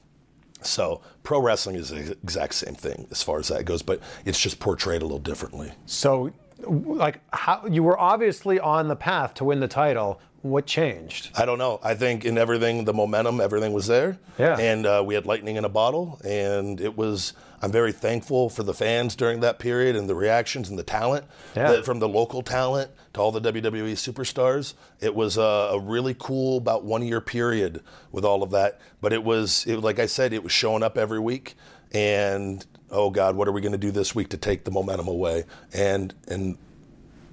so 0.62 1.02
pro 1.22 1.40
wrestling 1.40 1.76
is 1.76 1.90
the 1.90 2.12
exact 2.22 2.54
same 2.54 2.74
thing 2.74 3.06
as 3.10 3.22
far 3.22 3.38
as 3.38 3.48
that 3.48 3.64
goes, 3.64 3.82
but 3.82 4.00
it's 4.24 4.40
just 4.40 4.58
portrayed 4.58 5.02
a 5.02 5.04
little 5.04 5.18
differently. 5.18 5.72
So, 5.86 6.32
like, 6.66 7.20
how 7.32 7.66
you 7.66 7.82
were 7.82 7.98
obviously 7.98 8.58
on 8.60 8.88
the 8.88 8.96
path 8.96 9.34
to 9.34 9.44
win 9.44 9.60
the 9.60 9.68
title. 9.68 10.20
What 10.42 10.66
changed? 10.66 11.30
I 11.36 11.44
don't 11.44 11.58
know. 11.58 11.80
I 11.82 11.94
think 11.94 12.24
in 12.24 12.38
everything, 12.38 12.84
the 12.84 12.94
momentum, 12.94 13.40
everything 13.40 13.72
was 13.72 13.88
there. 13.88 14.18
Yeah. 14.38 14.56
And 14.56 14.86
uh, 14.86 15.02
we 15.04 15.14
had 15.14 15.26
lightning 15.26 15.56
in 15.56 15.64
a 15.64 15.68
bottle, 15.68 16.20
and 16.24 16.80
it 16.80 16.96
was. 16.96 17.32
I'm 17.60 17.72
very 17.72 17.90
thankful 17.90 18.48
for 18.48 18.62
the 18.62 18.72
fans 18.72 19.16
during 19.16 19.40
that 19.40 19.58
period 19.58 19.96
and 19.96 20.08
the 20.08 20.14
reactions 20.14 20.68
and 20.68 20.78
the 20.78 20.84
talent, 20.84 21.26
Yeah. 21.56 21.82
from 21.82 21.98
the 21.98 22.08
local 22.08 22.40
talent 22.42 22.92
to 23.14 23.20
all 23.20 23.32
the 23.32 23.40
WWE 23.40 23.94
superstars. 23.94 24.74
It 25.00 25.12
was 25.12 25.36
a, 25.36 25.40
a 25.72 25.80
really 25.80 26.14
cool 26.16 26.58
about 26.58 26.84
one 26.84 27.02
year 27.02 27.20
period 27.20 27.82
with 28.12 28.24
all 28.24 28.44
of 28.44 28.52
that. 28.52 28.80
But 29.00 29.12
it 29.12 29.24
was, 29.24 29.66
it, 29.66 29.78
like 29.78 29.98
I 29.98 30.06
said, 30.06 30.32
it 30.32 30.44
was 30.44 30.52
showing 30.52 30.84
up 30.84 30.96
every 30.96 31.18
week, 31.18 31.56
and 31.92 32.64
oh 32.90 33.10
God, 33.10 33.36
what 33.36 33.48
are 33.48 33.52
we 33.52 33.60
going 33.60 33.72
to 33.72 33.78
do 33.78 33.90
this 33.90 34.14
week 34.14 34.28
to 34.30 34.36
take 34.36 34.64
the 34.64 34.70
momentum 34.70 35.08
away? 35.08 35.44
And 35.72 36.14
and 36.26 36.58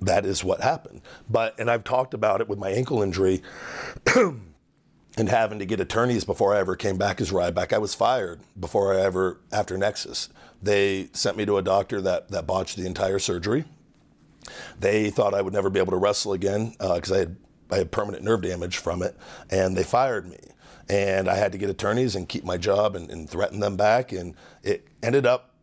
that 0.02 0.26
is 0.26 0.44
what 0.44 0.62
happened. 0.62 1.02
But 1.30 1.60
and 1.60 1.70
I've 1.70 1.84
talked 1.84 2.14
about 2.14 2.42
it 2.42 2.48
with 2.48 2.60
my 2.60 2.70
ankle 2.70 3.02
injury 3.02 3.42
and 4.16 5.30
having 5.30 5.60
to 5.60 5.66
get 5.66 5.80
attorneys 5.80 6.26
before 6.26 6.54
I 6.54 6.60
ever 6.60 6.76
came 6.76 6.98
back 6.98 7.22
as 7.22 7.32
Ryback. 7.32 7.74
I 7.74 7.78
was 7.78 7.96
fired 7.96 8.42
before 8.60 8.94
I 8.94 9.02
ever 9.02 9.40
after 9.52 9.78
Nexus. 9.78 10.30
They 10.62 11.10
sent 11.14 11.38
me 11.38 11.46
to 11.46 11.58
a 11.58 11.62
doctor 11.62 12.02
that 12.02 12.30
that 12.30 12.48
botched 12.48 12.78
the 12.78 12.86
entire 12.86 13.20
surgery. 13.20 13.66
They 14.80 15.10
thought 15.10 15.34
I 15.34 15.42
would 15.42 15.54
never 15.54 15.70
be 15.70 15.80
able 15.80 15.92
to 15.92 15.98
wrestle 15.98 16.34
again 16.34 16.76
uh, 16.80 16.96
because 16.96 17.12
I 17.12 17.20
had 17.20 17.36
I 17.72 17.78
had 17.78 17.92
permanent 17.92 18.24
nerve 18.24 18.42
damage 18.42 18.78
from 18.78 19.02
it, 19.02 19.18
and 19.50 19.76
they 19.76 19.84
fired 19.84 20.30
me. 20.30 20.38
And 20.90 21.28
I 21.28 21.36
had 21.36 21.52
to 21.52 21.58
get 21.58 21.70
attorneys 21.70 22.16
and 22.16 22.30
keep 22.30 22.44
my 22.44 22.58
job 22.58 22.96
and, 22.96 23.10
and 23.10 23.30
threaten 23.30 23.60
them 23.60 23.76
back. 23.76 24.12
And 24.12 24.36
it 24.64 24.88
ended 25.02 25.26
up 25.26 25.56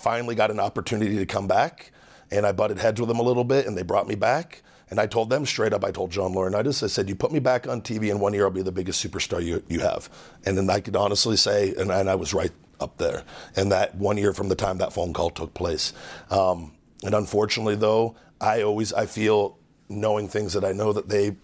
finally 0.00 0.34
got 0.34 0.50
an 0.50 0.60
opportunity 0.60 1.16
to 1.16 1.26
come 1.26 1.46
back, 1.46 1.92
and 2.30 2.46
I 2.46 2.52
butted 2.52 2.78
heads 2.78 3.00
with 3.00 3.08
them 3.08 3.18
a 3.18 3.22
little 3.22 3.44
bit, 3.44 3.66
and 3.66 3.76
they 3.76 3.82
brought 3.82 4.08
me 4.08 4.14
back. 4.14 4.62
And 4.88 4.98
I 4.98 5.06
told 5.06 5.30
them 5.30 5.46
straight 5.46 5.72
up, 5.72 5.84
I 5.84 5.92
told 5.92 6.10
John 6.10 6.32
Laurinaitis, 6.32 6.82
I 6.82 6.88
said, 6.88 7.08
you 7.08 7.14
put 7.14 7.30
me 7.30 7.38
back 7.38 7.68
on 7.68 7.80
TV 7.80 8.10
in 8.10 8.18
one 8.18 8.32
year, 8.32 8.44
I'll 8.44 8.50
be 8.50 8.62
the 8.62 8.72
biggest 8.72 9.04
superstar 9.04 9.44
you, 9.44 9.62
you 9.68 9.80
have. 9.80 10.10
And 10.44 10.58
then 10.58 10.68
I 10.68 10.80
could 10.80 10.96
honestly 10.96 11.36
say, 11.36 11.74
and, 11.76 11.92
and 11.92 12.10
I 12.10 12.16
was 12.16 12.34
right 12.34 12.50
up 12.80 12.96
there. 12.96 13.22
And 13.54 13.70
that 13.70 13.94
one 13.94 14.16
year 14.16 14.32
from 14.32 14.48
the 14.48 14.56
time 14.56 14.78
that 14.78 14.92
phone 14.92 15.12
call 15.12 15.30
took 15.30 15.54
place. 15.54 15.92
Um, 16.28 16.72
and 17.04 17.14
unfortunately, 17.14 17.76
though, 17.76 18.16
I 18.40 18.62
always, 18.62 18.92
I 18.92 19.06
feel 19.06 19.58
knowing 19.88 20.26
things 20.26 20.54
that 20.54 20.64
I 20.64 20.72
know 20.72 20.92
that 20.92 21.08
they 21.08 21.36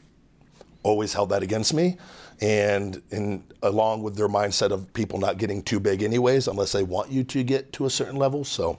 always 0.83 1.13
held 1.13 1.29
that 1.29 1.45
against 1.45 1.73
me. 1.73 1.99
And 2.41 3.03
in, 3.11 3.45
along 3.63 4.03
with 4.03 4.17
their 4.17 4.29
mindset 4.29 4.71
of 4.71 4.93
people 4.93 5.19
not 5.19 5.39
getting 5.39 5.63
too 5.63 5.81
big 5.81 6.03
anyways, 6.03 6.49
unless 6.49 6.73
they 6.73 6.83
want 6.83 7.11
you 7.11 7.25
to 7.25 7.43
get 7.43 7.73
to 7.75 7.87
a 7.87 7.91
certain 7.91 8.17
level. 8.17 8.45
So, 8.45 8.79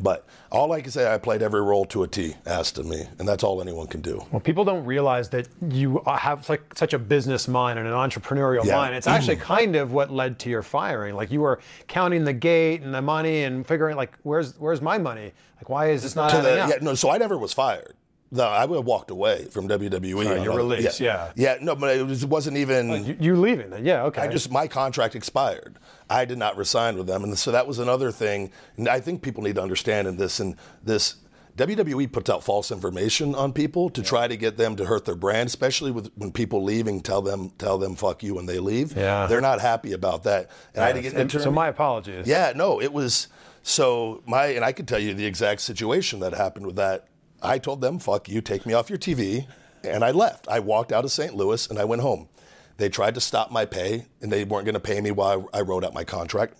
but 0.00 0.26
all 0.50 0.72
I 0.72 0.80
can 0.80 0.92
say, 0.92 1.12
I 1.12 1.18
played 1.18 1.42
every 1.42 1.62
role 1.62 1.84
to 1.86 2.02
a 2.02 2.08
T 2.08 2.36
asked 2.46 2.78
of 2.78 2.86
me, 2.86 3.06
and 3.18 3.26
that's 3.26 3.42
all 3.42 3.60
anyone 3.60 3.86
can 3.86 4.00
do. 4.00 4.24
Well, 4.30 4.40
people 4.40 4.64
don't 4.64 4.84
realize 4.84 5.30
that 5.30 5.48
you 5.70 6.02
have 6.06 6.48
like 6.48 6.76
such 6.76 6.92
a 6.92 6.98
business 6.98 7.48
mind 7.48 7.78
and 7.78 7.88
an 7.88 7.94
entrepreneurial 7.94 8.64
Yeah. 8.64 8.76
mind. 8.76 8.94
It's 8.94 9.06
actually 9.06 9.36
mm. 9.36 9.40
kind 9.40 9.76
of 9.76 9.92
what 9.92 10.12
led 10.12 10.38
to 10.40 10.50
your 10.50 10.62
firing. 10.62 11.14
Like 11.14 11.30
you 11.30 11.40
were 11.40 11.60
counting 11.88 12.24
the 12.24 12.32
gate 12.34 12.82
and 12.82 12.94
the 12.94 13.02
money 13.02 13.44
and 13.44 13.66
figuring 13.66 13.96
like, 13.96 14.16
where's 14.22 14.58
where's 14.58 14.82
my 14.82 14.98
money? 14.98 15.32
Like, 15.56 15.68
why 15.68 15.90
is 15.90 16.02
this 16.02 16.14
not 16.14 16.30
the, 16.30 16.54
yeah, 16.54 16.78
no, 16.80 16.94
so 16.94 17.10
I 17.10 17.18
never 17.18 17.38
was 17.38 17.52
fired. 17.52 17.94
No, 18.34 18.44
I 18.44 18.64
would 18.64 18.76
have 18.76 18.86
walked 18.86 19.10
away 19.10 19.44
from 19.50 19.68
WWE. 19.68 20.24
Sorry, 20.24 20.42
your 20.42 20.56
release, 20.56 20.98
yeah. 20.98 21.32
yeah, 21.36 21.58
no, 21.60 21.76
but 21.76 21.94
it, 21.94 22.06
was, 22.06 22.24
wasn't 22.24 22.56
even. 22.56 22.90
Oh, 22.90 22.94
you, 22.94 23.16
you 23.20 23.36
leaving 23.36 23.68
then? 23.68 23.84
Yeah, 23.84 24.04
okay. 24.04 24.22
I 24.22 24.28
just 24.28 24.50
my 24.50 24.66
contract 24.66 25.14
expired. 25.14 25.78
I 26.08 26.24
did 26.24 26.38
not 26.38 26.56
resign 26.56 26.96
with 26.96 27.06
them, 27.06 27.24
and 27.24 27.38
so 27.38 27.52
that 27.52 27.66
was 27.66 27.78
another 27.78 28.10
thing. 28.10 28.50
And 28.78 28.88
I 28.88 29.00
think 29.00 29.20
people 29.20 29.42
need 29.42 29.56
to 29.56 29.62
understand 29.62 30.08
in 30.08 30.16
this 30.16 30.40
and 30.40 30.56
this. 30.82 31.16
WWE 31.58 32.10
puts 32.10 32.30
out 32.30 32.42
false 32.42 32.70
information 32.70 33.34
on 33.34 33.52
people 33.52 33.90
to 33.90 34.02
try 34.02 34.26
to 34.26 34.38
get 34.38 34.56
them 34.56 34.74
to 34.76 34.86
hurt 34.86 35.04
their 35.04 35.14
brand, 35.14 35.48
especially 35.48 35.90
with 35.90 36.10
when 36.14 36.32
people 36.32 36.64
leaving. 36.64 37.02
Tell 37.02 37.20
them, 37.20 37.50
tell 37.58 37.76
them, 37.76 37.94
fuck 37.94 38.22
you 38.22 38.36
when 38.36 38.46
they 38.46 38.58
leave. 38.58 38.96
Yeah. 38.96 39.26
they're 39.26 39.42
not 39.42 39.60
happy 39.60 39.92
about 39.92 40.22
that. 40.22 40.50
And 40.74 40.82
I 40.82 40.86
had 40.86 40.96
to 40.96 41.02
get 41.02 41.12
an 41.12 41.28
so 41.28 41.50
my 41.50 41.68
apologies. 41.68 42.26
yeah, 42.26 42.54
no, 42.56 42.80
it 42.80 42.94
was 42.94 43.28
so 43.62 44.22
my 44.26 44.46
and 44.46 44.64
I 44.64 44.72
could 44.72 44.88
tell 44.88 44.98
you 44.98 45.12
the 45.12 45.26
exact 45.26 45.60
situation 45.60 46.20
that 46.20 46.32
happened 46.32 46.64
with 46.64 46.76
that. 46.76 47.08
I 47.42 47.58
told 47.58 47.80
them, 47.80 47.98
"Fuck 47.98 48.28
you, 48.28 48.40
take 48.40 48.64
me 48.64 48.72
off 48.72 48.88
your 48.88 48.98
TV," 48.98 49.46
and 49.82 50.04
I 50.04 50.12
left. 50.12 50.46
I 50.48 50.60
walked 50.60 50.92
out 50.92 51.04
of 51.04 51.10
St. 51.10 51.34
Louis 51.34 51.68
and 51.68 51.78
I 51.78 51.84
went 51.84 52.02
home. 52.02 52.28
They 52.76 52.88
tried 52.88 53.14
to 53.14 53.20
stop 53.20 53.50
my 53.50 53.64
pay 53.64 54.06
and 54.20 54.32
they 54.32 54.44
weren't 54.44 54.64
going 54.64 54.74
to 54.74 54.80
pay 54.80 55.00
me 55.00 55.10
while 55.10 55.48
I 55.52 55.60
wrote 55.60 55.84
out 55.84 55.92
my 55.94 56.04
contract. 56.04 56.54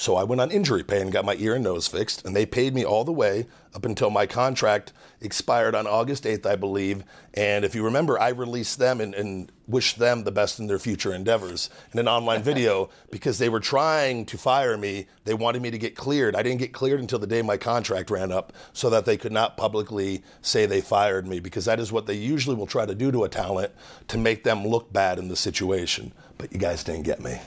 So 0.00 0.16
I 0.16 0.24
went 0.24 0.40
on 0.40 0.50
injury 0.50 0.82
pay 0.82 1.02
and 1.02 1.12
got 1.12 1.26
my 1.26 1.34
ear 1.34 1.56
and 1.56 1.64
nose 1.64 1.86
fixed, 1.86 2.24
and 2.24 2.34
they 2.34 2.46
paid 2.46 2.74
me 2.74 2.86
all 2.86 3.04
the 3.04 3.12
way 3.12 3.46
up 3.74 3.84
until 3.84 4.08
my 4.08 4.24
contract 4.24 4.94
expired 5.20 5.74
on 5.74 5.86
August 5.86 6.24
8th, 6.24 6.46
I 6.46 6.56
believe. 6.56 7.04
And 7.34 7.66
if 7.66 7.74
you 7.74 7.84
remember, 7.84 8.18
I 8.18 8.30
released 8.30 8.78
them 8.78 9.02
and, 9.02 9.14
and 9.14 9.52
wished 9.68 9.98
them 9.98 10.24
the 10.24 10.32
best 10.32 10.58
in 10.58 10.68
their 10.68 10.78
future 10.78 11.12
endeavors 11.12 11.68
in 11.92 11.98
an 11.98 12.08
online 12.08 12.42
video 12.50 12.88
because 13.10 13.36
they 13.36 13.50
were 13.50 13.60
trying 13.60 14.24
to 14.24 14.38
fire 14.38 14.78
me. 14.78 15.06
They 15.26 15.34
wanted 15.34 15.60
me 15.60 15.70
to 15.70 15.76
get 15.76 15.96
cleared. 15.96 16.34
I 16.34 16.42
didn't 16.42 16.60
get 16.60 16.72
cleared 16.72 17.00
until 17.00 17.18
the 17.18 17.26
day 17.26 17.42
my 17.42 17.58
contract 17.58 18.10
ran 18.10 18.32
up 18.32 18.54
so 18.72 18.88
that 18.88 19.04
they 19.04 19.18
could 19.18 19.32
not 19.32 19.58
publicly 19.58 20.22
say 20.40 20.64
they 20.64 20.80
fired 20.80 21.26
me 21.26 21.40
because 21.40 21.66
that 21.66 21.78
is 21.78 21.92
what 21.92 22.06
they 22.06 22.14
usually 22.14 22.56
will 22.56 22.66
try 22.66 22.86
to 22.86 22.94
do 22.94 23.12
to 23.12 23.24
a 23.24 23.28
talent 23.28 23.70
to 24.08 24.16
make 24.16 24.44
them 24.44 24.66
look 24.66 24.90
bad 24.94 25.18
in 25.18 25.28
the 25.28 25.36
situation. 25.36 26.14
But 26.38 26.54
you 26.54 26.58
guys 26.58 26.84
didn't 26.84 27.02
get 27.02 27.20
me. 27.20 27.38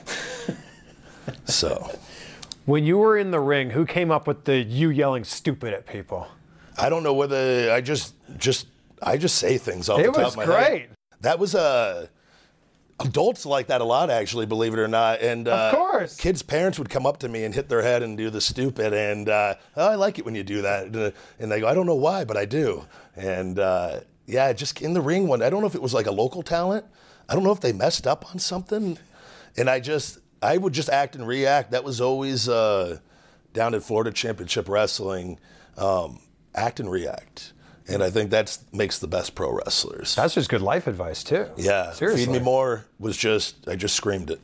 so. 1.46 1.90
When 2.66 2.84
you 2.84 2.98
were 2.98 3.18
in 3.18 3.30
the 3.30 3.40
ring, 3.40 3.70
who 3.70 3.84
came 3.84 4.10
up 4.10 4.26
with 4.26 4.44
the 4.44 4.56
you 4.56 4.88
yelling 4.90 5.24
stupid 5.24 5.74
at 5.74 5.86
people? 5.86 6.26
I 6.78 6.88
don't 6.88 7.02
know 7.02 7.14
whether 7.14 7.70
I 7.70 7.80
just 7.80 8.14
just 8.38 8.66
I 9.02 9.16
just 9.16 9.36
say 9.36 9.58
things 9.58 9.88
off 9.88 10.00
It 10.00 10.06
the 10.06 10.12
top 10.12 10.18
was 10.24 10.32
of 10.32 10.36
my 10.38 10.44
great. 10.46 10.80
head. 10.82 10.88
That 11.20 11.38
was 11.38 11.54
uh, 11.54 12.06
adults 13.00 13.44
like 13.46 13.66
that 13.68 13.80
a 13.80 13.84
lot, 13.84 14.10
actually, 14.10 14.46
believe 14.46 14.72
it 14.72 14.78
or 14.78 14.88
not. 14.88 15.20
And 15.20 15.46
uh, 15.46 15.72
course. 15.72 16.16
kids' 16.16 16.42
parents 16.42 16.78
would 16.78 16.88
come 16.88 17.06
up 17.06 17.18
to 17.18 17.28
me 17.28 17.44
and 17.44 17.54
hit 17.54 17.68
their 17.68 17.82
head 17.82 18.02
and 18.02 18.16
do 18.16 18.30
the 18.30 18.40
stupid. 18.40 18.92
And 18.92 19.28
uh, 19.28 19.54
oh, 19.76 19.88
I 19.90 19.94
like 19.94 20.18
it 20.18 20.24
when 20.24 20.34
you 20.34 20.42
do 20.42 20.62
that. 20.62 20.86
And, 20.86 20.96
uh, 20.96 21.10
And 21.38 21.50
they 21.52 21.60
go, 21.60 21.68
I 21.68 21.74
don't 21.74 21.86
know 21.86 21.94
why, 21.94 22.24
but 22.24 22.36
I 22.36 22.44
do. 22.44 22.84
And 23.16 23.58
uh, 23.58 24.00
yeah, 24.26 24.52
just 24.52 24.80
in 24.82 24.94
the 24.94 25.00
ring 25.02 25.28
one. 25.28 25.42
I 25.42 25.50
don't 25.50 25.60
know 25.60 25.66
if 25.66 25.74
it 25.74 25.82
was 25.82 25.94
like 25.94 26.06
a 26.06 26.12
local 26.12 26.42
talent. 26.42 26.84
I 27.28 27.34
don't 27.34 27.44
know 27.44 27.52
if 27.52 27.60
they 27.60 27.72
messed 27.72 28.06
up 28.06 28.30
on 28.32 28.38
something. 28.38 28.98
And 29.56 29.70
I 29.70 29.80
just 29.80 30.18
I 30.44 30.58
would 30.58 30.72
just 30.72 30.90
act 30.90 31.16
and 31.16 31.26
react. 31.26 31.70
That 31.70 31.84
was 31.84 32.00
always 32.00 32.48
uh, 32.48 32.98
down 33.52 33.74
at 33.74 33.82
Florida 33.82 34.12
Championship 34.12 34.68
Wrestling. 34.68 35.40
Um, 35.76 36.20
act 36.54 36.80
and 36.80 36.90
react. 36.90 37.52
And 37.86 38.02
I 38.02 38.10
think 38.10 38.30
that 38.30 38.56
makes 38.72 38.98
the 38.98 39.06
best 39.06 39.34
pro 39.34 39.52
wrestlers. 39.52 40.14
That's 40.14 40.34
just 40.34 40.48
good 40.48 40.62
life 40.62 40.86
advice 40.86 41.22
too. 41.22 41.48
Yeah, 41.56 41.92
seriously. 41.92 42.26
Feed 42.26 42.32
Me 42.32 42.38
More 42.38 42.86
was 42.98 43.16
just, 43.16 43.68
I 43.68 43.76
just 43.76 43.94
screamed 43.94 44.30
it. 44.30 44.40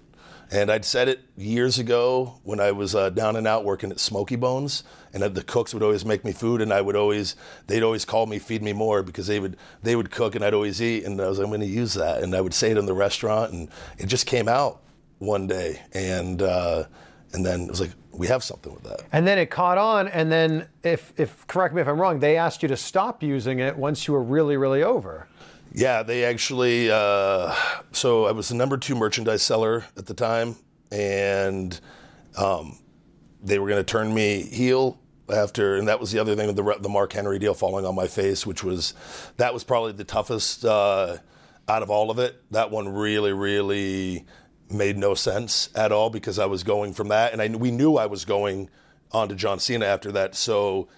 And 0.52 0.70
I'd 0.70 0.84
said 0.84 1.08
it 1.08 1.20
years 1.36 1.78
ago 1.78 2.40
when 2.42 2.58
I 2.58 2.72
was 2.72 2.96
uh, 2.96 3.10
down 3.10 3.36
and 3.36 3.46
out 3.46 3.64
working 3.64 3.92
at 3.92 4.00
Smoky 4.00 4.34
Bones, 4.34 4.82
and 5.12 5.22
the 5.22 5.44
cooks 5.44 5.72
would 5.72 5.82
always 5.82 6.04
make 6.04 6.24
me 6.24 6.32
food, 6.32 6.60
and 6.60 6.72
I 6.72 6.80
would 6.80 6.96
always, 6.96 7.36
they'd 7.68 7.84
always 7.84 8.04
call 8.04 8.26
me 8.26 8.40
"Feed 8.40 8.60
Me 8.60 8.72
More" 8.72 9.04
because 9.04 9.28
they 9.28 9.38
would, 9.38 9.56
they 9.84 9.94
would 9.94 10.10
cook, 10.10 10.34
and 10.34 10.44
I'd 10.44 10.52
always 10.52 10.82
eat, 10.82 11.04
and 11.04 11.20
I 11.20 11.28
was, 11.28 11.38
I'm 11.38 11.46
going 11.46 11.60
to 11.60 11.66
use 11.66 11.94
that, 11.94 12.24
and 12.24 12.34
I 12.34 12.40
would 12.40 12.52
say 12.52 12.72
it 12.72 12.78
in 12.78 12.86
the 12.86 12.94
restaurant, 12.94 13.52
and 13.52 13.68
it 13.96 14.06
just 14.06 14.26
came 14.26 14.48
out 14.48 14.82
one 15.20 15.46
day, 15.46 15.80
and 15.92 16.42
uh, 16.42 16.84
and 17.32 17.46
then 17.46 17.62
it 17.62 17.70
was 17.70 17.80
like 17.80 17.92
we 18.12 18.26
have 18.26 18.42
something 18.42 18.74
with 18.74 18.82
that. 18.82 19.02
And 19.12 19.26
then 19.26 19.38
it 19.38 19.50
caught 19.50 19.78
on, 19.78 20.08
and 20.08 20.32
then 20.32 20.66
if 20.82 21.12
if 21.16 21.46
correct 21.46 21.74
me 21.74 21.80
if 21.80 21.86
I'm 21.86 22.00
wrong, 22.00 22.18
they 22.18 22.36
asked 22.36 22.62
you 22.62 22.68
to 22.68 22.76
stop 22.76 23.22
using 23.22 23.60
it 23.60 23.76
once 23.76 24.08
you 24.08 24.14
were 24.14 24.22
really 24.22 24.56
really 24.56 24.82
over. 24.82 25.28
Yeah, 25.72 26.02
they 26.02 26.24
actually. 26.24 26.90
Uh, 26.90 27.54
so 27.92 28.26
I 28.26 28.32
was 28.32 28.48
the 28.48 28.56
number 28.56 28.76
two 28.76 28.96
merchandise 28.96 29.42
seller 29.42 29.84
at 29.96 30.06
the 30.06 30.14
time, 30.14 30.56
and 30.90 31.78
um, 32.36 32.78
they 33.42 33.58
were 33.58 33.68
going 33.68 33.80
to 33.80 33.84
turn 33.84 34.12
me 34.12 34.42
heel 34.42 34.98
after, 35.32 35.76
and 35.76 35.86
that 35.86 36.00
was 36.00 36.10
the 36.10 36.18
other 36.18 36.34
thing 36.34 36.46
with 36.46 36.56
the 36.56 36.76
the 36.80 36.88
Mark 36.88 37.12
Henry 37.12 37.38
deal 37.38 37.54
falling 37.54 37.86
on 37.86 37.94
my 37.94 38.08
face, 38.08 38.46
which 38.46 38.64
was 38.64 38.94
that 39.36 39.54
was 39.54 39.62
probably 39.62 39.92
the 39.92 40.04
toughest 40.04 40.64
uh, 40.64 41.18
out 41.68 41.82
of 41.82 41.90
all 41.90 42.10
of 42.10 42.18
it. 42.18 42.42
That 42.50 42.70
one 42.70 42.88
really, 42.88 43.32
really 43.32 44.26
made 44.70 44.96
no 44.96 45.14
sense 45.14 45.68
at 45.74 45.92
all 45.92 46.10
because 46.10 46.38
I 46.38 46.46
was 46.46 46.62
going 46.62 46.92
from 46.92 47.08
that, 47.08 47.32
and 47.32 47.40
I 47.42 47.48
we 47.48 47.70
knew 47.70 47.96
I 47.96 48.06
was 48.06 48.24
going 48.24 48.68
on 49.12 49.28
to 49.28 49.34
John 49.34 49.58
Cena 49.58 49.86
after 49.86 50.12
that, 50.12 50.34
so 50.34 50.88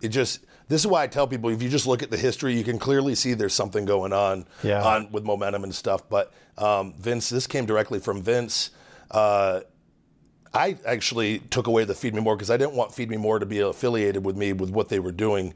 it 0.00 0.08
just 0.08 0.44
this 0.68 0.80
is 0.80 0.86
why 0.86 1.02
I 1.02 1.06
tell 1.06 1.26
people 1.26 1.50
if 1.50 1.62
you 1.62 1.68
just 1.68 1.86
look 1.86 2.02
at 2.02 2.10
the 2.10 2.16
history, 2.16 2.54
you 2.56 2.64
can 2.64 2.78
clearly 2.78 3.14
see 3.14 3.34
there's 3.34 3.52
something 3.54 3.84
going 3.84 4.12
on 4.12 4.46
Yeah. 4.62 4.82
on 4.82 5.12
with 5.12 5.24
momentum 5.24 5.64
and 5.64 5.74
stuff. 5.74 6.08
But 6.08 6.32
um, 6.56 6.94
Vince, 6.98 7.28
this 7.28 7.46
came 7.46 7.66
directly 7.66 7.98
from 7.98 8.22
Vince. 8.22 8.70
Uh, 9.10 9.60
I 10.54 10.76
actually 10.86 11.38
took 11.38 11.66
away 11.66 11.84
the 11.84 11.94
Feed 11.94 12.14
Me 12.14 12.20
More 12.20 12.36
because 12.36 12.50
I 12.50 12.56
didn't 12.56 12.74
want 12.74 12.94
Feed 12.94 13.10
Me 13.10 13.16
More 13.16 13.38
to 13.38 13.46
be 13.46 13.58
affiliated 13.60 14.24
with 14.24 14.36
me 14.36 14.52
with 14.52 14.70
what 14.70 14.88
they 14.88 14.98
were 14.98 15.12
doing. 15.12 15.54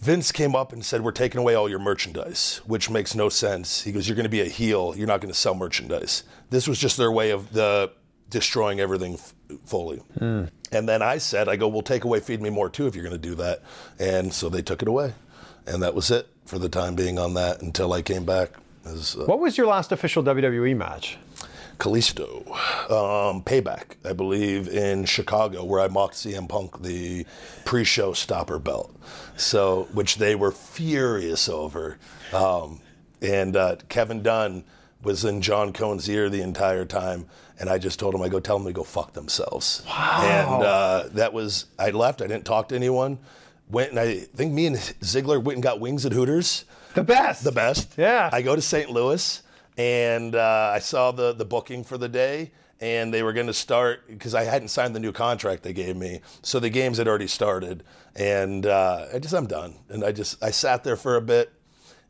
Vince 0.00 0.32
came 0.32 0.54
up 0.54 0.72
and 0.72 0.84
said, 0.84 1.02
We're 1.02 1.12
taking 1.12 1.40
away 1.40 1.54
all 1.54 1.68
your 1.68 1.78
merchandise, 1.78 2.60
which 2.66 2.90
makes 2.90 3.14
no 3.14 3.28
sense. 3.28 3.82
He 3.82 3.92
goes, 3.92 4.08
You're 4.08 4.16
going 4.16 4.24
to 4.24 4.28
be 4.30 4.40
a 4.40 4.46
heel. 4.46 4.94
You're 4.96 5.06
not 5.06 5.20
going 5.20 5.32
to 5.32 5.38
sell 5.38 5.54
merchandise. 5.54 6.24
This 6.50 6.68
was 6.68 6.78
just 6.78 6.96
their 6.96 7.10
way 7.12 7.30
of 7.30 7.52
the 7.52 7.90
destroying 8.30 8.80
everything 8.80 9.14
f- 9.14 9.34
fully. 9.66 10.02
And 10.20 10.88
then 10.88 11.02
I 11.02 11.18
said, 11.18 11.48
I 11.48 11.56
go, 11.56 11.68
We'll 11.68 11.82
take 11.82 12.04
away 12.04 12.20
Feed 12.20 12.42
Me 12.42 12.50
More 12.50 12.68
too 12.68 12.86
if 12.86 12.94
you're 12.94 13.04
going 13.04 13.20
to 13.20 13.28
do 13.28 13.34
that. 13.36 13.62
And 13.98 14.32
so 14.32 14.48
they 14.48 14.62
took 14.62 14.82
it 14.82 14.88
away. 14.88 15.14
And 15.66 15.82
that 15.82 15.94
was 15.94 16.10
it 16.10 16.28
for 16.44 16.58
the 16.58 16.68
time 16.68 16.94
being 16.94 17.18
on 17.18 17.34
that 17.34 17.62
until 17.62 17.92
I 17.94 18.02
came 18.02 18.24
back 18.26 18.50
as 18.84 19.16
uh, 19.16 19.24
What 19.24 19.38
was 19.40 19.56
your 19.56 19.66
last 19.66 19.92
official 19.92 20.22
WWE 20.22 20.76
match? 20.76 21.16
Kalisto. 21.78 22.46
Um, 22.90 23.42
Payback, 23.42 23.96
I 24.04 24.12
believe, 24.12 24.68
in 24.68 25.04
Chicago, 25.04 25.64
where 25.64 25.80
I 25.80 25.88
mocked 25.88 26.14
CM 26.14 26.48
Punk 26.48 26.82
the 26.82 27.26
pre-show 27.64 28.12
stopper 28.12 28.58
belt. 28.58 28.94
So, 29.36 29.88
which 29.92 30.16
they 30.16 30.34
were 30.34 30.52
furious 30.52 31.48
over. 31.48 31.98
Um, 32.32 32.80
and 33.20 33.56
uh, 33.56 33.76
Kevin 33.88 34.22
Dunn 34.22 34.64
was 35.02 35.24
in 35.24 35.42
John 35.42 35.72
Cohn's 35.72 36.08
ear 36.08 36.28
the 36.28 36.40
entire 36.40 36.84
time, 36.84 37.26
and 37.58 37.68
I 37.68 37.78
just 37.78 37.98
told 37.98 38.14
him, 38.14 38.22
I 38.22 38.28
go, 38.28 38.40
tell 38.40 38.58
them 38.58 38.66
to 38.66 38.72
go 38.72 38.82
fuck 38.84 39.12
themselves. 39.12 39.82
Wow. 39.86 40.20
And 40.22 40.64
uh, 40.64 41.04
that 41.12 41.32
was, 41.32 41.66
I 41.78 41.90
left. 41.90 42.22
I 42.22 42.26
didn't 42.26 42.44
talk 42.44 42.68
to 42.70 42.74
anyone. 42.74 43.18
Went 43.70 43.90
and 43.90 43.98
I 43.98 44.20
think 44.20 44.52
me 44.52 44.66
and 44.66 44.76
Ziggler 44.76 45.42
went 45.42 45.56
and 45.56 45.62
got 45.62 45.80
wings 45.80 46.04
at 46.04 46.12
Hooters. 46.12 46.64
The 46.94 47.02
best. 47.02 47.44
The 47.44 47.52
best. 47.52 47.94
Yeah. 47.96 48.28
I 48.32 48.42
go 48.42 48.54
to 48.54 48.62
St. 48.62 48.90
Louis 48.90 49.42
and 49.76 50.34
uh, 50.34 50.72
I 50.74 50.78
saw 50.78 51.10
the, 51.12 51.32
the 51.32 51.44
booking 51.44 51.84
for 51.84 51.98
the 51.98 52.08
day, 52.08 52.52
and 52.80 53.12
they 53.12 53.22
were 53.22 53.32
going 53.32 53.46
to 53.46 53.54
start 53.54 54.06
because 54.08 54.34
I 54.34 54.44
hadn't 54.44 54.68
signed 54.68 54.94
the 54.94 55.00
new 55.00 55.12
contract 55.12 55.62
they 55.62 55.72
gave 55.72 55.96
me. 55.96 56.20
So 56.42 56.60
the 56.60 56.70
games 56.70 56.98
had 56.98 57.08
already 57.08 57.26
started, 57.28 57.82
and 58.14 58.66
uh, 58.66 59.06
I 59.14 59.18
just 59.18 59.34
I'm 59.34 59.46
done. 59.46 59.76
And 59.88 60.04
I 60.04 60.12
just 60.12 60.42
I 60.42 60.50
sat 60.50 60.84
there 60.84 60.96
for 60.96 61.16
a 61.16 61.20
bit, 61.20 61.52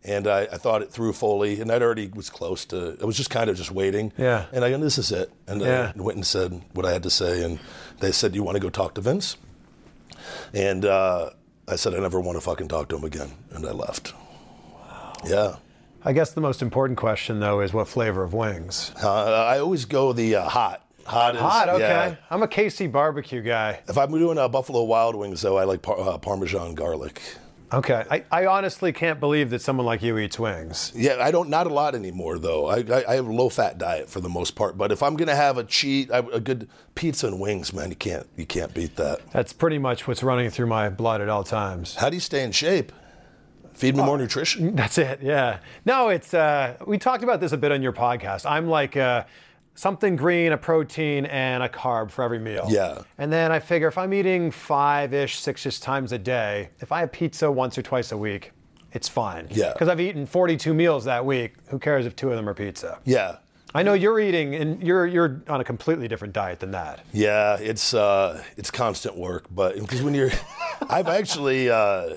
and 0.04 0.26
I, 0.26 0.40
I 0.42 0.56
thought 0.58 0.82
it 0.82 0.90
through 0.90 1.12
fully, 1.14 1.60
and 1.60 1.70
I'd 1.70 1.82
already 1.82 2.08
was 2.08 2.28
close 2.30 2.64
to. 2.66 2.96
I 3.00 3.04
was 3.04 3.16
just 3.16 3.30
kind 3.30 3.48
of 3.48 3.56
just 3.56 3.70
waiting. 3.70 4.12
Yeah. 4.18 4.46
And 4.52 4.64
I 4.64 4.70
go, 4.70 4.78
this 4.78 4.98
is 4.98 5.12
it. 5.12 5.30
And 5.46 5.60
Yeah. 5.60 5.92
I 5.96 6.00
went 6.02 6.16
and 6.16 6.26
said 6.26 6.62
what 6.72 6.84
I 6.86 6.92
had 6.92 7.02
to 7.04 7.10
say, 7.10 7.42
and 7.44 7.58
they 8.00 8.12
said, 8.12 8.32
"Do 8.32 8.36
you 8.36 8.42
want 8.42 8.56
to 8.56 8.60
go 8.60 8.70
talk 8.70 8.94
to 8.94 9.00
Vince?" 9.00 9.36
And 10.52 10.84
uh, 10.84 11.30
I 11.68 11.76
said 11.76 11.94
I 11.94 11.98
never 12.00 12.20
want 12.20 12.36
to 12.36 12.40
fucking 12.40 12.68
talk 12.68 12.88
to 12.88 12.96
him 12.96 13.04
again, 13.04 13.32
and 13.50 13.66
I 13.66 13.70
left. 13.72 14.12
Wow. 14.72 15.12
Yeah. 15.26 15.56
I 16.05 16.12
guess 16.12 16.32
the 16.32 16.40
most 16.40 16.61
important 16.61 16.98
question, 16.98 17.40
though, 17.40 17.61
is 17.61 17.72
what 17.72 17.88
flavor 17.88 18.22
of 18.22 18.34
wings? 18.34 18.92
Uh, 19.02 19.46
I 19.46 19.59
always 19.59 19.86
go 19.86 20.12
the 20.12 20.36
uh, 20.36 20.48
hot. 20.48 20.82
Hot 21.07 21.34
is 21.34 21.40
Hot, 21.40 21.68
okay. 21.68 21.80
yeah. 21.80 22.16
I'm 22.30 22.42
a 22.42 22.48
KC 22.48 22.90
barbecue 22.90 23.42
guy. 23.42 23.80
If 23.88 23.96
I'm 23.98 24.11
doing 24.11 24.38
uh, 24.38 24.48
Buffalo 24.48 24.84
Wild 24.84 25.14
Wings, 25.14 25.42
though, 25.42 25.57
I 25.59 25.64
like 25.64 25.82
par- 25.82 26.00
uh, 26.00 26.18
Parmesan 26.18 26.74
garlic. 26.74 27.22
Okay. 27.72 28.05
I, 28.11 28.24
I 28.30 28.46
honestly 28.46 28.92
can't 28.92 29.18
believe 29.18 29.50
that 29.50 29.61
someone 29.61 29.84
like 29.86 30.02
you 30.02 30.16
eats 30.18 30.38
wings. 30.38 30.92
Yeah, 30.94 31.16
I 31.20 31.30
don't. 31.30 31.48
Not 31.48 31.66
a 31.66 31.74
lot 31.74 31.94
anymore, 31.94 32.38
though. 32.38 32.66
I, 32.66 32.76
I, 32.78 33.05
I 33.09 33.14
have 33.16 33.26
a 33.26 33.32
low 33.32 33.48
fat 33.48 33.78
diet 33.78 34.09
for 34.09 34.20
the 34.20 34.28
most 34.28 34.55
part. 34.55 34.78
But 34.78 34.92
if 34.92 35.02
I'm 35.02 35.16
gonna 35.16 35.34
have 35.34 35.59
a 35.59 35.64
cheat, 35.64 36.12
I, 36.12 36.18
a 36.18 36.40
good 36.40 36.68
pizza 36.94 37.26
and 37.26 37.40
wings, 37.40 37.72
man, 37.72 37.90
you 37.90 37.96
can't 37.96 38.26
you 38.36 38.46
can't 38.46 38.72
beat 38.72 38.96
that. 38.96 39.20
That's 39.32 39.52
pretty 39.52 39.78
much 39.78 40.07
what's 40.07 40.22
running 40.22 40.50
through 40.50 40.66
my 40.66 40.88
blood 40.88 41.20
at 41.20 41.28
all 41.28 41.42
times. 41.44 41.96
How 41.96 42.11
do 42.11 42.16
you 42.16 42.20
stay 42.20 42.44
in 42.44 42.52
shape? 42.52 42.92
Feed 43.75 43.97
me 43.97 44.03
more 44.03 44.16
nutrition. 44.18 44.75
That's 44.77 44.99
it. 44.99 45.20
Yeah. 45.22 45.59
No, 45.85 46.09
it's 46.09 46.33
uh, 46.33 46.77
we 46.87 46.97
talked 46.99 47.22
about 47.25 47.41
this 47.41 47.53
a 47.53 47.57
bit 47.57 47.72
on 47.72 47.83
your 47.83 47.93
podcast. 47.93 48.49
I'm 48.49 48.68
like 48.68 48.97
uh, 48.97 49.25
something 49.75 50.14
green, 50.16 50.53
a 50.53 50.57
protein, 50.57 51.27
and 51.27 51.62
a 51.62 51.68
carb 51.68 52.11
for 52.11 52.22
every 52.22 52.39
meal. 52.39 52.66
Yeah. 52.68 53.03
And 53.18 53.33
then 53.33 53.51
I 53.53 53.59
figure 53.59 53.89
if 53.89 53.99
I'm 53.99 54.14
eating 54.14 54.51
five-ish, 54.51 55.39
six-ish 55.39 55.81
times 55.81 56.12
a 56.12 56.18
day, 56.18 56.70
if 56.81 56.93
I 56.93 57.01
have 57.01 57.11
pizza 57.12 57.51
once 57.51 57.77
or 57.77 57.83
twice 57.83 58.12
a 58.12 58.16
week, 58.16 58.53
it's 58.93 59.09
fine. 59.09 59.49
Yeah. 59.51 59.72
Because 59.72 59.89
I've 59.89 60.01
eaten 60.01 60.25
42 60.25 60.72
meals 60.72 61.05
that 61.07 61.27
week. 61.27 61.55
Who 61.68 61.79
cares 61.81 62.07
if 62.07 62.14
two 62.14 62.31
of 62.31 62.37
them 62.37 62.49
are 62.49 62.55
pizza? 62.55 63.01
Yeah, 63.05 63.39
I 63.75 63.83
know 63.83 63.95
you're 63.95 64.20
eating, 64.20 64.55
and 64.55 64.81
you're 64.81 65.05
you're 65.09 65.43
on 65.49 65.61
a 65.61 65.64
completely 65.64 66.07
different 66.07 66.33
diet 66.33 66.61
than 66.61 66.70
that. 66.70 67.01
yeah. 67.12 67.57
It's 67.59 67.93
uh, 67.93 68.41
it's 68.57 68.70
constant 68.70 69.16
work, 69.16 69.47
but 69.51 69.75
because 69.75 70.01
when 70.01 70.14
you're, 70.14 70.31
I've 70.89 71.09
actually. 71.09 71.70
Uh, 71.70 72.14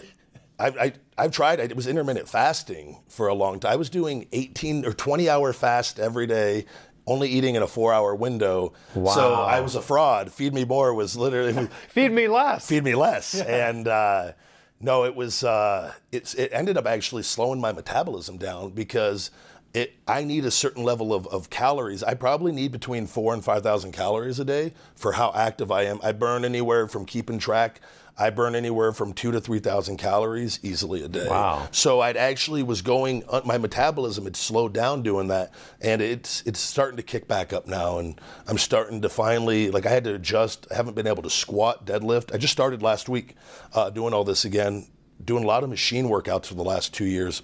I, 0.60 0.68
I, 0.68 0.93
I've 1.18 1.32
tried. 1.32 1.60
It 1.60 1.76
was 1.76 1.88
intermittent 1.88 2.28
fasting 2.28 2.99
for 3.08 3.28
a 3.28 3.34
long 3.34 3.60
time. 3.60 3.74
I 3.74 3.76
was 3.76 3.89
doing 3.89 4.28
18 4.32 4.86
or 4.86 4.93
20 4.93 5.30
hour 5.30 5.53
fast 5.53 5.99
every 5.99 6.26
day, 6.28 6.66
only 7.05 7.30
eating 7.30 7.55
in 7.55 7.62
a 7.64 7.68
four 7.68 7.93
hour 7.93 8.16
window. 8.16 8.74
Wow. 8.95 9.14
So 9.14 9.34
I 9.36 9.60
was 9.62 9.76
a 9.76 9.82
fraud. 9.82 10.32
Feed 10.32 10.53
me 10.53 10.66
more 10.66 10.93
was 10.93 11.16
literally 11.16 11.68
Feed 11.89 12.12
me 12.12 12.28
less. 12.28 12.68
feed 12.68 12.84
me 12.84 12.95
less. 12.95 13.39
And 13.39 13.88
uh, 13.88 14.32
no, 14.80 15.05
it 15.05 15.16
was 15.16 15.43
uh, 15.43 15.93
it's 16.12 16.34
it 16.34 16.49
ended 16.51 16.78
up 16.78 16.86
actually 16.88 17.24
slowing 17.24 17.62
my 17.62 17.72
metabolism 17.72 18.38
down 18.38 18.72
because 18.72 19.32
it 19.74 19.93
I 20.08 20.24
need 20.24 20.43
a 20.45 20.51
certain 20.51 20.84
level 20.84 21.14
of, 21.14 21.28
of 21.28 21.49
calories. 21.49 22.03
I 22.03 22.14
probably 22.16 22.51
need 22.51 22.72
between 22.72 23.05
four 23.05 23.34
and 23.34 23.43
five 23.43 23.64
thousand 23.64 23.91
calories 23.91 24.39
a 24.39 24.45
day 24.45 24.74
for 24.95 25.14
how 25.14 25.32
active 25.36 25.72
I 25.72 25.84
am. 25.84 25.99
I 26.03 26.12
burn 26.14 26.43
anywhere 26.45 26.88
from 26.88 27.05
keeping 27.05 27.38
track. 27.38 27.80
I 28.20 28.32
burn 28.32 28.55
anywhere 28.55 28.93
from 28.93 29.13
two 29.13 29.32
to 29.32 29.39
three 29.39 29.59
thousand 29.59 29.97
calories 29.97 30.59
easily 30.63 31.03
a 31.03 31.07
day. 31.07 31.28
Wow. 31.30 31.68
So 31.72 31.99
I'd 32.01 32.18
actually 32.18 32.63
was 32.63 32.82
going. 32.82 33.24
uh, 33.30 33.41
My 33.45 33.57
metabolism 33.57 34.24
had 34.24 34.36
slowed 34.36 34.74
down 34.74 35.03
doing 35.03 35.28
that, 35.28 35.53
and 35.82 36.01
it's 36.01 36.41
it's 36.45 36.59
starting 36.59 36.97
to 36.97 37.03
kick 37.03 37.28
back 37.28 37.53
up 37.53 37.68
now. 37.68 37.99
And 37.99 38.20
I'm 38.47 38.57
starting 38.57 39.01
to 39.01 39.09
finally 39.09 39.70
like 39.70 39.86
I 39.86 39.89
had 39.89 40.03
to 40.05 40.15
adjust. 40.15 40.65
I 40.72 40.76
haven't 40.76 40.95
been 40.95 41.07
able 41.07 41.24
to 41.24 41.30
squat, 41.30 41.86
deadlift. 41.86 42.34
I 42.34 42.38
just 42.38 42.53
started 42.53 42.82
last 42.82 43.07
week 43.07 43.36
uh, 43.74 43.91
doing 43.91 44.13
all 44.13 44.24
this 44.24 44.45
again, 44.45 44.88
doing 45.24 45.43
a 45.43 45.47
lot 45.47 45.63
of 45.63 45.70
machine 45.70 46.05
workouts 46.07 46.47
for 46.47 46.55
the 46.55 46.63
last 46.63 46.93
two 46.93 47.05
years 47.05 47.43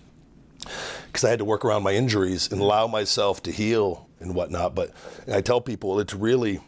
because 1.07 1.23
I 1.23 1.29
had 1.29 1.39
to 1.39 1.45
work 1.45 1.65
around 1.65 1.83
my 1.83 1.93
injuries 1.93 2.51
and 2.51 2.61
allow 2.61 2.87
myself 2.87 3.43
to 3.43 3.51
heal 3.51 4.07
and 4.19 4.33
whatnot. 4.33 4.73
But 4.73 4.91
I 5.31 5.41
tell 5.41 5.61
people 5.61 5.99
it's 5.99 6.13
really 6.13 6.61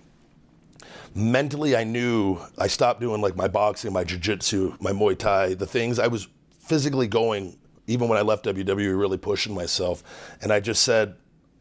mentally. 1.15 1.75
I 1.75 1.83
knew 1.83 2.39
I 2.57 2.67
stopped 2.67 2.99
doing 2.99 3.21
like 3.21 3.35
my 3.35 3.47
boxing, 3.47 3.93
my 3.93 4.03
jiu-jitsu, 4.03 4.75
my 4.79 4.91
Muay 4.91 5.17
Thai, 5.17 5.55
the 5.55 5.65
things 5.65 5.97
I 5.97 6.07
was 6.07 6.27
physically 6.59 7.07
going. 7.07 7.57
Even 7.87 8.09
when 8.09 8.17
I 8.17 8.21
left 8.23 8.45
WWE, 8.45 8.99
really 8.99 9.17
pushing 9.17 9.53
myself, 9.53 10.03
and 10.41 10.51
I 10.51 10.59
just 10.59 10.81
said, 10.81 11.15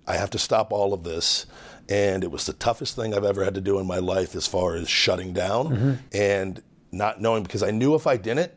I 0.06 0.16
have 0.16 0.30
to 0.30 0.38
stop 0.38 0.72
all 0.72 0.92
of 0.92 1.04
this. 1.04 1.46
And 1.88 2.24
it 2.24 2.30
was 2.30 2.46
the 2.46 2.54
toughest 2.54 2.96
thing 2.96 3.14
I've 3.14 3.24
ever 3.24 3.44
had 3.44 3.54
to 3.54 3.60
do 3.60 3.78
in 3.78 3.86
my 3.86 3.98
life 3.98 4.34
as 4.34 4.46
far 4.46 4.74
as 4.74 4.88
shutting 4.88 5.34
down 5.34 5.66
mm-hmm. 5.68 5.92
and 6.12 6.62
not 6.92 7.20
knowing 7.20 7.42
because 7.42 7.62
I 7.62 7.70
knew 7.72 7.94
if 7.94 8.06
I 8.06 8.16
didn't, 8.16 8.52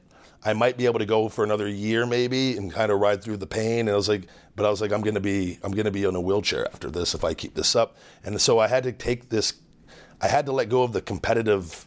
I 0.45 0.54
might 0.54 0.78
be 0.78 0.86
able 0.86 1.00
to 1.00 1.06
go 1.06 1.28
for 1.28 1.43
another 1.43 1.68
year 1.68 2.06
maybe 2.06 2.56
and 2.56 2.72
kind 2.72 2.89
of 2.89 3.00
ride 3.00 3.22
through 3.22 3.38
the 3.38 3.48
pain. 3.48 3.80
And 3.80 3.89
I 3.89 3.95
was 3.95 4.08
like, 4.08 4.28
but 4.56 4.66
I 4.66 4.70
was 4.70 4.80
like, 4.80 4.93
I'm 4.93 5.02
gonna 5.02 5.20
be 5.20 5.60
I'm 5.62 5.74
gonna 5.74 5.91
be 5.91 6.06
in 6.06 6.16
a 6.16 6.22
wheelchair 6.22 6.66
after 6.68 6.89
this 6.89 7.14
if 7.14 7.26
I 7.26 7.34
keep 7.34 7.56
this 7.56 7.76
up. 7.76 7.98
And 8.24 8.39
so 8.39 8.60
I 8.60 8.68
had 8.68 8.84
to 8.84 8.93
take 8.93 9.28
this 9.28 9.54
I 10.22 10.28
had 10.28 10.45
to 10.47 10.51
let 10.51 10.70
go 10.70 10.84
of 10.84 10.93
the 10.93 11.01
competitive 11.01 11.86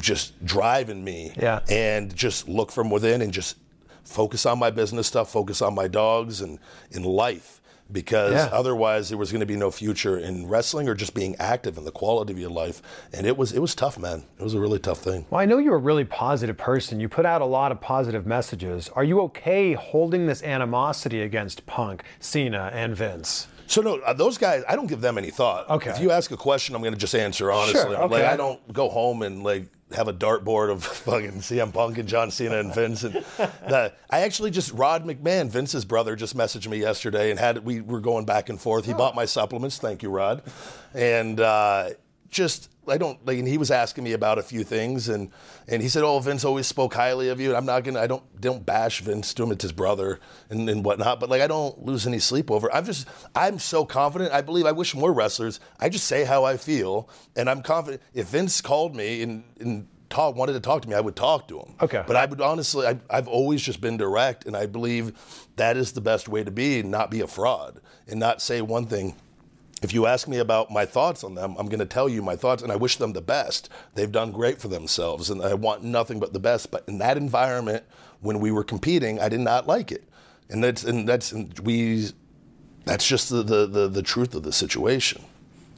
just 0.00 0.42
drive 0.44 0.90
in 0.90 1.04
me 1.04 1.32
Yeah. 1.36 1.60
and 1.68 2.14
just 2.14 2.48
look 2.48 2.72
from 2.72 2.90
within 2.90 3.22
and 3.22 3.32
just 3.32 3.56
focus 4.04 4.46
on 4.46 4.58
my 4.58 4.70
business 4.70 5.06
stuff, 5.06 5.30
focus 5.30 5.62
on 5.62 5.74
my 5.74 5.86
dogs 5.88 6.40
and 6.40 6.58
in 6.90 7.04
life. 7.04 7.60
Because 7.90 8.32
Yeah. 8.32 8.48
otherwise 8.52 9.10
there 9.10 9.18
was 9.18 9.30
going 9.30 9.40
to 9.40 9.46
be 9.46 9.56
no 9.56 9.70
future 9.70 10.16
in 10.16 10.48
wrestling 10.48 10.88
or 10.88 10.94
just 10.94 11.12
being 11.12 11.36
active 11.38 11.76
in 11.76 11.84
the 11.84 11.90
quality 11.90 12.32
of 12.32 12.38
your 12.38 12.48
life. 12.50 12.80
And 13.12 13.26
it 13.26 13.36
was 13.36 13.52
it 13.52 13.58
was 13.60 13.74
tough, 13.74 13.98
man. 13.98 14.24
It 14.38 14.42
was 14.42 14.54
a 14.54 14.60
really 14.60 14.78
tough 14.78 15.00
thing. 15.00 15.26
Well, 15.28 15.40
I 15.40 15.44
know 15.44 15.58
you're 15.58 15.74
a 15.74 15.78
really 15.78 16.06
positive 16.06 16.56
person. 16.56 17.00
You 17.00 17.08
put 17.10 17.26
out 17.26 17.42
a 17.42 17.44
lot 17.44 17.70
of 17.70 17.82
positive 17.82 18.24
messages. 18.26 18.88
Are 18.96 19.04
you 19.04 19.20
okay 19.22 19.74
holding 19.74 20.26
this 20.26 20.42
animosity 20.42 21.20
against 21.20 21.66
Punk, 21.66 22.02
Cena, 22.18 22.70
and 22.72 22.96
Vince? 22.96 23.46
So 23.72 23.80
no, 23.80 23.96
uh, 24.00 24.12
those 24.12 24.36
guys, 24.36 24.64
I 24.68 24.76
don't 24.76 24.86
give 24.86 25.00
them 25.00 25.16
any 25.16 25.30
thought. 25.30 25.70
Okay. 25.70 25.90
If 25.90 25.98
you 25.98 26.10
ask 26.10 26.30
a 26.30 26.36
question, 26.36 26.74
I'm 26.74 26.82
going 26.82 26.92
to 26.92 26.98
just 26.98 27.14
answer 27.14 27.50
honestly. 27.50 27.80
Sure, 27.80 27.90
Like 27.90 28.00
okay. 28.00 28.26
I 28.26 28.36
don't 28.36 28.70
go 28.70 28.90
home 28.90 29.22
and 29.22 29.42
like 29.42 29.66
have 29.94 30.08
a 30.08 30.12
dartboard 30.12 30.70
of 30.70 30.84
fucking 31.08 31.40
CM 31.40 31.72
Punk 31.72 31.96
and 31.96 32.06
John 32.06 32.30
Cena 32.30 32.58
and 32.58 32.74
Vince. 32.74 33.02
And 33.04 33.14
the, 33.38 33.94
I 34.10 34.20
actually 34.20 34.50
just 34.50 34.72
Rod 34.72 35.06
McMahon, 35.06 35.48
Vince's 35.48 35.86
brother, 35.86 36.16
just 36.16 36.36
messaged 36.36 36.68
me 36.68 36.80
yesterday 36.80 37.30
and 37.30 37.40
had 37.40 37.64
we 37.64 37.80
were 37.80 38.00
going 38.00 38.26
back 38.26 38.50
and 38.50 38.60
forth. 38.60 38.84
He 38.84 38.92
bought 38.92 39.14
my 39.14 39.24
supplements. 39.24 39.78
Thank 39.78 40.02
you, 40.02 40.10
Rod. 40.10 40.42
And 40.92 41.40
uh, 41.40 41.90
just 42.28 42.68
I 42.88 42.98
don't 42.98 43.24
like. 43.26 43.38
And 43.38 43.46
he 43.46 43.58
was 43.58 43.70
asking 43.70 44.04
me 44.04 44.12
about 44.12 44.38
a 44.38 44.42
few 44.42 44.64
things, 44.64 45.08
and 45.08 45.30
and 45.68 45.82
he 45.82 45.88
said, 45.88 46.02
"Oh, 46.02 46.18
Vince 46.18 46.44
always 46.44 46.66
spoke 46.66 46.94
highly 46.94 47.28
of 47.28 47.40
you." 47.40 47.48
And 47.48 47.56
I'm 47.56 47.66
not 47.66 47.84
gonna. 47.84 48.00
I 48.00 48.06
don't 48.06 48.40
don't 48.40 48.66
bash 48.66 49.00
Vince 49.00 49.32
to 49.34 49.44
him. 49.44 49.52
It's 49.52 49.62
his 49.62 49.72
brother 49.72 50.18
and, 50.50 50.68
and 50.68 50.84
whatnot. 50.84 51.20
But 51.20 51.30
like, 51.30 51.42
I 51.42 51.46
don't 51.46 51.84
lose 51.84 52.06
any 52.06 52.18
sleep 52.18 52.50
over. 52.50 52.72
I'm 52.74 52.84
just. 52.84 53.06
I'm 53.34 53.58
so 53.58 53.84
confident. 53.84 54.32
I 54.32 54.40
believe. 54.40 54.66
I 54.66 54.72
wish 54.72 54.94
more 54.94 55.12
wrestlers. 55.12 55.60
I 55.78 55.88
just 55.88 56.06
say 56.06 56.24
how 56.24 56.44
I 56.44 56.56
feel, 56.56 57.08
and 57.36 57.48
I'm 57.48 57.62
confident. 57.62 58.02
If 58.14 58.28
Vince 58.28 58.60
called 58.60 58.96
me 58.96 59.22
and 59.22 59.44
and 59.60 59.86
talk 60.10 60.34
wanted 60.34 60.54
to 60.54 60.60
talk 60.60 60.82
to 60.82 60.88
me, 60.88 60.94
I 60.94 61.00
would 61.00 61.16
talk 61.16 61.48
to 61.48 61.60
him. 61.60 61.74
Okay. 61.80 62.02
But 62.06 62.16
I 62.16 62.26
would 62.26 62.40
honestly. 62.40 62.86
I, 62.86 62.98
I've 63.08 63.28
always 63.28 63.62
just 63.62 63.80
been 63.80 63.96
direct, 63.96 64.44
and 64.46 64.56
I 64.56 64.66
believe 64.66 65.12
that 65.56 65.76
is 65.76 65.92
the 65.92 66.00
best 66.00 66.28
way 66.28 66.42
to 66.42 66.50
be, 66.50 66.80
and 66.80 66.90
not 66.90 67.10
be 67.10 67.20
a 67.20 67.26
fraud, 67.26 67.80
and 68.08 68.18
not 68.18 68.42
say 68.42 68.60
one 68.60 68.86
thing 68.86 69.14
if 69.82 69.92
you 69.92 70.06
ask 70.06 70.28
me 70.28 70.38
about 70.38 70.70
my 70.70 70.86
thoughts 70.86 71.24
on 71.24 71.34
them, 71.34 71.56
I'm 71.58 71.66
going 71.66 71.80
to 71.80 71.86
tell 71.86 72.08
you 72.08 72.22
my 72.22 72.36
thoughts, 72.36 72.62
and 72.62 72.70
I 72.70 72.76
wish 72.76 72.96
them 72.96 73.12
the 73.12 73.20
best. 73.20 73.68
They've 73.94 74.10
done 74.10 74.30
great 74.30 74.60
for 74.60 74.68
themselves, 74.68 75.28
and 75.30 75.42
I 75.42 75.54
want 75.54 75.82
nothing 75.82 76.20
but 76.20 76.32
the 76.32 76.40
best. 76.40 76.70
But 76.70 76.84
in 76.86 76.98
that 76.98 77.16
environment, 77.16 77.84
when 78.20 78.38
we 78.40 78.50
were 78.52 78.64
competing, 78.64 79.20
I 79.20 79.28
did 79.28 79.40
not 79.40 79.66
like 79.66 79.90
it, 79.90 80.04
and 80.48 80.62
that's 80.62 80.84
and 80.84 81.08
that's 81.08 81.32
and 81.32 81.58
we. 81.60 82.08
That's 82.84 83.06
just 83.06 83.30
the, 83.30 83.44
the, 83.44 83.66
the, 83.68 83.86
the 83.86 84.02
truth 84.02 84.34
of 84.34 84.42
the 84.42 84.52
situation. 84.52 85.22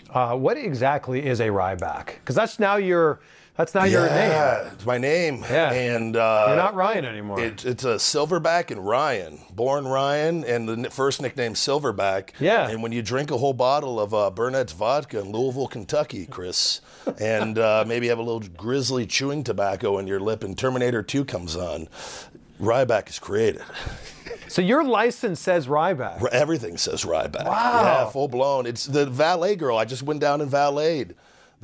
Uh, 0.08 0.34
what 0.36 0.56
exactly 0.56 1.26
is 1.26 1.38
a 1.38 1.48
Ryback? 1.48 2.14
Because 2.14 2.34
that's 2.34 2.58
now 2.58 2.76
your 2.76 3.20
that's 3.56 3.74
now 3.74 3.84
your 3.84 4.06
name. 4.08 4.30
Yeah, 4.30 4.72
it's 4.72 4.84
my 4.84 4.98
name. 4.98 5.44
Yeah. 5.48 5.72
and 5.72 6.16
uh, 6.16 6.44
You're 6.48 6.56
not 6.56 6.74
Ryan 6.74 7.04
anymore. 7.04 7.40
It, 7.40 7.64
it's 7.64 7.84
a 7.84 7.96
Silverback 7.96 8.70
and 8.72 8.84
Ryan, 8.84 9.38
born 9.54 9.86
Ryan, 9.86 10.44
and 10.44 10.68
the 10.84 10.90
first 10.90 11.22
nickname 11.22 11.54
Silverback. 11.54 12.30
Yeah. 12.40 12.68
And 12.68 12.82
when 12.82 12.90
you 12.90 13.00
drink 13.00 13.30
a 13.30 13.38
whole 13.38 13.52
bottle 13.52 14.00
of 14.00 14.12
uh, 14.12 14.30
Burnett's 14.30 14.72
vodka 14.72 15.20
in 15.20 15.30
Louisville, 15.30 15.68
Kentucky, 15.68 16.26
Chris, 16.26 16.80
and 17.20 17.58
uh, 17.58 17.84
maybe 17.86 18.08
have 18.08 18.18
a 18.18 18.22
little 18.22 18.40
grizzly 18.56 19.06
chewing 19.06 19.44
tobacco 19.44 19.98
in 19.98 20.06
your 20.08 20.20
lip, 20.20 20.42
and 20.42 20.58
Terminator 20.58 21.02
2 21.02 21.24
comes 21.24 21.54
on, 21.54 21.88
Ryback 22.60 23.08
is 23.08 23.18
created. 23.18 23.62
so 24.48 24.62
your 24.62 24.82
license 24.82 25.38
says 25.38 25.66
Ryback. 25.68 26.24
Everything 26.28 26.76
says 26.76 27.04
Ryback. 27.04 27.44
Wow. 27.46 27.82
Yeah, 27.82 28.10
full 28.10 28.28
blown. 28.28 28.66
It's 28.66 28.86
the 28.86 29.06
valet 29.06 29.54
girl. 29.56 29.76
I 29.76 29.84
just 29.84 30.02
went 30.02 30.20
down 30.20 30.40
and 30.40 30.50
valeted 30.50 31.14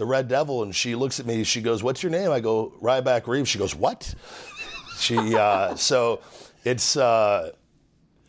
the 0.00 0.06
Red 0.06 0.26
Devil, 0.28 0.62
and 0.64 0.74
she 0.74 0.94
looks 0.96 1.20
at 1.20 1.26
me. 1.26 1.44
She 1.44 1.60
goes, 1.60 1.82
"What's 1.82 2.02
your 2.02 2.10
name?" 2.10 2.30
I 2.32 2.40
go, 2.40 2.72
"Ryback 2.82 3.28
Reeves." 3.28 3.48
She 3.50 3.58
goes, 3.58 3.74
"What?" 3.76 4.12
she 4.98 5.16
uh, 5.36 5.76
so 5.76 6.20
it's 6.64 6.96
uh, 6.96 7.50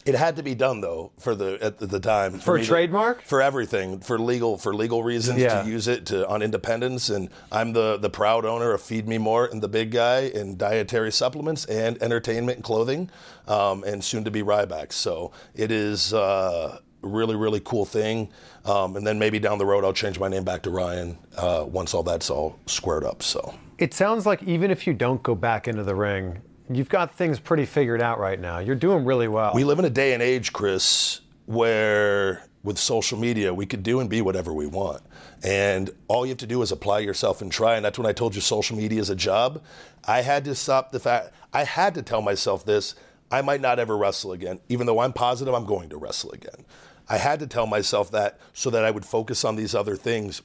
it 0.06 0.16
had 0.16 0.36
to 0.36 0.44
be 0.44 0.54
done 0.56 0.82
though 0.82 1.12
for 1.20 1.34
the 1.36 1.58
at 1.62 1.78
the 1.80 2.00
time 2.00 2.40
For 2.40 2.56
a 2.56 2.58
me 2.60 2.64
to- 2.64 2.70
trademark? 2.70 3.22
for 3.24 3.42
everything 3.42 4.00
for 4.00 4.18
legal 4.20 4.58
for 4.58 4.74
legal 4.74 5.02
reasons 5.04 5.40
Yeah. 5.40 5.62
to 5.62 5.70
use 5.70 5.88
it 5.88 6.08
to 6.08 6.28
on 6.28 6.42
independence 6.42 7.10
and 7.10 7.30
I'm 7.52 7.74
the 7.74 7.98
the 7.98 8.10
proud 8.10 8.44
owner 8.46 8.72
of 8.74 8.82
Feed 8.82 9.08
Me 9.08 9.18
More 9.18 9.46
and 9.46 9.62
the 9.62 9.68
Big 9.70 9.92
Guy 9.92 10.32
and 10.34 10.58
dietary 10.58 11.12
supplements 11.12 11.66
and 11.66 12.02
entertainment 12.02 12.58
and 12.58 12.64
clothing 12.66 13.10
um, 13.48 13.84
and 13.84 14.04
soon 14.04 14.24
to 14.24 14.32
be 14.32 14.42
Ryback 14.42 14.92
so 14.92 15.32
it 15.54 15.72
is 15.72 16.14
uh, 16.16 16.80
really, 17.02 17.36
really 17.36 17.60
cool 17.64 17.86
thing. 17.86 18.30
Um, 18.66 18.96
and 18.96 19.06
then 19.06 19.20
maybe 19.20 19.40
down 19.40 19.58
the 19.58 19.66
road, 19.66 19.84
I'll 19.84 19.94
change 19.94 20.20
my 20.20 20.28
name 20.28 20.44
back 20.44 20.64
to 20.64 20.70
Ryan 20.70 21.18
uh, 21.38 21.66
once 21.68 21.94
all 21.94 22.04
that's 22.04 22.30
all 22.30 22.60
squared 22.66 23.04
up. 23.04 23.24
So 23.24 23.54
It 23.78 23.94
sounds 23.94 24.26
like 24.26 24.44
even 24.44 24.72
if 24.72 24.86
you 24.86 24.94
don't 24.94 25.22
go 25.24 25.36
back 25.36 25.68
into 25.68 25.84
the 25.84 25.96
ring, 25.96 26.42
you've 26.70 26.90
got 26.90 27.16
things 27.16 27.40
pretty 27.40 27.66
figured 27.66 28.02
out 28.02 28.20
right 28.20 28.40
now. 28.40 28.60
You're 28.60 28.76
doing 28.76 29.06
really 29.06 29.28
well. 29.28 29.52
we 29.54 29.64
live 29.64 29.80
in 29.80 29.86
a 29.86 29.90
day 29.90 30.14
and 30.14 30.22
age, 30.22 30.54
Chris, 30.54 31.22
where 31.46 32.46
with 32.64 32.78
social 32.78 33.18
media, 33.18 33.54
we 33.54 33.66
could 33.66 33.84
do 33.84 34.00
and 34.00 34.10
be 34.10 34.22
whatever 34.22 34.54
we 34.54 34.68
want. 34.68 35.02
And 35.44 35.90
all 36.08 36.26
you 36.26 36.30
have 36.30 36.38
to 36.40 36.48
do 36.48 36.62
is 36.62 36.72
apply 36.72 37.00
yourself 37.00 37.42
and 37.42 37.52
try. 37.52 37.76
And 37.76 37.84
that's 37.84 37.98
when 37.98 38.06
I 38.06 38.14
told 38.14 38.36
you 38.36 38.42
social 38.42 38.78
media 38.78 39.02
is 39.02 39.10
a 39.10 39.16
job. 39.16 39.64
I 40.06 40.22
had 40.22 40.46
to 40.46 40.54
stop 40.54 40.92
the 40.92 41.00
fact, 41.00 41.34
I 41.54 41.64
had 41.64 41.96
to 41.96 42.04
tell 42.04 42.22
myself 42.22 42.64
this 42.66 42.96
I 43.32 43.42
might 43.42 43.62
not 43.62 43.80
ever 43.80 43.98
wrestle 43.98 44.34
again, 44.34 44.60
even 44.70 44.86
though 44.86 45.00
I'm 45.00 45.14
positive 45.14 45.54
I'm 45.54 45.66
going 45.66 45.90
to 45.90 45.98
wrestle 45.98 46.32
again. 46.32 46.66
I 47.12 47.18
had 47.18 47.42
to 47.42 47.48
tell 47.48 47.68
myself 47.68 48.10
that 48.12 48.40
so 48.54 48.70
that 48.70 48.86
I 48.86 48.90
would 48.90 49.06
focus 49.06 49.44
on 49.44 49.58
these 49.58 49.76
other 49.76 49.98
things. 49.98 50.42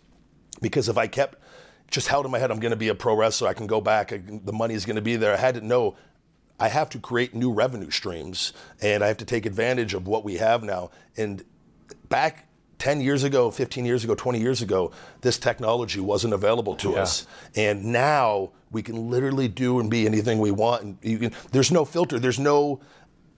Because 0.61 0.89
if 0.89 0.99
I 0.99 1.07
kept 1.07 1.39
just 1.93 2.09
held 2.09 2.25
in 2.25 2.33
my 2.33 2.41
head, 2.41 2.51
I'm 2.51 2.59
going 2.59 2.71
to 2.73 2.77
be 2.77 2.89
a 2.89 2.95
pro 2.95 3.15
wrestler, 3.15 3.47
I 3.47 3.55
can 3.55 3.69
go 3.69 3.81
back, 3.81 4.13
I 4.13 4.19
can, 4.19 4.45
the 4.45 4.53
money 4.53 4.75
is 4.75 4.85
going 4.85 4.97
to 4.97 5.03
be 5.03 5.15
there, 5.15 5.33
I 5.33 5.37
had 5.37 5.55
to 5.55 5.61
know 5.61 5.97
I 6.59 6.67
have 6.67 6.91
to 6.91 6.99
create 6.99 7.35
new 7.35 7.53
revenue 7.53 7.91
streams 7.91 8.53
and 8.83 9.05
I 9.05 9.07
have 9.07 9.19
to 9.19 9.25
take 9.25 9.47
advantage 9.47 9.95
of 9.95 10.09
what 10.09 10.25
we 10.25 10.39
have 10.39 10.65
now. 10.65 10.91
And 11.17 11.45
back 12.09 12.49
10 12.79 13.01
years 13.01 13.23
ago, 13.23 13.53
15 13.53 13.85
years 13.85 14.03
ago, 14.03 14.17
20 14.17 14.41
years 14.41 14.61
ago, 14.61 14.91
this 15.21 15.39
technology 15.39 16.01
wasn't 16.01 16.35
available 16.35 16.75
to 16.77 16.97
us. 16.97 17.27
And 17.55 17.85
now 17.85 18.51
we 18.73 18.83
can 18.83 19.09
literally 19.09 19.47
do 19.47 19.79
and 19.79 19.89
be 19.89 20.05
anything 20.05 20.41
we 20.41 20.51
want. 20.51 20.83
And 20.83 20.99
you 21.03 21.19
can, 21.19 21.33
there's 21.53 21.71
no 21.71 21.85
filter. 21.85 22.19
There's 22.19 22.41
no, 22.41 22.81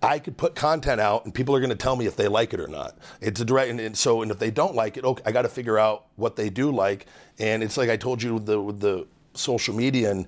I 0.03 0.19
could 0.19 0.37
put 0.37 0.55
content 0.55 1.01
out 1.01 1.25
and 1.25 1.35
people 1.35 1.55
are 1.57 1.61
going 1.61 1.71
to 1.71 1.77
tell 1.77 1.97
me 1.97 2.07
if 2.07 2.17
they 2.17 2.29
like 2.29 2.55
it 2.55 2.61
or 2.61 2.69
not. 2.69 2.97
It's 3.21 3.41
a 3.41 3.45
direct, 3.45 3.71
and, 3.71 3.81
and 3.81 3.99
so, 3.99 4.23
and 4.23 4.31
if 4.31 4.39
they 4.39 4.51
don't 4.51 4.75
like 4.75 4.97
it, 4.97 5.05
okay, 5.05 5.23
I 5.27 5.33
got 5.33 5.43
to 5.43 5.49
figure 5.49 5.79
out 5.79 6.07
what 6.17 6.37
they 6.37 6.51
do 6.51 6.71
like. 6.71 7.07
And 7.39 7.63
it's 7.63 7.77
like 7.77 7.91
I 7.91 7.97
told 7.97 8.23
you 8.23 8.35
with 8.35 8.47
the, 8.47 8.61
with 8.61 8.81
the 8.81 9.07
social 9.35 9.75
media 9.75 10.11
and 10.11 10.27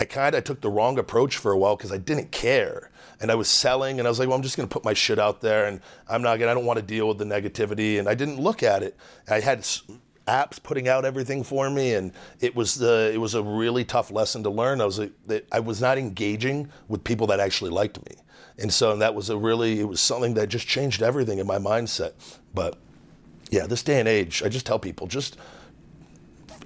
I 0.00 0.04
kind 0.04 0.34
of 0.34 0.42
took 0.44 0.60
the 0.60 0.70
wrong 0.70 0.98
approach 0.98 1.36
for 1.36 1.52
a 1.52 1.58
while 1.58 1.76
because 1.76 1.92
I 1.92 1.98
didn't 1.98 2.32
care. 2.32 2.90
And 3.20 3.30
I 3.30 3.36
was 3.36 3.48
selling, 3.48 4.00
and 4.00 4.08
I 4.08 4.10
was 4.10 4.18
like, 4.18 4.28
well, 4.28 4.36
I'm 4.36 4.42
just 4.42 4.56
going 4.56 4.68
to 4.68 4.72
put 4.72 4.84
my 4.84 4.92
shit 4.92 5.18
out 5.18 5.40
there, 5.40 5.66
and 5.66 5.80
I'm 6.08 6.20
not 6.20 6.38
going 6.38 6.48
to, 6.48 6.50
I 6.50 6.54
don't 6.54 6.66
want 6.66 6.78
to 6.78 6.84
deal 6.84 7.06
with 7.06 7.18
the 7.18 7.24
negativity. 7.24 7.98
And 7.98 8.08
I 8.08 8.14
didn't 8.14 8.40
look 8.40 8.62
at 8.62 8.82
it. 8.82 8.96
I 9.30 9.40
had 9.40 9.60
apps 10.26 10.62
putting 10.62 10.88
out 10.88 11.04
everything 11.04 11.44
for 11.44 11.70
me, 11.70 11.94
and 11.94 12.12
it 12.40 12.56
was 12.56 12.74
the, 12.74 13.12
it 13.14 13.18
was 13.18 13.34
a 13.34 13.42
really 13.42 13.84
tough 13.84 14.10
lesson 14.10 14.42
to 14.42 14.50
learn. 14.50 14.80
I 14.80 14.84
was, 14.84 14.96
that 14.96 15.46
I 15.52 15.60
was 15.60 15.80
not 15.80 15.96
engaging 15.96 16.70
with 16.88 17.04
people 17.04 17.28
that 17.28 17.38
actually 17.38 17.70
liked 17.70 18.04
me. 18.04 18.16
And 18.58 18.72
so 18.72 18.96
that 18.96 19.14
was 19.14 19.30
a 19.30 19.36
really, 19.36 19.80
it 19.80 19.84
was 19.84 20.00
something 20.00 20.34
that 20.34 20.48
just 20.48 20.66
changed 20.66 21.02
everything 21.02 21.38
in 21.38 21.46
my 21.46 21.58
mindset. 21.58 22.12
But 22.54 22.78
yeah, 23.50 23.66
this 23.66 23.82
day 23.82 23.98
and 23.98 24.08
age, 24.08 24.42
I 24.44 24.48
just 24.48 24.64
tell 24.66 24.78
people, 24.78 25.06
just 25.06 25.36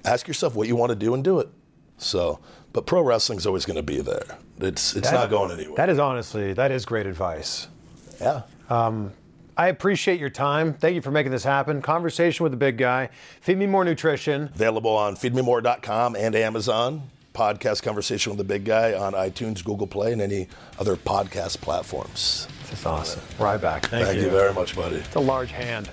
ask 0.05 0.27
yourself 0.27 0.55
what 0.55 0.67
you 0.67 0.75
want 0.75 0.91
to 0.91 0.95
do 0.95 1.13
and 1.13 1.23
do 1.23 1.39
it. 1.39 1.49
So, 1.97 2.39
but 2.73 2.85
pro 2.85 3.01
wrestling's 3.01 3.45
always 3.45 3.65
going 3.65 3.77
to 3.77 3.83
be 3.83 4.01
there. 4.01 4.37
It's 4.59 4.95
it's 4.95 5.11
not 5.11 5.29
going 5.29 5.51
anywhere. 5.51 5.75
That 5.77 5.89
is 5.89 5.99
honestly, 5.99 6.53
that 6.53 6.71
is 6.71 6.85
great 6.85 7.05
advice. 7.07 7.67
yeah. 8.21 8.43
Um, 8.69 9.11
I 9.57 9.67
appreciate 9.67 10.21
your 10.21 10.29
time. 10.29 10.73
Thank 10.73 10.95
you 10.95 11.01
for 11.01 11.11
making 11.11 11.33
this 11.33 11.43
happen. 11.43 11.81
Conversation 11.81 12.43
with 12.43 12.53
the 12.53 12.57
big 12.57 12.77
guy. 12.77 13.09
Feed 13.41 13.57
me 13.57 13.65
more 13.65 13.83
nutrition. 13.83 14.43
Available 14.55 14.95
on 14.95 15.15
feedmemore.com 15.15 16.15
and 16.15 16.33
Amazon. 16.33 17.09
Podcast 17.33 17.83
Conversation 17.83 18.31
with 18.31 18.37
the 18.37 18.43
Big 18.43 18.65
Guy 18.65 18.93
on 18.93 19.13
iTunes, 19.13 19.63
Google 19.63 19.87
Play, 19.87 20.11
and 20.13 20.21
any 20.21 20.47
other 20.77 20.95
podcast 20.95 21.61
platforms. 21.61 22.47
That's 22.69 22.85
awesome. 22.85 23.21
Ryback. 23.37 23.85
Thank, 23.85 24.07
Thank 24.07 24.21
you 24.21 24.29
very 24.29 24.53
much, 24.53 24.75
buddy. 24.75 24.97
It's 24.97 25.15
a 25.15 25.19
large 25.19 25.51
hand. 25.51 25.89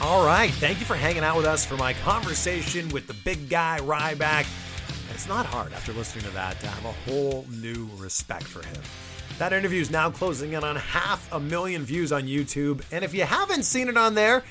All 0.00 0.26
right. 0.26 0.50
Thank 0.50 0.80
you 0.80 0.84
for 0.84 0.96
hanging 0.96 1.22
out 1.22 1.36
with 1.36 1.46
us 1.46 1.64
for 1.64 1.76
my 1.76 1.92
conversation 1.92 2.88
with 2.88 3.06
the 3.06 3.14
big 3.14 3.48
guy 3.48 3.78
Ryback. 3.80 4.46
It's 5.14 5.28
not 5.28 5.46
hard 5.46 5.72
after 5.72 5.92
listening 5.92 6.24
to 6.24 6.30
that 6.32 6.58
to 6.60 6.66
have 6.66 6.84
a 6.84 7.10
whole 7.10 7.46
new 7.48 7.88
respect 7.98 8.42
for 8.42 8.66
him. 8.66 8.82
That 9.38 9.52
interview 9.52 9.80
is 9.80 9.90
now 9.90 10.10
closing 10.10 10.54
in 10.54 10.64
on 10.64 10.76
half 10.76 11.32
a 11.32 11.38
million 11.38 11.84
views 11.84 12.12
on 12.12 12.24
YouTube. 12.24 12.82
And 12.90 13.04
if 13.04 13.14
you 13.14 13.22
haven't 13.22 13.62
seen 13.62 13.88
it 13.88 13.96
on 13.96 14.14
there, 14.14 14.42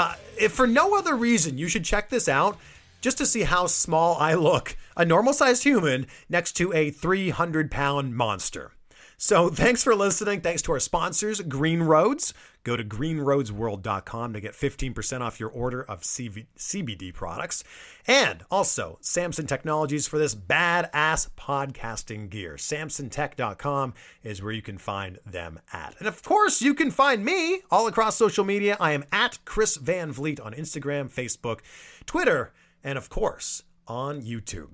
uh, 0.00 0.14
if 0.38 0.52
for 0.52 0.66
no 0.66 0.96
other 0.96 1.14
reason, 1.14 1.58
you 1.58 1.68
should 1.68 1.84
check 1.84 2.08
this 2.08 2.26
out 2.26 2.58
just 3.02 3.18
to 3.18 3.26
see 3.26 3.42
how 3.42 3.66
small 3.66 4.16
I 4.16 4.32
look. 4.32 4.76
A 4.96 5.04
normal 5.04 5.34
sized 5.34 5.62
human 5.62 6.06
next 6.26 6.52
to 6.52 6.72
a 6.72 6.90
300 6.90 7.70
pound 7.70 8.16
monster. 8.16 8.72
So 9.18 9.50
thanks 9.50 9.84
for 9.84 9.94
listening. 9.94 10.40
Thanks 10.40 10.62
to 10.62 10.72
our 10.72 10.80
sponsors, 10.80 11.42
Green 11.42 11.82
Roads. 11.82 12.32
Go 12.62 12.76
to 12.76 12.84
greenroadsworld.com 12.84 14.32
to 14.32 14.40
get 14.40 14.52
15% 14.52 15.20
off 15.20 15.40
your 15.40 15.48
order 15.48 15.82
of 15.82 16.02
CV- 16.02 16.46
CBD 16.56 17.12
products. 17.12 17.64
And 18.06 18.44
also 18.50 18.98
Samson 19.00 19.46
Technologies 19.46 20.06
for 20.06 20.18
this 20.18 20.34
badass 20.34 21.30
podcasting 21.38 22.28
gear. 22.28 22.54
SamsonTech.com 22.54 23.94
is 24.22 24.42
where 24.42 24.52
you 24.52 24.62
can 24.62 24.78
find 24.78 25.18
them 25.24 25.60
at. 25.72 25.96
And 25.98 26.08
of 26.08 26.22
course, 26.22 26.60
you 26.60 26.74
can 26.74 26.90
find 26.90 27.24
me 27.24 27.62
all 27.70 27.86
across 27.86 28.16
social 28.16 28.44
media. 28.44 28.76
I 28.78 28.92
am 28.92 29.04
at 29.12 29.38
Chris 29.44 29.76
Van 29.76 30.12
Vliet 30.12 30.40
on 30.40 30.52
Instagram, 30.52 31.10
Facebook, 31.12 31.60
Twitter, 32.06 32.52
and 32.84 32.98
of 32.98 33.08
course 33.08 33.62
on 33.86 34.22
YouTube. 34.22 34.70